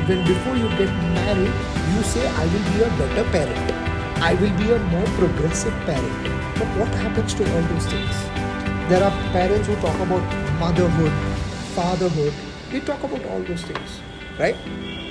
when 0.08 0.26
before 0.26 0.56
you 0.56 0.68
get 0.80 0.92
married, 1.16 1.52
you 1.94 2.02
say, 2.02 2.26
I 2.28 2.44
will 2.44 2.66
be 2.72 2.82
a 2.82 2.90
better 3.00 3.24
parent. 3.30 3.72
I 4.22 4.34
will 4.34 4.56
be 4.58 4.70
a 4.72 4.78
more 4.94 5.06
progressive 5.18 5.74
parent. 5.86 6.58
But 6.58 6.68
what 6.78 6.88
happens 6.94 7.34
to 7.34 7.44
all 7.54 7.62
those 7.62 7.86
things? 7.86 8.16
There 8.88 9.02
are 9.02 9.10
parents 9.32 9.68
who 9.68 9.76
talk 9.76 9.98
about 10.00 10.22
motherhood, 10.60 11.12
fatherhood. 11.74 12.34
They 12.70 12.80
talk 12.80 13.02
about 13.02 13.24
all 13.26 13.40
those 13.42 13.62
things, 13.62 14.00
right? 14.38 14.56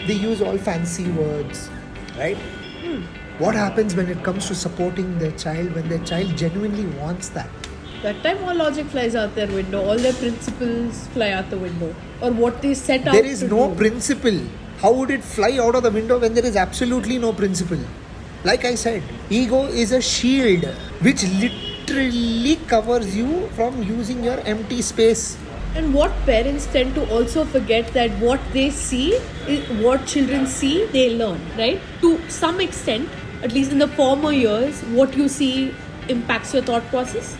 They 0.07 0.13
use 0.13 0.41
all 0.41 0.57
fancy 0.57 1.09
words, 1.11 1.69
right? 2.17 2.37
Hmm. 2.83 3.01
What 3.37 3.55
happens 3.55 3.95
when 3.95 4.07
it 4.07 4.23
comes 4.23 4.47
to 4.47 4.55
supporting 4.55 5.17
their 5.17 5.31
child 5.31 5.73
when 5.73 5.89
their 5.89 6.03
child 6.05 6.37
genuinely 6.37 6.85
wants 6.97 7.29
that? 7.29 7.49
That 8.03 8.23
time 8.23 8.43
all 8.43 8.55
logic 8.55 8.87
flies 8.87 9.15
out 9.15 9.35
their 9.35 9.47
window, 9.47 9.85
all 9.85 9.95
their 9.95 10.13
principles 10.13 11.07
fly 11.09 11.29
out 11.31 11.51
the 11.51 11.57
window. 11.57 11.93
Or 12.19 12.31
what 12.31 12.59
they 12.61 12.73
set 12.73 13.07
out 13.07 13.13
There 13.13 13.25
is 13.25 13.43
no 13.43 13.69
do. 13.69 13.75
principle. 13.75 14.39
How 14.79 14.91
would 14.91 15.11
it 15.11 15.23
fly 15.23 15.59
out 15.61 15.75
of 15.75 15.83
the 15.83 15.91
window 15.91 16.17
when 16.17 16.33
there 16.33 16.45
is 16.45 16.55
absolutely 16.55 17.19
no 17.19 17.31
principle? 17.31 17.77
Like 18.43 18.65
I 18.65 18.73
said, 18.73 19.03
ego 19.29 19.65
is 19.65 19.91
a 19.91 20.01
shield 20.01 20.65
which 21.01 21.23
literally 21.23 22.55
covers 22.67 23.15
you 23.15 23.47
from 23.49 23.83
using 23.83 24.23
your 24.23 24.39
empty 24.39 24.81
space. 24.81 25.37
And 25.75 25.93
what 25.93 26.11
parents 26.25 26.65
tend 26.65 26.95
to 26.95 27.07
also 27.11 27.45
forget 27.45 27.93
that 27.93 28.09
what 28.17 28.39
they 28.51 28.71
see, 28.71 29.11
is 29.47 29.69
what 29.83 30.07
children 30.07 30.47
see, 30.47 30.85
they 30.87 31.15
learn, 31.15 31.39
right? 31.55 31.79
To 32.01 32.19
some 32.29 32.59
extent, 32.59 33.07
at 33.43 33.51
least 33.51 33.71
in 33.71 33.77
the 33.77 33.87
former 33.87 34.31
years, 34.31 34.81
what 34.85 35.15
you 35.15 35.29
see 35.29 35.75
impacts 36.09 36.55
your 36.55 36.63
thought 36.63 36.83
process, 36.87 37.37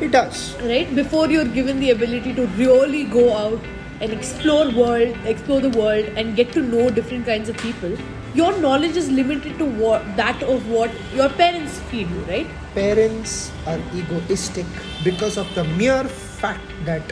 It 0.00 0.12
does. 0.12 0.56
right? 0.62 0.94
Before 0.94 1.28
you're 1.28 1.44
given 1.44 1.80
the 1.80 1.90
ability 1.90 2.34
to 2.34 2.46
really 2.62 3.04
go 3.04 3.36
out 3.36 3.60
and 4.00 4.12
explore 4.12 4.70
world, 4.70 5.16
explore 5.24 5.60
the 5.60 5.70
world, 5.70 6.04
and 6.16 6.36
get 6.36 6.52
to 6.52 6.62
know 6.62 6.88
different 6.90 7.26
kinds 7.26 7.48
of 7.48 7.56
people, 7.58 7.96
your 8.34 8.56
knowledge 8.60 8.96
is 8.96 9.10
limited 9.10 9.58
to 9.58 9.64
what 9.64 10.04
that 10.16 10.42
of 10.42 10.68
what 10.70 10.90
your 11.14 11.28
parents 11.30 11.80
feed 11.90 12.08
you, 12.10 12.20
right? 12.30 12.46
Parents 12.74 13.50
are 13.66 13.80
egoistic 13.94 14.66
because 15.02 15.36
of 15.36 15.52
the 15.54 15.64
mere 15.64 16.04
fact 16.04 16.62
that 16.84 17.02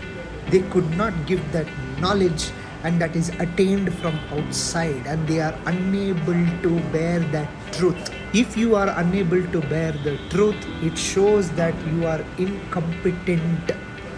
they 0.51 0.61
could 0.71 0.89
not 0.97 1.13
give 1.27 1.41
that 1.53 1.67
knowledge 1.99 2.51
and 2.85 3.01
that 3.01 3.17
is 3.17 3.31
attained 3.41 3.93
from 3.99 4.15
outside 4.31 5.07
and 5.07 5.27
they 5.27 5.41
are 5.41 5.59
unable 5.67 6.47
to 6.63 6.81
bear 6.93 7.19
that 7.35 7.49
truth. 7.73 8.11
If 8.39 8.55
you 8.55 8.75
are 8.75 8.91
unable 9.01 9.43
to 9.53 9.61
bear 9.69 9.93
the 9.93 10.19
truth, 10.29 10.67
it 10.83 10.99
shows 10.99 11.49
that 11.53 11.75
you 11.87 12.05
are 12.05 12.23
incompetent 12.37 13.71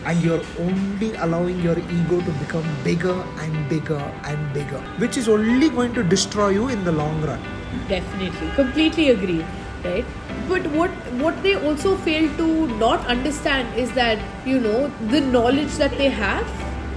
and 0.04 0.20
you're 0.20 0.42
only 0.58 1.14
allowing 1.26 1.60
your 1.60 1.78
ego 1.78 2.20
to 2.20 2.32
become 2.40 2.66
bigger 2.82 3.14
and 3.42 3.68
bigger 3.68 4.00
and 4.24 4.52
bigger, 4.52 4.80
which 5.04 5.16
is 5.16 5.28
only 5.28 5.70
going 5.70 5.94
to 5.94 6.02
destroy 6.02 6.48
you 6.48 6.66
in 6.66 6.82
the 6.82 6.90
long 6.90 7.22
run. 7.22 7.40
Definitely, 7.86 8.50
completely 8.56 9.10
agree, 9.10 9.44
right? 9.84 10.04
But 10.48 10.66
what 10.72 10.90
what 11.22 11.40
they 11.44 11.54
also 11.54 11.96
fail 12.08 12.28
to 12.42 12.50
not 12.82 13.06
understand 13.06 13.80
is 13.86 13.92
that 14.02 14.18
you 14.44 14.58
know 14.58 14.90
the 15.14 15.20
knowledge 15.20 15.80
that 15.84 15.96
they 15.96 16.08
have. 16.08 16.44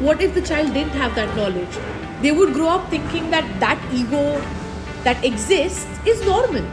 What 0.09 0.23
if 0.23 0.33
the 0.33 0.41
child 0.41 0.73
didn't 0.73 1.01
have 1.05 1.13
that 1.21 1.37
knowledge? 1.37 1.81
They 2.23 2.31
would 2.31 2.55
grow 2.59 2.69
up 2.79 2.89
thinking 2.89 3.29
that 3.37 3.57
that 3.59 3.89
ego 4.03 4.25
that 5.03 5.23
exists 5.23 5.85
is 6.05 6.25
normal, 6.25 6.65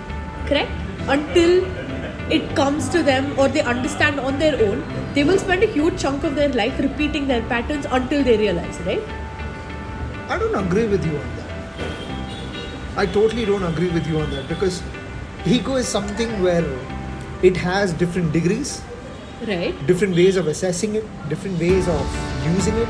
correct? 0.48 0.70
Until 1.08 1.64
it 2.32 2.54
comes 2.54 2.88
to 2.90 3.02
them 3.02 3.38
or 3.38 3.48
they 3.48 3.62
understand 3.62 4.20
on 4.20 4.38
their 4.38 4.54
own, 4.68 4.82
they 5.14 5.24
will 5.24 5.38
spend 5.38 5.62
a 5.62 5.66
huge 5.66 5.98
chunk 6.00 6.24
of 6.24 6.34
their 6.34 6.48
life 6.50 6.78
repeating 6.78 7.26
their 7.26 7.42
patterns 7.42 7.86
until 7.90 8.22
they 8.22 8.36
realize, 8.36 8.78
right? 8.80 9.02
I 10.28 10.38
don't 10.38 10.54
agree 10.66 10.86
with 10.86 11.04
you 11.06 11.16
on 11.16 11.36
that. 11.36 12.98
I 12.98 13.06
totally 13.06 13.44
don't 13.46 13.62
agree 13.62 13.88
with 13.90 14.06
you 14.06 14.20
on 14.20 14.30
that 14.30 14.48
because 14.48 14.82
ego 15.46 15.76
is 15.76 15.86
something 15.88 16.42
where 16.42 16.64
it 17.42 17.56
has 17.56 17.92
different 17.92 18.32
degrees, 18.32 18.82
Right? 19.46 19.74
different 19.86 20.16
ways 20.16 20.36
of 20.36 20.48
assessing 20.48 20.96
it, 20.96 21.04
different 21.28 21.58
ways 21.60 21.86
of 21.88 22.16
using 22.56 22.74
it, 22.76 22.88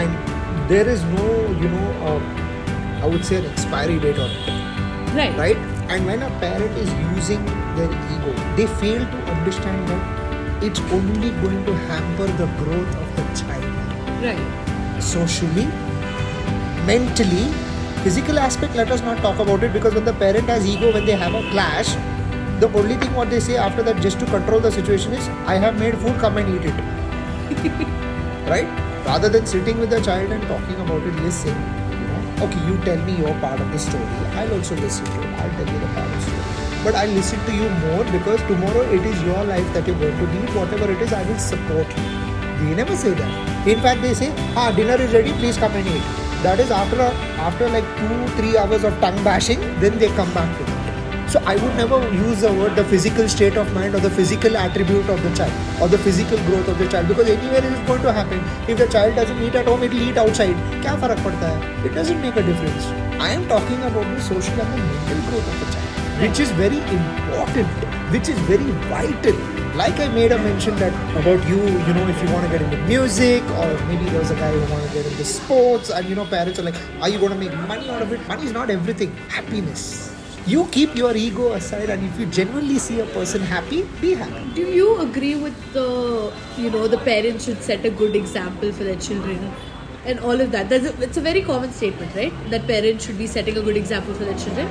and 0.00 0.68
there 0.68 0.86
is 0.86 1.02
no, 1.04 1.26
you 1.62 1.68
know, 1.68 1.88
uh, 2.10 3.02
I 3.02 3.06
would 3.06 3.24
say 3.24 3.36
an 3.36 3.46
expiry 3.46 3.98
date 3.98 4.18
on 4.18 4.30
it, 4.30 5.14
Right. 5.16 5.36
right? 5.38 5.75
And 5.88 6.04
when 6.06 6.22
a 6.22 6.30
parent 6.40 6.76
is 6.76 6.90
using 7.16 7.44
their 7.76 7.90
ego, 8.14 8.32
they 8.56 8.66
fail 8.80 9.00
to 9.00 9.18
understand 9.34 9.88
that 9.88 10.64
it's 10.64 10.80
only 10.98 11.30
going 11.42 11.64
to 11.66 11.74
hamper 11.88 12.26
the 12.42 12.46
growth 12.62 12.96
of 12.96 13.16
the 13.16 13.24
child 13.40 13.64
Right. 14.22 15.02
socially, 15.02 15.66
mentally, 16.86 17.44
physical 18.02 18.38
aspect, 18.38 18.74
let 18.74 18.90
us 18.90 19.00
not 19.02 19.18
talk 19.18 19.38
about 19.38 19.62
it 19.62 19.72
because 19.72 19.94
when 19.94 20.04
the 20.04 20.12
parent 20.14 20.48
has 20.48 20.66
ego, 20.66 20.92
when 20.92 21.04
they 21.06 21.12
have 21.12 21.34
a 21.34 21.42
clash, 21.50 21.94
the 22.60 22.68
only 22.74 22.96
thing 22.96 23.12
what 23.14 23.30
they 23.30 23.38
say 23.40 23.56
after 23.56 23.82
that 23.82 24.00
just 24.00 24.18
to 24.20 24.26
control 24.26 24.60
the 24.60 24.70
situation 24.72 25.12
is, 25.12 25.28
I 25.46 25.56
have 25.56 25.78
made 25.78 25.96
food, 25.98 26.18
come 26.18 26.38
and 26.38 26.54
eat 26.56 26.70
it. 26.70 27.86
right? 28.48 28.66
Rather 29.04 29.28
than 29.28 29.46
sitting 29.46 29.78
with 29.78 29.90
the 29.90 30.00
child 30.00 30.30
and 30.32 30.42
talking 30.48 30.80
about 30.80 31.02
it, 31.02 31.14
listen. 31.16 31.54
Okay, 32.38 32.66
you 32.66 32.76
tell 32.84 32.98
me 33.04 33.16
your 33.16 33.32
part 33.40 33.60
of 33.60 33.72
the 33.72 33.78
story. 33.78 34.04
I'll 34.40 34.52
also 34.52 34.76
listen 34.76 35.06
to 35.06 35.20
it. 35.22 35.38
I'll 35.40 35.50
tell 35.56 35.72
you 35.74 35.80
the 35.80 35.86
part 35.94 36.06
of 36.06 36.16
the 36.16 36.20
story. 36.20 36.84
But 36.84 36.94
I'll 36.94 37.14
listen 37.18 37.40
to 37.46 37.52
you 37.52 37.70
more 37.84 38.04
because 38.12 38.40
tomorrow 38.42 38.82
it 38.96 39.06
is 39.06 39.22
your 39.22 39.42
life 39.44 39.72
that 39.72 39.86
you're 39.86 39.98
going 39.98 40.18
to 40.18 40.26
lead. 40.34 40.54
Whatever 40.54 40.92
it 40.92 41.00
is, 41.00 41.14
I 41.14 41.22
will 41.22 41.38
support 41.38 41.88
you. 41.96 42.04
They 42.58 42.74
never 42.74 42.94
say 42.94 43.14
that. 43.14 43.66
In 43.66 43.80
fact, 43.80 44.02
they 44.02 44.12
say, 44.12 44.34
ah, 44.54 44.70
dinner 44.70 45.00
is 45.00 45.14
ready, 45.14 45.32
please 45.32 45.56
come 45.56 45.72
and 45.72 45.88
eat. 45.88 46.02
That 46.42 46.60
is 46.60 46.70
after 46.70 47.00
after 47.48 47.68
like 47.70 47.88
two, 47.96 48.28
three 48.36 48.56
hours 48.58 48.84
of 48.84 49.00
tongue 49.00 49.22
bashing, 49.24 49.60
then 49.80 49.98
they 49.98 50.08
come 50.08 50.32
back 50.34 50.56
to 50.58 50.64
it. 50.64 50.75
So 51.31 51.41
I 51.45 51.55
would 51.55 51.75
never 51.77 51.97
use 52.13 52.41
the 52.41 52.51
word 52.51 52.75
the 52.75 52.83
physical 52.83 53.29
state 53.29 53.55
of 53.55 53.73
mind 53.73 53.95
or 53.95 53.99
the 54.01 54.09
physical 54.09 54.57
attribute 54.57 55.09
of 55.09 55.21
the 55.23 55.29
child 55.33 55.81
or 55.81 55.87
the 55.87 55.97
physical 55.97 56.37
growth 56.47 56.67
of 56.67 56.77
the 56.77 56.87
child 56.89 57.07
because 57.07 57.29
anywhere 57.29 57.59
it 57.59 57.71
is 57.71 57.79
going 57.87 58.01
to 58.01 58.11
happen. 58.11 58.41
If 58.69 58.79
the 58.79 58.87
child 58.87 59.15
doesn't 59.15 59.41
eat 59.41 59.55
at 59.55 59.65
home, 59.65 59.81
it 59.83 59.93
will 59.93 60.09
eat 60.09 60.17
outside. 60.17 60.57
क्या 60.81 60.95
फर्क 61.03 61.23
पड़ता 61.27 61.53
है? 61.53 61.85
It 61.89 61.95
doesn't 61.99 62.21
make 62.25 62.41
a 62.41 62.43
difference. 62.49 62.89
I 63.27 63.29
am 63.37 63.47
talking 63.53 63.79
about 63.91 64.11
the 64.11 64.19
social 64.27 64.59
and 64.65 64.83
the 64.83 64.99
mental 65.05 65.23
growth 65.29 65.47
of 65.53 65.63
the 65.63 65.71
child, 65.77 66.21
which 66.25 66.43
is 66.47 66.53
very 66.59 66.83
important, 66.97 67.89
which 68.17 68.35
is 68.35 68.45
very 68.51 68.77
vital. 68.91 69.41
Like 69.85 70.03
I 70.05 70.11
made 70.19 70.37
a 70.37 70.43
mention 70.49 70.75
that 70.83 71.01
about 71.23 71.47
you, 71.47 71.63
you 71.63 71.97
know, 71.99 72.07
if 72.15 72.21
you 72.21 72.29
want 72.35 72.45
to 72.45 72.51
get 72.57 72.61
into 72.61 72.85
music 72.93 73.57
or 73.63 73.73
maybe 73.87 74.15
there's 74.15 74.31
a 74.31 74.39
guy 74.45 74.51
who 74.51 74.73
want 74.73 74.85
to 74.85 74.93
get 74.99 75.05
into 75.15 75.33
sports 75.33 75.97
and 75.99 76.13
you 76.13 76.21
know 76.21 76.25
parents 76.37 76.59
are 76.59 76.71
like, 76.71 76.87
are 76.99 77.07
you 77.17 77.19
going 77.25 77.31
to 77.31 77.43
make 77.47 77.59
money 77.75 77.89
out 77.89 78.01
of 78.01 78.11
it? 78.11 78.27
Money 78.27 78.51
is 78.51 78.51
not 78.51 78.79
everything. 78.79 79.15
Happiness 79.39 80.11
you 80.46 80.66
keep 80.74 80.94
your 80.94 81.14
ego 81.16 81.52
aside 81.52 81.90
and 81.90 82.04
if 82.08 82.18
you 82.20 82.26
genuinely 82.26 82.78
see 82.78 83.00
a 83.00 83.06
person 83.06 83.42
happy 83.42 83.82
be 84.00 84.14
happy 84.14 84.42
Do 84.54 84.62
you 84.62 85.00
agree 85.00 85.34
with 85.34 85.72
the, 85.72 86.32
you 86.56 86.70
know, 86.70 86.86
the 86.88 86.98
parents 86.98 87.44
should 87.46 87.62
set 87.62 87.84
a 87.84 87.90
good 87.90 88.14
example 88.14 88.72
for 88.72 88.84
their 88.84 88.96
children 88.96 89.52
and 90.04 90.20
all 90.20 90.40
of 90.40 90.52
that? 90.52 90.70
A, 90.70 91.02
it's 91.02 91.16
a 91.16 91.20
very 91.20 91.42
common 91.42 91.72
statement, 91.72 92.14
right? 92.14 92.32
That 92.50 92.66
parents 92.68 93.04
should 93.04 93.18
be 93.18 93.26
setting 93.26 93.56
a 93.58 93.60
good 93.60 93.76
example 93.76 94.14
for 94.14 94.24
their 94.24 94.38
children. 94.38 94.70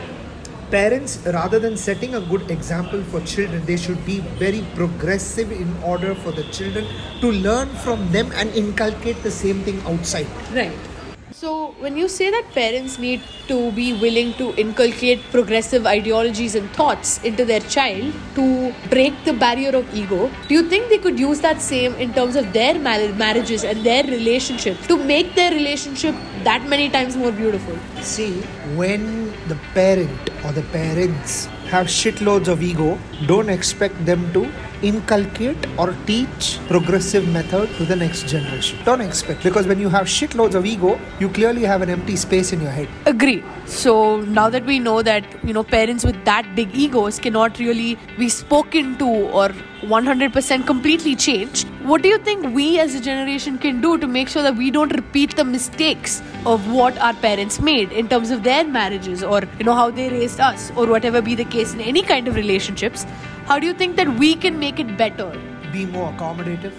parents 0.70 1.12
rather 1.34 1.58
than 1.64 1.76
setting 1.82 2.16
a 2.16 2.22
good 2.30 2.50
example 2.54 3.02
for 3.10 3.20
children 3.32 3.66
they 3.68 3.76
should 3.82 4.00
be 4.06 4.16
very 4.40 4.62
progressive 4.78 5.52
in 5.58 5.76
order 5.92 6.16
for 6.24 6.32
the 6.40 6.46
children 6.58 6.88
to 7.22 7.32
learn 7.48 7.70
from 7.84 8.12
them 8.16 8.32
and 8.44 8.58
inculcate 8.64 9.22
the 9.28 9.34
same 9.36 9.62
thing 9.68 9.80
outside 9.92 10.26
Right. 10.60 10.95
So, 11.38 11.76
when 11.80 11.98
you 11.98 12.08
say 12.08 12.32
that 12.32 12.46
parents 12.54 12.98
need 12.98 13.22
to 13.50 13.70
be 13.74 13.92
willing 13.92 14.34
to 14.36 14.56
inculcate 14.56 15.22
progressive 15.32 15.86
ideologies 15.86 16.56
and 16.56 16.70
thoughts 16.70 17.22
into 17.26 17.44
their 17.44 17.60
child 17.60 18.14
to 18.36 18.74
break 18.90 19.14
the 19.26 19.34
barrier 19.34 19.76
of 19.76 19.94
ego, 19.94 20.32
do 20.48 20.54
you 20.54 20.64
think 20.70 20.88
they 20.88 20.98
could 20.98 21.20
use 21.20 21.42
that 21.42 21.62
same 21.62 21.94
in 21.96 22.14
terms 22.14 22.38
of 22.38 22.54
their 22.54 22.80
mar- 22.80 23.12
marriages 23.24 23.66
and 23.66 23.86
their 23.86 24.06
relationship 24.06 24.80
to 24.88 24.98
make 24.98 25.36
their 25.36 25.52
relationship 25.52 26.16
that 26.46 26.66
many 26.70 26.90
times 26.90 27.18
more 27.18 27.34
beautiful? 27.34 27.78
see 28.02 28.32
when 28.80 29.34
the 29.50 29.60
parent 29.74 30.30
or 30.46 30.54
the 30.54 30.64
parents 30.80 31.48
have 31.74 31.88
shitloads 31.88 32.48
of 32.48 32.64
ego 32.64 32.98
don't 33.26 33.50
expect 33.50 34.06
them 34.06 34.32
to 34.32 34.50
inculcate 34.82 35.68
or 35.78 35.96
teach 36.06 36.60
progressive 36.68 37.28
method 37.30 37.70
to 37.78 37.86
the 37.86 37.96
next 37.96 38.28
generation 38.28 38.78
don't 38.86 39.02
expect 39.02 39.44
because 39.44 39.68
when 39.68 39.80
you 39.80 39.90
have 39.90 40.08
shitloads 40.08 40.56
of 40.56 40.66
ego 40.66 41.00
you 41.20 41.30
clearly 41.30 41.64
have 41.64 41.82
an 41.82 41.90
empty 41.90 42.16
space 42.16 42.54
in 42.54 42.62
your 42.62 42.72
head 42.72 42.88
Agree. 43.06 43.44
So 43.66 44.22
now 44.22 44.50
that 44.50 44.66
we 44.66 44.80
know 44.80 45.02
that 45.02 45.24
you 45.44 45.54
know 45.54 45.64
parents 45.64 46.04
with 46.04 46.24
that 46.26 46.56
big 46.56 46.76
egos 46.76 47.20
cannot 47.20 47.60
really 47.60 47.98
be 48.18 48.30
spoken 48.30 48.98
to 48.98 49.06
or 49.06 49.50
100% 49.82 50.66
completely 50.66 51.16
changed, 51.16 51.68
what 51.84 52.02
do 52.02 52.10
you 52.10 52.18
think 52.18 52.54
we 52.56 52.80
as 52.80 52.96
a 52.96 53.00
generation 53.00 53.58
can 53.60 53.82
do 53.82 53.98
to 54.00 54.08
make 54.08 54.28
sure 54.28 54.42
that 54.42 54.56
we 54.56 54.72
don't 54.72 54.96
repeat 54.96 55.36
the 55.36 55.44
mistakes 55.44 56.22
of 56.46 56.72
what 56.72 56.98
our 56.98 57.14
parents 57.14 57.60
made 57.60 57.92
in 57.92 58.08
terms 58.08 58.32
of 58.32 58.44
their 58.44 58.64
marriages 58.66 59.24
or 59.24 59.42
you 59.60 59.66
know 59.66 59.76
how 59.76 59.92
they 59.92 60.10
raised 60.10 60.40
us 60.40 60.72
or 60.76 60.88
whatever 60.88 61.22
be 61.22 61.36
the 61.36 61.46
case 61.46 61.74
in 61.74 61.82
any 61.82 62.02
kind 62.02 62.28
of 62.28 62.36
relationships? 62.36 63.06
How 63.46 63.60
do 63.60 63.68
you 63.68 63.74
think 63.74 63.96
that 63.98 64.10
we 64.18 64.36
can 64.36 64.58
make 64.60 64.80
it 64.80 64.98
better? 64.98 65.32
be 65.76 65.86
more 65.86 66.12
accommodative, 66.14 66.74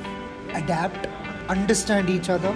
adapt, 0.54 1.06
understand 1.48 2.08
each 2.08 2.30
other, 2.30 2.52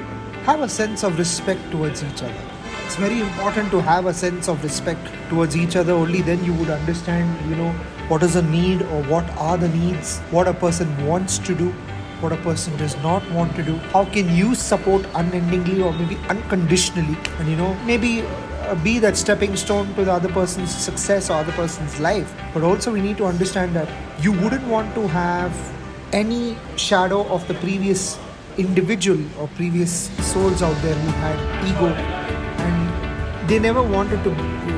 have 0.49 0.63
a 0.63 0.69
sense 0.69 1.05
of 1.05 1.19
respect 1.19 1.61
towards 1.71 2.03
each 2.03 2.23
other. 2.23 2.43
It's 2.87 2.97
very 2.97 3.21
important 3.21 3.71
to 3.73 3.81
have 3.83 4.07
a 4.07 4.15
sense 4.15 4.49
of 4.49 4.65
respect 4.65 5.11
towards 5.29 5.57
each 5.57 5.77
other. 5.77 5.93
Only 5.93 6.23
then 6.23 6.43
you 6.45 6.55
would 6.55 6.71
understand, 6.71 7.51
you 7.51 7.57
know, 7.57 7.71
what 8.09 8.23
is 8.23 8.37
a 8.37 8.43
need 8.43 8.83
or 8.83 9.03
what 9.05 9.29
are 9.49 9.59
the 9.59 9.69
needs, 9.69 10.19
what 10.31 10.49
a 10.49 10.55
person 10.55 10.89
wants 11.07 11.39
to 11.51 11.55
do, 11.55 11.69
what 12.21 12.33
a 12.33 12.39
person 12.49 12.77
does 12.79 12.97
not 13.03 13.31
want 13.33 13.55
to 13.57 13.63
do. 13.63 13.77
How 13.97 14.05
can 14.07 14.35
you 14.35 14.55
support 14.55 15.07
unendingly 15.15 15.83
or 15.83 15.93
maybe 15.93 16.17
unconditionally, 16.29 17.19
and 17.39 17.49
you 17.49 17.57
know, 17.57 17.75
maybe 17.85 18.25
be 18.77 18.99
that 18.99 19.17
stepping 19.17 19.57
stone 19.57 19.95
to 19.95 20.05
the 20.05 20.13
other 20.13 20.29
person's 20.29 20.75
success 20.75 21.31
or 21.31 21.35
other 21.35 21.53
person's 21.53 21.99
life. 22.01 22.33
But 22.55 22.63
also, 22.63 22.93
we 22.93 23.01
need 23.01 23.17
to 23.19 23.27
understand 23.27 23.75
that 23.77 23.89
you 24.23 24.33
wouldn't 24.33 24.67
want 24.67 24.95
to 24.95 25.09
have 25.09 25.53
any 26.13 26.57
shadow 26.77 27.27
of 27.29 27.47
the 27.49 27.55
previous 27.55 28.19
individual 28.59 29.21
or 29.39 29.49
previous 29.49 30.11
souls 30.33 30.63
out 30.63 30.81
there 30.83 30.95
who 30.95 31.11
had 31.23 31.39
ego 31.69 31.87
and 31.87 33.49
they 33.49 33.59
never 33.59 33.83
wanted 33.83 34.23
to 34.25 34.35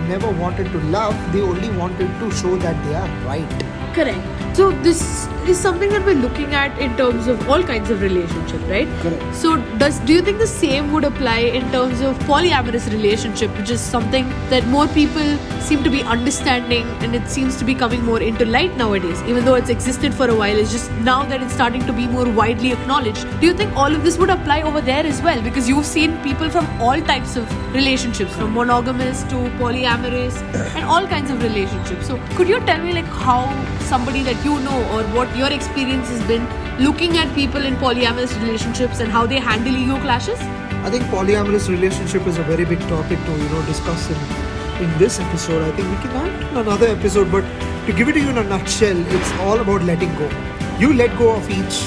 never 0.09 0.30
wanted 0.32 0.70
to 0.70 0.78
love 0.97 1.16
they 1.32 1.40
only 1.40 1.70
wanted 1.70 2.07
to 2.20 2.30
show 2.30 2.55
that 2.59 2.76
they 2.84 2.95
are 2.95 3.09
right 3.26 3.72
Correct. 3.93 4.57
So 4.57 4.70
this 4.80 5.26
is 5.49 5.59
something 5.59 5.90
that 5.90 6.05
we're 6.05 6.14
looking 6.14 6.55
at 6.55 6.78
in 6.78 6.97
terms 6.97 7.26
of 7.26 7.49
all 7.49 7.62
kinds 7.62 7.90
of 7.90 8.01
relationship, 8.03 8.61
right? 8.68 8.88
Correct. 9.01 9.34
So 9.34 9.57
does 9.78 9.99
do 10.01 10.12
you 10.12 10.22
think 10.22 10.38
the 10.38 10.47
same 10.47 10.93
would 10.93 11.05
apply 11.05 11.38
in 11.61 11.70
terms 11.72 12.01
of 12.01 12.18
polyamorous 12.20 12.90
relationship, 12.93 13.57
which 13.59 13.70
is 13.70 13.80
something 13.80 14.28
that 14.51 14.66
more 14.68 14.86
people 14.88 15.36
seem 15.61 15.82
to 15.84 15.90
be 15.90 16.03
understanding 16.03 16.86
and 17.03 17.14
it 17.14 17.28
seems 17.28 17.57
to 17.57 17.64
be 17.64 17.74
coming 17.74 18.05
more 18.05 18.20
into 18.20 18.45
light 18.45 18.76
nowadays, 18.76 19.22
even 19.22 19.45
though 19.45 19.55
it's 19.55 19.70
existed 19.70 20.14
for 20.14 20.28
a 20.28 20.34
while, 20.34 20.57
it's 20.57 20.70
just 20.70 20.90
now 21.01 21.24
that 21.24 21.43
it's 21.43 21.53
starting 21.53 21.84
to 21.86 21.93
be 21.93 22.07
more 22.07 22.28
widely 22.28 22.72
acknowledged. 22.72 23.26
Do 23.40 23.47
you 23.47 23.55
think 23.55 23.76
all 23.76 23.95
of 23.95 24.05
this 24.05 24.18
would 24.18 24.30
apply 24.30 24.62
over 24.62 24.80
there 24.80 25.05
as 25.05 25.20
well? 25.22 25.43
Because 25.43 25.68
you've 25.68 25.86
seen 25.86 26.16
people 26.22 26.51
from 26.51 26.66
all 26.80 27.01
types 27.01 27.36
of 27.36 27.74
relationships, 27.74 28.34
from 28.36 28.55
monogamous 28.55 29.22
to 29.24 29.36
polyamorous 29.59 30.40
and 30.76 30.84
all 30.84 31.07
kinds 31.07 31.30
of 31.30 31.43
relationships. 31.43 32.07
So 32.07 32.20
could 32.36 32.49
you 32.49 32.61
tell 32.61 32.82
me 32.82 32.93
like 32.93 33.07
how 33.07 33.43
somebody 33.80 34.22
that 34.22 34.45
you 34.45 34.59
know 34.61 34.78
or 34.95 35.03
what 35.14 35.32
your 35.37 35.51
experience 35.53 36.09
has 36.09 36.22
been 36.26 36.47
looking 36.78 37.16
at 37.16 37.35
people 37.35 37.64
in 37.64 37.74
polyamorous 37.76 38.39
relationships 38.43 39.01
and 39.01 39.11
how 39.11 39.26
they 39.26 39.39
handle 39.39 39.74
ego 39.74 39.99
clashes? 40.01 40.41
I 40.85 40.91
think 40.91 41.05
polyamorous 41.05 41.68
relationship 41.68 42.26
is 42.26 42.39
a 42.39 42.43
very 42.43 42.64
big 42.64 42.80
topic 42.80 43.18
to 43.26 43.33
you 43.33 43.49
know 43.51 43.64
discuss 43.66 44.11
in 44.11 44.85
in 44.85 44.99
this 44.99 45.18
episode. 45.20 45.62
I 45.62 45.70
think 45.76 45.89
we 45.91 45.97
can 46.05 46.26
it 46.26 46.49
in 46.51 46.57
another 46.57 46.87
episode, 46.87 47.30
but 47.30 47.45
to 47.87 47.93
give 47.93 48.09
it 48.09 48.14
to 48.14 48.20
you 48.20 48.30
in 48.30 48.39
a 48.39 48.45
nutshell, 48.45 49.05
it's 49.18 49.33
all 49.47 49.61
about 49.61 49.83
letting 49.83 50.14
go. 50.16 50.30
You 50.78 50.93
let 50.93 51.16
go 51.18 51.30
of 51.37 51.51
each 51.51 51.78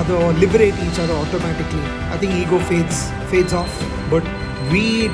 other 0.00 0.14
or 0.14 0.32
liberate 0.44 0.74
each 0.86 0.98
other 0.98 1.12
automatically. 1.12 1.84
I 2.14 2.18
think 2.18 2.34
ego 2.34 2.58
fades 2.70 3.10
fades 3.34 3.52
off, 3.52 3.78
but 4.10 4.24
we 4.70 5.08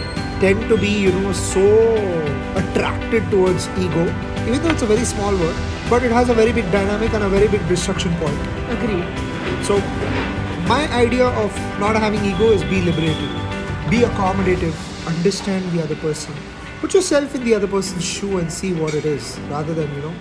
tend 0.45 0.69
to 0.69 0.77
be 0.77 0.93
you 1.07 1.13
know 1.13 1.33
so 1.33 1.67
attracted 2.63 3.31
towards 3.31 3.69
ego, 3.87 4.07
even 4.47 4.63
though 4.63 4.71
it's 4.71 4.83
a 4.83 4.87
very 4.87 5.05
small 5.05 5.37
word, 5.37 5.57
but 5.91 6.03
it 6.03 6.13
has 6.13 6.29
a 6.29 6.35
very 6.35 6.53
big 6.53 6.71
dynamic 6.71 7.13
and 7.15 7.25
a 7.25 7.29
very 7.29 7.49
big 7.49 7.67
destruction 7.69 8.15
point. 8.17 8.39
Agreed. 8.71 9.07
So, 9.65 9.79
my 10.69 10.87
idea 10.93 11.27
of 11.27 11.57
not 11.81 11.97
having 11.97 12.25
ego 12.25 12.51
is 12.51 12.63
be 12.65 12.83
liberated, 12.83 13.31
be 13.91 14.01
accommodative, 14.01 14.77
understand 15.07 15.71
the 15.73 15.83
other 15.83 15.97
person, 15.97 16.35
put 16.81 16.93
yourself 16.93 17.35
in 17.35 17.45
the 17.45 17.55
other 17.55 17.67
person's 17.67 18.05
shoe 18.05 18.39
and 18.39 18.53
see 18.53 18.75
what 18.75 18.95
it 18.95 19.07
is, 19.07 19.39
rather 19.49 19.73
than 19.73 19.93
you 19.95 20.03
know 20.03 20.15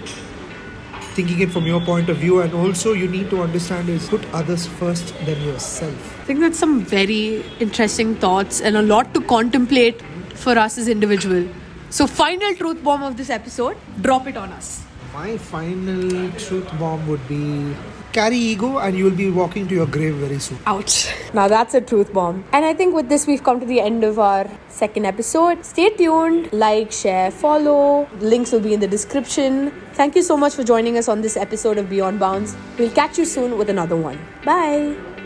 thinking 1.18 1.40
it 1.42 1.52
from 1.52 1.66
your 1.66 1.82
point 1.82 2.10
of 2.10 2.18
view. 2.18 2.42
And 2.42 2.54
also, 2.54 2.94
you 2.94 3.08
need 3.08 3.30
to 3.32 3.42
understand 3.42 3.90
is 3.90 4.08
put 4.08 4.26
others 4.34 4.68
first 4.68 5.14
than 5.26 5.42
yourself. 5.42 6.20
I 6.22 6.24
think 6.26 6.40
that's 6.40 6.60
some 6.60 6.82
very 6.82 7.44
interesting 7.60 8.16
thoughts 8.16 8.62
and 8.62 8.78
a 8.78 8.84
lot 8.84 9.14
to 9.16 9.22
contemplate 9.22 10.02
for 10.36 10.58
us 10.58 10.78
as 10.78 10.88
individual. 10.88 11.48
So 11.90 12.06
final 12.06 12.54
truth 12.56 12.84
bomb 12.84 13.02
of 13.02 13.18
this 13.18 13.30
episode, 13.30 13.78
drop 14.02 14.28
it 14.28 14.38
on 14.38 14.52
us. 14.52 14.87
My 15.18 15.36
final 15.36 16.30
truth 16.38 16.70
bomb 16.80 17.08
would 17.08 17.28
be 17.28 17.76
carry 18.14 18.38
ego, 18.38 18.78
and 18.78 18.96
you 18.96 19.06
will 19.06 19.16
be 19.20 19.32
walking 19.32 19.68
to 19.68 19.74
your 19.74 19.88
grave 19.88 20.14
very 20.14 20.38
soon. 20.38 20.60
Ouch. 20.68 21.08
Now 21.34 21.48
that's 21.48 21.74
a 21.74 21.82
truth 21.82 22.14
bomb. 22.14 22.44
And 22.52 22.64
I 22.64 22.76
think 22.76 22.94
with 22.94 23.10
this, 23.10 23.26
we've 23.26 23.44
come 23.44 23.60
to 23.60 23.66
the 23.66 23.80
end 23.80 24.04
of 24.04 24.20
our 24.20 24.48
second 24.68 25.06
episode. 25.08 25.66
Stay 25.66 25.90
tuned, 25.90 26.54
like, 26.54 26.92
share, 26.92 27.32
follow. 27.32 28.08
Links 28.20 28.52
will 28.52 28.66
be 28.70 28.76
in 28.76 28.80
the 28.80 28.88
description. 28.88 29.74
Thank 29.94 30.16
you 30.16 30.22
so 30.22 30.38
much 30.38 30.54
for 30.54 30.64
joining 30.64 31.00
us 31.00 31.08
on 31.08 31.22
this 31.22 31.36
episode 31.36 31.80
of 31.80 31.90
Beyond 31.90 32.20
Bounds. 32.20 32.56
We'll 32.78 32.92
catch 32.92 33.18
you 33.18 33.26
soon 33.26 33.58
with 33.58 33.72
another 33.72 33.96
one. 33.96 34.20
Bye. 34.46 35.17